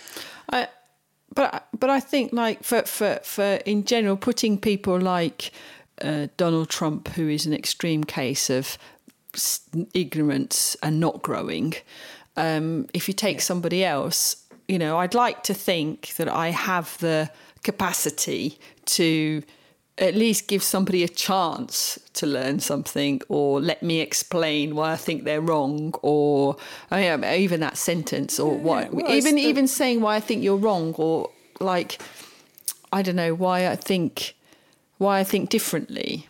I, 0.50 0.68
but 1.35 1.68
but 1.78 1.91
I 1.91 2.01
think 2.01 2.33
like 2.33 2.62
for 2.62 2.83
for 2.83 3.20
for 3.22 3.61
in 3.64 3.85
general, 3.85 4.16
putting 4.16 4.59
people 4.59 4.99
like 4.99 5.53
uh, 6.03 6.28
Donald 6.37 6.68
Trump, 6.68 7.09
who 7.09 7.28
is 7.28 7.47
an 7.47 7.53
extreme 7.53 8.05
case 8.05 8.51
of 8.51 8.78
ignorance 9.95 10.76
and 10.83 10.99
not 10.99 11.22
growing. 11.22 11.74
Um, 12.37 12.87
if 12.95 13.07
you 13.07 13.14
take 13.14 13.41
somebody 13.41 13.85
else, 13.85 14.45
you 14.66 14.78
know, 14.78 14.99
I'd 14.99 15.14
like 15.14 15.43
to 15.45 15.55
think 15.55 16.14
that 16.16 16.28
I 16.28 16.51
have 16.51 16.97
the 16.99 17.31
capacity 17.62 18.59
to 18.87 19.43
at 20.01 20.14
least 20.14 20.48
give 20.48 20.62
somebody 20.62 21.05
a 21.05 21.09
chance 21.09 21.98
to 22.14 22.26
learn 22.26 22.59
something 22.59 23.20
or 23.28 23.61
let 23.61 23.82
me 23.82 24.01
explain 24.01 24.74
why 24.74 24.92
I 24.92 24.96
think 24.96 25.24
they're 25.24 25.42
wrong 25.42 25.94
or 26.03 26.57
oh 26.90 26.96
I 26.96 27.16
mean, 27.16 27.24
even 27.34 27.61
that 27.61 27.76
sentence 27.76 28.40
or 28.40 28.57
what 28.57 28.92
well, 28.92 29.11
even 29.12 29.36
the- 29.36 29.42
even 29.42 29.66
saying 29.68 30.01
why 30.01 30.16
I 30.16 30.20
think 30.20 30.42
you're 30.42 30.57
wrong 30.57 30.94
or 30.94 31.30
like 31.61 32.01
I 32.92 33.03
don't 33.03 33.16
know 33.16 33.34
why 33.34 33.68
I 33.68 33.76
think 33.76 34.34
why 34.96 35.20
I 35.20 35.24
think 35.24 35.51
differently 35.51 36.26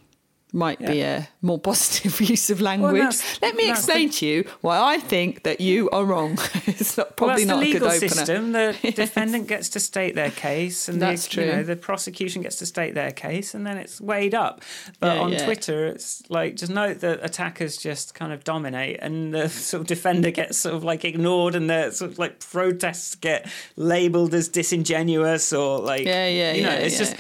might 0.53 0.79
be 0.79 1.01
a 1.03 1.29
more 1.43 1.59
positive 1.59 2.21
use 2.31 2.51
of 2.51 2.61
language. 2.61 2.95
that's- 3.03 3.39
Let 3.43 3.55
me 3.57 3.71
explain 3.71 4.09
the- 4.09 4.15
to 4.15 4.27
you 4.27 4.45
why 4.61 4.79
I 4.95 4.99
think 4.99 5.43
that 5.45 5.61
you 5.61 5.89
are 5.91 6.05
wrong. 6.05 6.33
it's 6.67 6.97
not, 6.97 7.07
Well, 7.09 7.15
probably 7.17 7.45
that's 7.45 7.57
not 7.57 7.63
a 7.63 7.73
good 7.73 7.83
opener. 7.83 7.99
system. 8.09 8.53
The 8.53 8.77
defendant 8.97 9.47
gets 9.49 9.69
to 9.71 9.81
state 9.81 10.15
their 10.15 10.31
case, 10.31 10.89
and 10.89 11.01
That's 11.01 11.29
the, 11.29 11.41
you 11.43 11.47
know, 11.47 11.55
true. 11.55 11.65
the 11.65 11.77
prosecution 11.77 12.43
gets 12.43 12.57
to 12.57 12.67
state 12.67 12.95
their 12.95 13.13
case, 13.13 13.55
and 13.55 13.67
then 13.67 13.77
it's 13.79 14.01
weighed 14.01 14.35
up. 14.35 14.63
But 14.99 15.17
Yeah, 15.17 15.23
on 15.23 15.33
yeah. 15.33 15.45
Twitter, 15.45 15.87
it's 15.87 16.23
like 16.29 16.57
just 16.57 16.73
note 16.73 17.01
that 17.01 17.21
attackers 17.23 17.77
just 17.77 18.15
kind 18.15 18.33
of 18.33 18.45
dominate, 18.45 18.99
and 19.01 19.33
the 19.35 19.49
sort 19.49 19.83
of 19.83 19.87
defender 19.87 20.31
gets 20.31 20.59
sort 20.59 20.75
of 20.75 20.85
like 20.85 21.05
ignored, 21.05 21.55
and 21.55 21.71
the 21.71 21.91
sort 21.91 22.11
of 22.11 22.19
like 22.19 22.41
protests 22.41 23.15
get 23.15 23.47
labelled 23.77 24.35
as 24.35 24.49
disingenuous 24.49 25.53
or 25.53 25.79
like 25.81 26.05
Yeah, 26.07 26.27
yeah, 26.29 26.53
you 26.53 26.63
know, 26.63 26.71
yeah, 26.71 26.77
it's 26.79 26.99
just 26.99 27.17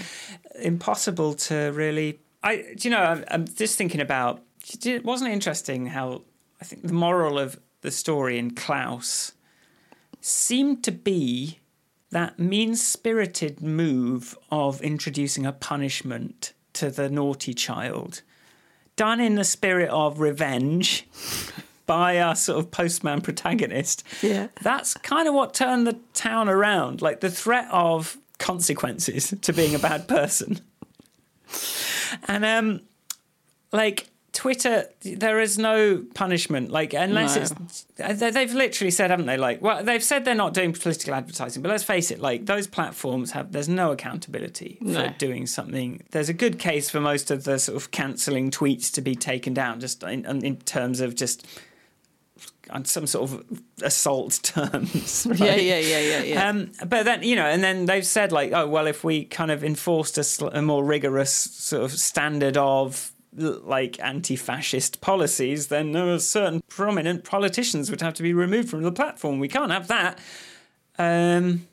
impossible 0.62 1.34
to 1.34 1.70
really. 1.74 2.18
I 2.42 2.56
do 2.76 2.88
you 2.88 2.90
know 2.90 3.02
I'm, 3.02 3.24
I'm 3.28 3.46
just 3.46 3.76
thinking 3.76 4.00
about. 4.00 4.42
It 4.84 5.04
wasn't 5.04 5.30
it 5.30 5.34
interesting 5.34 5.86
how 5.86 6.22
I 6.60 6.64
think 6.64 6.82
the 6.82 6.92
moral 6.92 7.38
of 7.38 7.58
the 7.80 7.90
story 7.90 8.38
in 8.38 8.52
Klaus 8.52 9.32
seemed 10.20 10.84
to 10.84 10.92
be 10.92 11.58
that 12.10 12.38
mean 12.38 12.74
spirited 12.74 13.62
move 13.62 14.36
of 14.50 14.82
introducing 14.82 15.46
a 15.46 15.52
punishment 15.52 16.52
to 16.74 16.90
the 16.90 17.08
naughty 17.08 17.54
child, 17.54 18.22
done 18.96 19.20
in 19.20 19.36
the 19.36 19.44
spirit 19.44 19.88
of 19.90 20.20
revenge 20.20 21.06
by 21.86 22.20
our 22.20 22.36
sort 22.36 22.58
of 22.58 22.70
postman 22.70 23.20
protagonist. 23.20 24.04
Yeah. 24.22 24.48
That's 24.62 24.94
kind 24.94 25.26
of 25.26 25.34
what 25.34 25.54
turned 25.54 25.86
the 25.86 25.98
town 26.14 26.48
around. 26.48 27.00
Like 27.00 27.20
the 27.20 27.30
threat 27.30 27.68
of 27.70 28.18
consequences 28.38 29.34
to 29.40 29.52
being 29.52 29.74
a 29.74 29.78
bad 29.78 30.06
person. 30.06 30.60
And 32.28 32.44
um 32.44 32.80
like 33.72 34.08
Twitter, 34.32 34.84
there 35.02 35.40
is 35.40 35.58
no 35.58 36.04
punishment. 36.14 36.70
Like 36.70 36.94
unless 36.94 37.34
No. 37.36 37.42
it's, 37.42 37.84
they- 38.20 38.30
they've 38.30 38.54
literally 38.54 38.92
said, 38.92 39.10
haven't 39.10 39.26
they? 39.26 39.36
Like, 39.36 39.60
well, 39.60 39.82
they've 39.82 40.02
said 40.02 40.24
they're 40.24 40.36
not 40.36 40.54
doing 40.54 40.72
political 40.72 41.14
advertising, 41.14 41.62
but 41.62 41.68
let's 41.68 41.82
face 41.82 42.12
it. 42.12 42.20
Like 42.20 42.46
those 42.46 42.68
platforms 42.68 43.32
have, 43.32 43.50
there's 43.50 43.68
no 43.68 43.90
accountability 43.90 44.78
for 44.80 44.84
No. 44.86 45.14
doing 45.18 45.46
something. 45.46 46.02
There's 46.12 46.28
a 46.28 46.32
good 46.32 46.60
case 46.60 46.88
for 46.88 47.00
most 47.00 47.32
of 47.32 47.42
the 47.42 47.58
sort 47.58 47.76
of 47.76 47.90
cancelling 47.90 48.52
tweets 48.52 48.92
to 48.92 49.00
be 49.00 49.16
taken 49.16 49.52
down, 49.52 49.80
just 49.80 50.02
in, 50.04 50.24
in 50.44 50.56
terms 50.58 51.00
of 51.00 51.16
just 51.16 51.44
on 52.70 52.84
some 52.84 53.06
sort 53.06 53.30
of 53.30 53.62
assault 53.82 54.40
terms. 54.42 55.26
Yeah, 55.26 55.50
right? 55.50 55.62
yeah, 55.62 55.78
yeah, 55.78 56.00
yeah, 56.00 56.22
yeah. 56.22 56.48
Um, 56.48 56.72
but 56.86 57.04
then 57.04 57.22
you 57.22 57.36
know, 57.36 57.46
and 57.46 57.62
then 57.62 57.86
they've 57.86 58.06
said 58.06 58.32
like, 58.32 58.52
oh 58.52 58.66
well, 58.66 58.86
if 58.86 59.04
we 59.04 59.24
kind 59.24 59.50
of 59.50 59.64
enforced 59.64 60.18
a, 60.18 60.24
sl- 60.24 60.48
a 60.48 60.62
more 60.62 60.84
rigorous 60.84 61.32
sort 61.32 61.84
of 61.84 61.92
standard 61.92 62.56
of 62.56 63.12
like 63.32 64.00
anti-fascist 64.00 65.00
policies, 65.00 65.68
then 65.68 65.92
there 65.92 66.08
are 66.08 66.18
certain 66.18 66.60
prominent 66.68 67.24
politicians 67.24 67.90
would 67.90 68.00
have 68.00 68.14
to 68.14 68.22
be 68.22 68.32
removed 68.32 68.68
from 68.68 68.82
the 68.82 68.92
platform. 68.92 69.38
We 69.38 69.48
can't 69.48 69.70
have 69.70 69.88
that. 69.88 70.18
Um, 70.98 71.68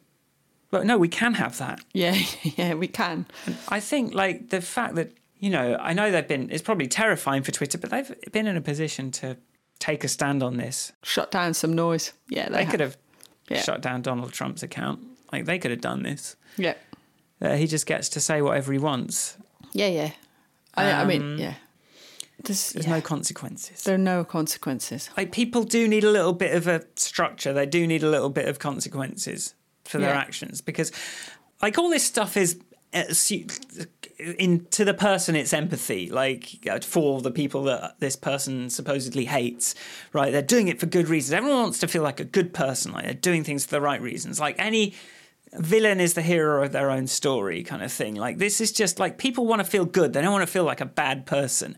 but 0.69 0.85
no, 0.85 0.97
we 0.97 1.07
can 1.07 1.33
have 1.35 1.57
that. 1.57 1.79
yeah, 1.93 2.17
yeah, 2.43 2.73
we 2.73 2.87
can. 2.87 3.25
I 3.69 3.79
think 3.79 4.13
like 4.13 4.49
the 4.49 4.61
fact 4.61 4.95
that 4.95 5.11
you 5.39 5.49
know, 5.49 5.77
I 5.79 5.93
know 5.93 6.11
they've 6.11 6.27
been. 6.27 6.49
It's 6.51 6.63
probably 6.63 6.87
terrifying 6.87 7.43
for 7.43 7.51
Twitter, 7.51 7.77
but 7.77 7.89
they've 7.91 8.15
been 8.31 8.47
in 8.47 8.57
a 8.57 8.61
position 8.61 9.11
to 9.11 9.37
take 9.79 10.03
a 10.03 10.07
stand 10.07 10.43
on 10.43 10.57
this. 10.57 10.91
Shut 11.03 11.31
down 11.31 11.53
some 11.53 11.73
noise. 11.75 12.13
Yeah, 12.29 12.49
they, 12.49 12.65
They 12.65 12.71
could 12.71 12.79
have 12.79 12.97
Yeah. 13.49 13.61
shut 13.61 13.81
down 13.81 14.01
Donald 14.01 14.33
Trump's 14.33 14.63
account. 14.63 14.99
Like 15.31 15.45
they 15.45 15.59
could 15.59 15.71
have 15.71 15.81
done 15.81 16.03
this. 16.03 16.35
Yeah, 16.57 16.73
Uh, 17.41 17.55
he 17.55 17.67
just 17.67 17.85
gets 17.85 18.09
to 18.09 18.19
say 18.19 18.41
whatever 18.41 18.71
he 18.73 18.79
wants. 18.79 19.37
yeah, 19.73 19.87
yeah. 19.87 20.11
I, 20.75 20.91
I 20.91 21.05
mean, 21.05 21.21
Um, 21.21 21.37
yeah. 21.39 21.53
There's, 22.43 22.71
There's 22.73 22.85
yeah. 22.85 22.95
no 22.95 23.01
consequences. 23.01 23.83
there 23.83 23.95
are 23.95 23.97
no 23.97 24.23
consequences. 24.23 25.09
Like 25.17 25.31
people 25.31 25.63
do 25.63 25.87
need 25.87 26.03
a 26.03 26.11
little 26.11 26.33
bit 26.33 26.53
of 26.55 26.67
a 26.67 26.83
structure. 26.95 27.51
They 27.51 27.65
do 27.65 27.87
need 27.87 28.03
a 28.03 28.09
little 28.09 28.29
bit 28.29 28.47
of 28.47 28.59
consequences 28.59 29.55
for 29.85 29.97
their 29.97 30.11
Yeah. 30.13 30.19
actions 30.21 30.61
because, 30.61 30.91
like, 31.61 31.77
all 31.79 31.89
this 31.89 32.03
stuff 32.03 32.37
is. 32.37 32.57
In 34.19 34.65
to 34.71 34.83
the 34.83 34.93
person, 34.93 35.35
it's 35.35 35.53
empathy. 35.53 36.09
Like 36.09 36.67
uh, 36.69 36.79
for 36.79 37.21
the 37.21 37.31
people 37.31 37.63
that 37.63 37.99
this 37.99 38.15
person 38.15 38.69
supposedly 38.69 39.25
hates, 39.25 39.75
right? 40.13 40.31
They're 40.31 40.41
doing 40.41 40.67
it 40.67 40.79
for 40.79 40.87
good 40.87 41.07
reasons. 41.07 41.33
Everyone 41.33 41.61
wants 41.61 41.79
to 41.79 41.87
feel 41.87 42.03
like 42.03 42.19
a 42.19 42.25
good 42.25 42.53
person, 42.53 42.93
like 42.93 43.05
they're 43.05 43.13
doing 43.13 43.43
things 43.43 43.65
for 43.65 43.71
the 43.71 43.81
right 43.81 44.01
reasons. 44.01 44.39
Like 44.39 44.55
any 44.57 44.95
villain 45.53 45.99
is 45.99 46.13
the 46.13 46.21
hero 46.21 46.63
of 46.63 46.71
their 46.71 46.91
own 46.91 47.07
story 47.07 47.63
kind 47.63 47.81
of 47.81 47.91
thing 47.91 48.15
like 48.15 48.37
this 48.37 48.59
is 48.59 48.71
just 48.71 48.99
like 48.99 49.17
people 49.17 49.45
want 49.45 49.63
to 49.63 49.69
feel 49.69 49.85
good 49.85 50.13
they 50.13 50.21
don't 50.21 50.31
want 50.31 50.45
to 50.45 50.51
feel 50.51 50.65
like 50.65 50.81
a 50.81 50.85
bad 50.85 51.25
person 51.25 51.77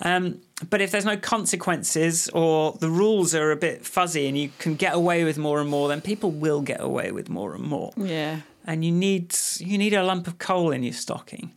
um, 0.00 0.40
but 0.68 0.80
if 0.80 0.90
there's 0.90 1.04
no 1.04 1.16
consequences 1.16 2.28
or 2.30 2.72
the 2.80 2.88
rules 2.88 3.34
are 3.34 3.50
a 3.50 3.56
bit 3.56 3.84
fuzzy 3.84 4.26
and 4.26 4.38
you 4.38 4.50
can 4.58 4.74
get 4.74 4.94
away 4.94 5.22
with 5.24 5.36
more 5.36 5.60
and 5.60 5.68
more 5.68 5.88
then 5.88 6.00
people 6.00 6.30
will 6.30 6.62
get 6.62 6.80
away 6.80 7.12
with 7.12 7.28
more 7.28 7.54
and 7.54 7.64
more 7.64 7.92
Yeah, 7.96 8.40
and 8.64 8.84
you 8.84 8.92
need 8.92 9.34
you 9.58 9.76
need 9.76 9.92
a 9.92 10.02
lump 10.02 10.26
of 10.26 10.38
coal 10.38 10.72
in 10.72 10.82
your 10.82 10.94
stocking 10.94 11.52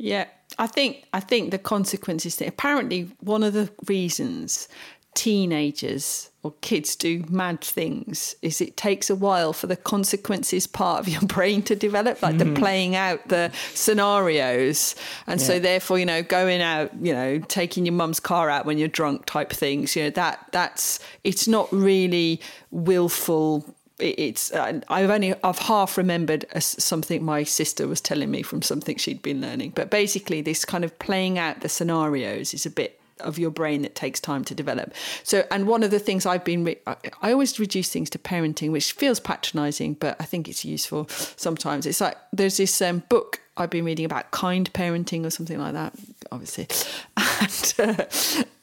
yeah. 0.00 0.26
I 0.58 0.66
think 0.66 1.04
I 1.12 1.20
think 1.20 1.50
the 1.50 1.58
consequences. 1.58 2.34
Thing, 2.34 2.48
apparently, 2.48 3.10
one 3.20 3.42
of 3.42 3.52
the 3.52 3.70
reasons 3.86 4.66
teenagers 5.14 6.30
or 6.42 6.54
kids 6.60 6.94
do 6.94 7.24
mad 7.28 7.60
things 7.60 8.36
is 8.42 8.60
it 8.60 8.76
takes 8.76 9.10
a 9.10 9.14
while 9.14 9.52
for 9.52 9.66
the 9.66 9.76
consequences 9.76 10.66
part 10.66 11.00
of 11.00 11.08
your 11.08 11.20
brain 11.26 11.62
to 11.62 11.76
develop, 11.76 12.22
like 12.22 12.38
the 12.38 12.44
mm-hmm. 12.44 12.54
playing 12.54 12.96
out 12.96 13.28
the 13.28 13.50
scenarios, 13.74 14.94
and 15.26 15.40
so 15.40 15.58
therefore, 15.58 15.98
you 15.98 16.06
know, 16.06 16.22
going 16.22 16.62
out, 16.62 16.90
you 17.00 17.12
know, 17.12 17.38
taking 17.48 17.84
your 17.84 17.92
mum's 17.92 18.20
car 18.20 18.48
out 18.48 18.64
when 18.64 18.78
you're 18.78 18.88
drunk, 18.88 19.26
type 19.26 19.50
things. 19.50 19.94
You 19.94 20.04
know, 20.04 20.10
that 20.10 20.46
that's 20.52 20.98
it's 21.24 21.46
not 21.46 21.70
really 21.70 22.40
willful 22.70 23.74
it's 24.00 24.52
uh, 24.52 24.80
I've 24.88 25.10
only 25.10 25.34
I've 25.44 25.58
half 25.58 25.96
remembered 25.96 26.46
something 26.62 27.24
my 27.24 27.44
sister 27.44 27.86
was 27.86 28.00
telling 28.00 28.30
me 28.30 28.42
from 28.42 28.62
something 28.62 28.96
she'd 28.96 29.22
been 29.22 29.40
learning. 29.40 29.72
But 29.74 29.90
basically, 29.90 30.40
this 30.40 30.64
kind 30.64 30.84
of 30.84 30.98
playing 30.98 31.38
out 31.38 31.60
the 31.60 31.68
scenarios 31.68 32.54
is 32.54 32.66
a 32.66 32.70
bit 32.70 33.00
of 33.20 33.38
your 33.38 33.50
brain 33.50 33.82
that 33.82 33.94
takes 33.94 34.20
time 34.20 34.44
to 34.44 34.54
develop. 34.54 34.92
So, 35.22 35.44
and 35.50 35.66
one 35.66 35.82
of 35.82 35.90
the 35.90 35.98
things 35.98 36.26
I've 36.26 36.44
been 36.44 36.64
re- 36.64 36.78
I, 36.86 37.32
always 37.32 37.58
reduce 37.60 37.90
things 37.90 38.10
to 38.10 38.18
parenting, 38.18 38.72
which 38.72 38.92
feels 38.92 39.20
patronising, 39.20 39.94
but 39.94 40.16
I 40.20 40.24
think 40.24 40.48
it's 40.48 40.64
useful 40.64 41.06
sometimes. 41.08 41.86
It's 41.86 42.00
like 42.00 42.16
there's 42.32 42.56
this 42.56 42.80
um, 42.82 43.02
book 43.08 43.40
I've 43.56 43.70
been 43.70 43.84
reading 43.84 44.04
about 44.04 44.30
kind 44.30 44.72
parenting 44.72 45.26
or 45.26 45.30
something 45.30 45.58
like 45.58 45.74
that, 45.74 45.94
obviously, 46.32 46.68
and 47.16 47.74
uh, 47.78 48.04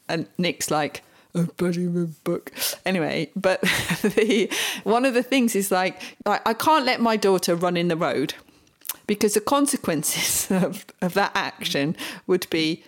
and 0.08 0.26
Nick's 0.38 0.70
like 0.70 1.02
a 1.34 1.42
bloody 1.44 1.86
book. 1.86 2.52
Anyway, 2.84 3.30
but 3.36 3.60
the 4.02 4.50
one 4.84 5.04
of 5.04 5.14
the 5.14 5.22
things 5.22 5.54
is 5.54 5.70
like, 5.70 6.00
like 6.24 6.46
I 6.46 6.54
can't 6.54 6.84
let 6.84 7.00
my 7.00 7.16
daughter 7.16 7.54
run 7.54 7.76
in 7.76 7.88
the 7.88 7.96
road 7.96 8.34
because 9.06 9.34
the 9.34 9.40
consequences 9.40 10.50
of, 10.50 10.86
of 11.00 11.14
that 11.14 11.32
action 11.34 11.96
would 12.26 12.48
be 12.50 12.84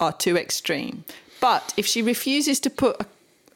are 0.00 0.12
too 0.12 0.36
extreme. 0.36 1.04
But 1.40 1.74
if 1.76 1.86
she 1.86 2.02
refuses 2.02 2.60
to 2.60 2.70
put 2.70 3.00
a, 3.00 3.06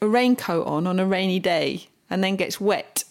a 0.02 0.08
raincoat 0.08 0.66
on 0.66 0.86
on 0.86 0.98
a 0.98 1.06
rainy 1.06 1.38
day 1.38 1.88
and 2.10 2.22
then 2.22 2.36
gets 2.36 2.60
wet, 2.60 3.04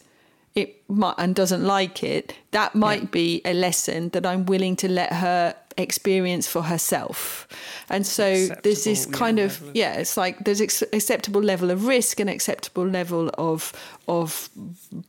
it 0.54 0.90
might 0.90 1.16
and 1.18 1.36
doesn't 1.36 1.66
like 1.66 2.04
it, 2.04 2.34
that 2.52 2.76
might 2.76 3.12
be 3.12 3.42
a 3.44 3.54
lesson 3.54 4.10
that 4.10 4.26
I'm 4.26 4.46
willing 4.46 4.76
to 4.78 4.88
let 4.88 5.12
her 5.14 5.56
experience 5.78 6.48
for 6.48 6.64
herself. 6.64 7.48
And 7.90 8.06
so 8.08 8.24
there's 8.64 8.84
this 8.84 9.06
Acceptable, 9.06 9.14
yeah, 9.14 9.20
kind 9.20 9.40
of 9.40 9.62
of- 9.62 9.76
yeah, 9.76 9.94
it's 9.96 10.18
like 10.18 10.44
there's 10.46 10.62
ex- 10.62 10.84
acceptable 10.94 11.42
level 11.42 11.70
of 11.72 11.86
risk 11.86 12.20
and 12.20 12.30
acceptable 12.30 12.88
level 12.88 13.30
of 13.38 13.74
of 14.08 14.50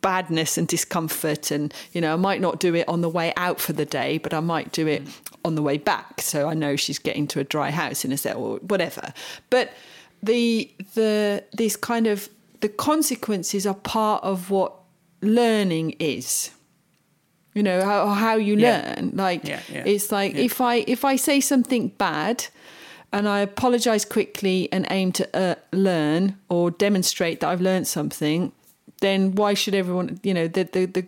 badness 0.01 0.59
and 0.59 0.67
discomfort. 0.69 1.51
And 1.51 1.73
you 1.93 2.01
know 2.01 2.13
I 2.13 2.17
might 2.17 2.41
not 2.41 2.59
do 2.61 2.75
it 2.75 2.89
on 2.89 3.01
the 3.01 3.09
way 3.09 3.33
out 3.37 3.61
for 3.61 3.73
the 3.73 3.85
day 3.85 4.19
but 4.19 4.33
I 4.35 4.41
might 4.41 4.73
do 4.73 4.87
it 4.87 5.03
on 5.45 5.55
the 5.55 5.63
way 5.63 5.79
back. 5.79 6.21
So 6.21 6.49
I 6.49 6.55
know 6.55 6.77
she's 6.77 6.99
getting 6.99 7.27
to 7.29 7.41
a 7.41 7.45
dry 7.45 7.71
house 7.71 8.05
in 8.05 8.13
a 8.13 8.17
set 8.17 8.37
or 8.37 8.57
whatever. 8.59 9.13
But 9.51 9.73
the 10.23 10.71
the 10.95 11.45
these 11.57 11.77
kind 11.77 12.07
of 12.07 12.29
the 12.61 12.69
consequences 12.69 13.67
are 13.67 13.75
part 13.75 14.25
of 14.25 14.51
what 14.51 14.73
learning 15.21 15.95
is 16.01 16.51
you 17.57 17.63
know 17.63 17.81
how, 17.91 18.07
how 18.25 18.37
you 18.37 18.55
Yeah. 18.57 18.69
learn 18.99 19.13
like 19.15 19.43
Yeah, 19.49 19.61
yeah, 19.73 19.85
it's 19.93 20.09
like 20.13 20.35
yeah. 20.35 20.43
if 20.49 20.61
i 20.61 20.75
if 20.87 21.05
i 21.13 21.17
say 21.17 21.41
something 21.41 21.89
bad 21.99 22.37
and 23.13 23.27
i 23.37 23.39
apologize 23.41 24.05
quickly 24.05 24.69
and 24.75 24.87
aim 24.91 25.11
to 25.13 25.25
uh, 25.45 25.55
learn 25.73 26.37
or 26.49 26.71
demonstrate 26.71 27.41
that 27.41 27.49
i've 27.49 27.63
learned 27.71 27.87
something 27.89 28.53
then 29.01 29.35
why 29.41 29.55
should 29.55 29.75
everyone 29.75 30.21
you 30.23 30.35
know 30.35 30.47
the 30.49 30.65
the, 30.65 30.85
the 30.87 31.03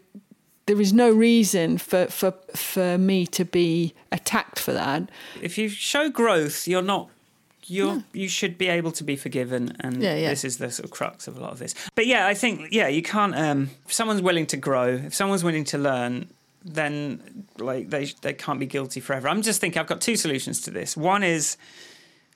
there 0.66 0.80
is 0.80 0.92
no 0.92 1.10
reason 1.10 1.78
for, 1.78 2.06
for 2.08 2.32
for 2.54 2.98
me 2.98 3.26
to 3.26 3.44
be 3.44 3.94
attacked 4.12 4.58
for 4.58 4.72
that. 4.74 5.00
if 5.40 5.56
you 5.56 5.66
show 5.68 6.10
growth, 6.10 6.68
you're 6.68 6.82
not. 6.94 7.08
You're, 7.70 8.02
You 8.12 8.28
should 8.28 8.56
be 8.58 8.68
able 8.68 8.92
to 8.92 9.04
be 9.04 9.16
forgiven, 9.16 9.62
and 9.80 10.02
Yeah, 10.02 10.14
yeah. 10.16 10.28
this 10.30 10.44
is 10.44 10.56
the 10.58 10.70
sort 10.70 10.84
of 10.84 10.90
crux 10.90 11.26
of 11.28 11.36
a 11.38 11.40
lot 11.40 11.52
of 11.52 11.58
this. 11.58 11.74
But 11.94 12.06
yeah, 12.06 12.26
I 12.26 12.34
think 12.34 12.68
yeah, 12.70 12.88
you 12.88 13.02
can't. 13.02 13.34
Um, 13.34 13.70
if 13.86 13.92
someone's 13.94 14.20
willing 14.22 14.46
to 14.48 14.56
grow, 14.58 14.88
if 15.08 15.14
someone's 15.14 15.42
willing 15.44 15.64
to 15.72 15.78
learn, 15.78 16.28
then 16.74 17.46
like 17.58 17.90
they 17.90 18.06
they 18.22 18.32
can't 18.32 18.60
be 18.60 18.66
guilty 18.66 19.00
forever. 19.00 19.28
I'm 19.28 19.42
just 19.42 19.60
thinking 19.60 19.80
I've 19.80 19.86
got 19.86 20.00
two 20.00 20.16
solutions 20.16 20.60
to 20.62 20.70
this. 20.70 20.96
One 20.96 21.22
is 21.22 21.56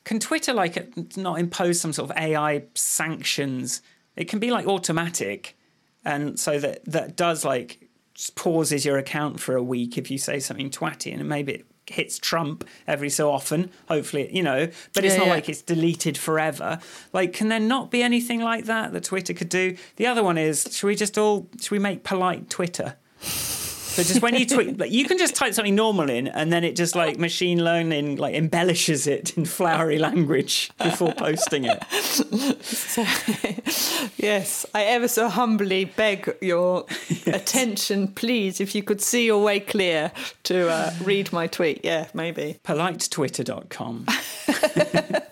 can 0.04 0.18
Twitter 0.18 0.52
like 0.52 1.16
not 1.16 1.38
impose 1.38 1.80
some 1.80 1.92
sort 1.92 2.10
of 2.10 2.16
AI 2.16 2.64
sanctions? 2.74 3.82
It 4.16 4.28
can 4.28 4.38
be 4.38 4.50
like 4.50 4.66
automatic, 4.66 5.56
and 6.04 6.38
so 6.38 6.58
that 6.58 6.84
that 6.86 7.16
does 7.16 7.44
like 7.44 7.88
pauses 8.34 8.84
your 8.84 8.98
account 8.98 9.40
for 9.40 9.56
a 9.56 9.62
week 9.62 9.96
if 9.96 10.10
you 10.10 10.18
say 10.18 10.38
something 10.40 10.70
twatty, 10.70 11.12
and 11.14 11.28
maybe 11.28 11.52
it 11.54 11.66
hits 11.88 12.18
Trump 12.18 12.64
every 12.86 13.10
so 13.10 13.30
often. 13.30 13.70
Hopefully, 13.88 14.28
you 14.34 14.42
know, 14.42 14.68
but 14.94 15.04
it's 15.04 15.14
Yeah, 15.14 15.18
not 15.20 15.26
yeah. 15.28 15.32
like 15.34 15.48
it's 15.48 15.62
deleted 15.62 16.16
forever. 16.18 16.78
Like, 17.12 17.32
can 17.32 17.48
there 17.48 17.60
not 17.60 17.90
be 17.90 18.02
anything 18.02 18.40
like 18.40 18.66
that 18.66 18.92
that 18.92 19.04
Twitter 19.04 19.32
could 19.34 19.48
do? 19.48 19.76
The 19.96 20.06
other 20.06 20.22
one 20.22 20.36
is, 20.38 20.68
should 20.70 20.86
we 20.86 20.94
just 20.96 21.16
all 21.18 21.48
should 21.60 21.70
we 21.72 21.78
make 21.78 22.04
polite 22.04 22.50
Twitter? 22.50 22.96
So 23.92 24.02
just 24.02 24.22
when 24.22 24.34
you 24.34 24.46
tweet, 24.46 24.78
like 24.78 24.90
you 24.90 25.06
can 25.06 25.18
just 25.18 25.34
type 25.34 25.52
something 25.52 25.74
normal 25.74 26.08
in, 26.08 26.26
and 26.28 26.50
then 26.50 26.64
it 26.64 26.76
just 26.76 26.96
like 26.96 27.18
machine 27.18 27.62
learning 27.62 28.16
like 28.16 28.34
embellishes 28.34 29.06
it 29.06 29.36
in 29.36 29.44
flowery 29.44 29.98
language 29.98 30.70
before 30.78 31.12
posting 31.12 31.64
it. 31.66 31.82
Yes, 34.16 34.64
I 34.72 34.84
ever 34.84 35.08
so 35.08 35.28
humbly 35.28 35.84
beg 35.84 36.32
your 36.40 36.86
attention, 37.26 38.08
please, 38.08 38.60
if 38.60 38.74
you 38.74 38.82
could 38.82 39.00
see 39.00 39.26
your 39.26 39.42
way 39.42 39.58
clear 39.58 40.12
to 40.44 40.68
uh, 40.70 40.92
read 41.02 41.32
my 41.32 41.48
tweet. 41.48 41.80
Yeah, 41.84 42.08
maybe. 42.14 42.60
PoliteTwitter.com. 42.64 44.06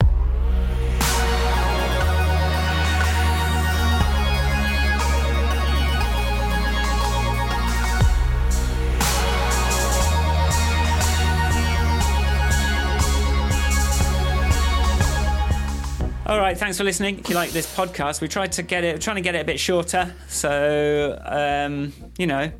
All 16.30 16.38
right, 16.38 16.56
thanks 16.56 16.78
for 16.78 16.84
listening. 16.84 17.18
If 17.18 17.28
you 17.28 17.34
like 17.34 17.50
this 17.50 17.66
podcast, 17.74 18.20
we 18.20 18.28
tried 18.28 18.52
to 18.52 18.62
get 18.62 18.84
it, 18.84 19.00
trying 19.00 19.16
to 19.16 19.20
get 19.20 19.34
it 19.34 19.40
a 19.40 19.44
bit 19.44 19.58
shorter. 19.58 20.14
So, 20.28 21.20
um, 21.24 21.92
you 22.18 22.28
know, 22.28 22.52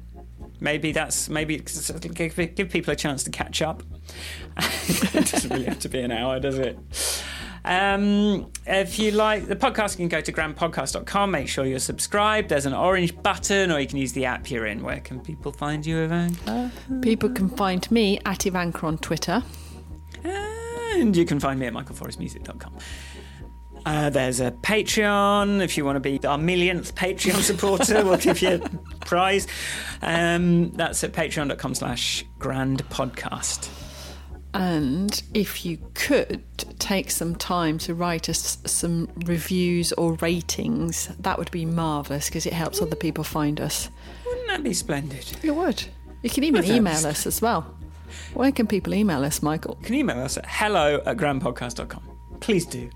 maybe 0.59 0.91
that's 0.91 1.29
maybe 1.29 1.59
give, 1.59 2.57
give 2.57 2.69
people 2.69 2.93
a 2.93 2.97
chance 2.97 3.23
to 3.23 3.31
catch 3.31 3.63
up. 3.63 3.85
it 4.57 5.31
doesn't 5.31 5.51
really 5.51 5.67
have 5.67 5.79
to 5.79 5.89
be 5.89 6.01
an 6.01 6.11
hour, 6.11 6.41
does 6.41 6.59
it? 6.59 6.77
Um, 7.65 8.51
if 8.67 8.99
you 8.99 9.13
like 9.13 9.47
the 9.47 9.55
podcast, 9.55 9.93
you 9.93 9.99
can 9.99 10.09
go 10.09 10.21
to 10.21 10.33
grandpodcast.com. 10.33 11.31
Make 11.31 11.47
sure 11.47 11.65
you're 11.65 11.79
subscribed. 11.79 12.49
There's 12.49 12.67
an 12.67 12.75
orange 12.75 13.17
button, 13.23 13.71
or 13.71 13.79
you 13.79 13.87
can 13.87 13.99
use 13.99 14.13
the 14.15 14.25
app 14.25 14.51
you're 14.51 14.67
in. 14.67 14.83
Where 14.83 14.99
can 14.99 15.21
people 15.21 15.53
find 15.53 15.87
you, 15.87 15.99
Ivanka? 15.99 16.73
People 17.03 17.29
can 17.29 17.49
find 17.49 17.89
me 17.93 18.19
at 18.27 18.47
Ivanka 18.47 18.85
on 18.85 18.99
Twitter. 18.99 19.45
And 20.25 21.17
you 21.17 21.25
can 21.25 21.39
find 21.39 21.61
me 21.61 21.67
at 21.67 21.73
michaelforestmusic.com. 21.73 22.77
Uh, 23.87 24.11
there's 24.11 24.41
a 24.41 24.51
Patreon. 24.51 25.61
If 25.63 25.77
you 25.77 25.85
want 25.85 25.97
to 25.97 26.01
be 26.01 26.25
our 26.27 26.39
millionth 26.39 26.95
Patreon 26.95 27.41
supporter, 27.41 28.05
we'll 28.05 28.19
give 28.19 28.43
you 28.43 28.61
a 28.63 29.05
prize. 29.07 29.47
Um, 30.03 30.71
that's 30.73 31.03
at 31.05 31.13
patreon.com 31.13 31.75
slash 31.75 32.25
grand 32.39 32.89
podcast. 32.89 33.69
And 34.53 35.23
if 35.33 35.65
you 35.65 35.79
could 35.95 36.43
take 36.81 37.11
some 37.11 37.37
time 37.37 37.79
to 37.79 37.95
write 37.95 38.29
us 38.29 38.59
some 38.67 39.09
reviews 39.25 39.93
or 39.93 40.15
ratings, 40.15 41.09
that 41.21 41.39
would 41.39 41.51
be 41.53 41.65
marvellous 41.65 42.27
because 42.29 42.47
it 42.47 42.53
helps 42.53 42.83
other 42.83 42.97
people 42.97 43.23
find 43.23 43.61
us. 43.61 43.91
Wouldn't 44.27 44.49
that 44.49 44.65
be 44.65 44.75
splendid? 44.75 45.25
It 45.43 45.53
would. 45.55 45.85
You 46.23 46.31
can 46.31 46.45
even 46.45 46.65
email 46.65 47.07
us 47.07 47.27
as 47.27 47.41
well. 47.41 47.77
Where 48.35 48.51
can 48.51 48.67
people 48.67 48.93
email 48.93 49.25
us, 49.25 49.41
Michael? 49.41 49.77
You 49.81 49.87
can 49.87 49.95
email 49.95 50.19
us 50.19 50.37
at 50.37 50.45
hello 50.47 51.01
at 51.07 51.17
grandpodcast.com. 51.17 52.10
Please 52.41 52.67
do. 52.67 52.91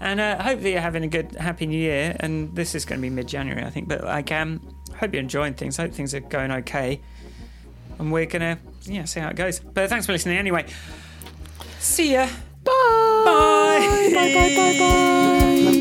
And 0.00 0.20
uh, 0.20 0.42
hopefully 0.42 0.72
you're 0.72 0.80
having 0.80 1.04
a 1.04 1.08
good, 1.08 1.32
happy 1.36 1.66
new 1.66 1.78
year. 1.78 2.16
And 2.20 2.54
this 2.54 2.74
is 2.74 2.84
going 2.84 3.00
to 3.00 3.02
be 3.02 3.10
mid 3.10 3.28
January, 3.28 3.64
I 3.64 3.70
think. 3.70 3.88
But 3.88 4.04
like, 4.04 4.30
um, 4.32 4.60
hope 4.98 5.12
you're 5.12 5.22
enjoying 5.22 5.54
things. 5.54 5.78
I 5.78 5.82
hope 5.82 5.92
things 5.92 6.14
are 6.14 6.20
going 6.20 6.50
okay. 6.50 7.00
And 7.98 8.12
we're 8.12 8.26
going 8.26 8.56
to, 8.56 8.58
yeah, 8.82 9.04
see 9.04 9.20
how 9.20 9.28
it 9.28 9.36
goes. 9.36 9.60
But 9.60 9.88
thanks 9.88 10.06
for 10.06 10.12
listening 10.12 10.38
anyway. 10.38 10.66
See 11.78 12.12
ya. 12.12 12.28
Bye. 12.64 12.72
Bye. 13.24 14.10
Bye. 14.14 14.34
Bye, 14.34 14.34
bye, 14.34 14.78
bye, 14.78 15.72
bye. 15.72 15.77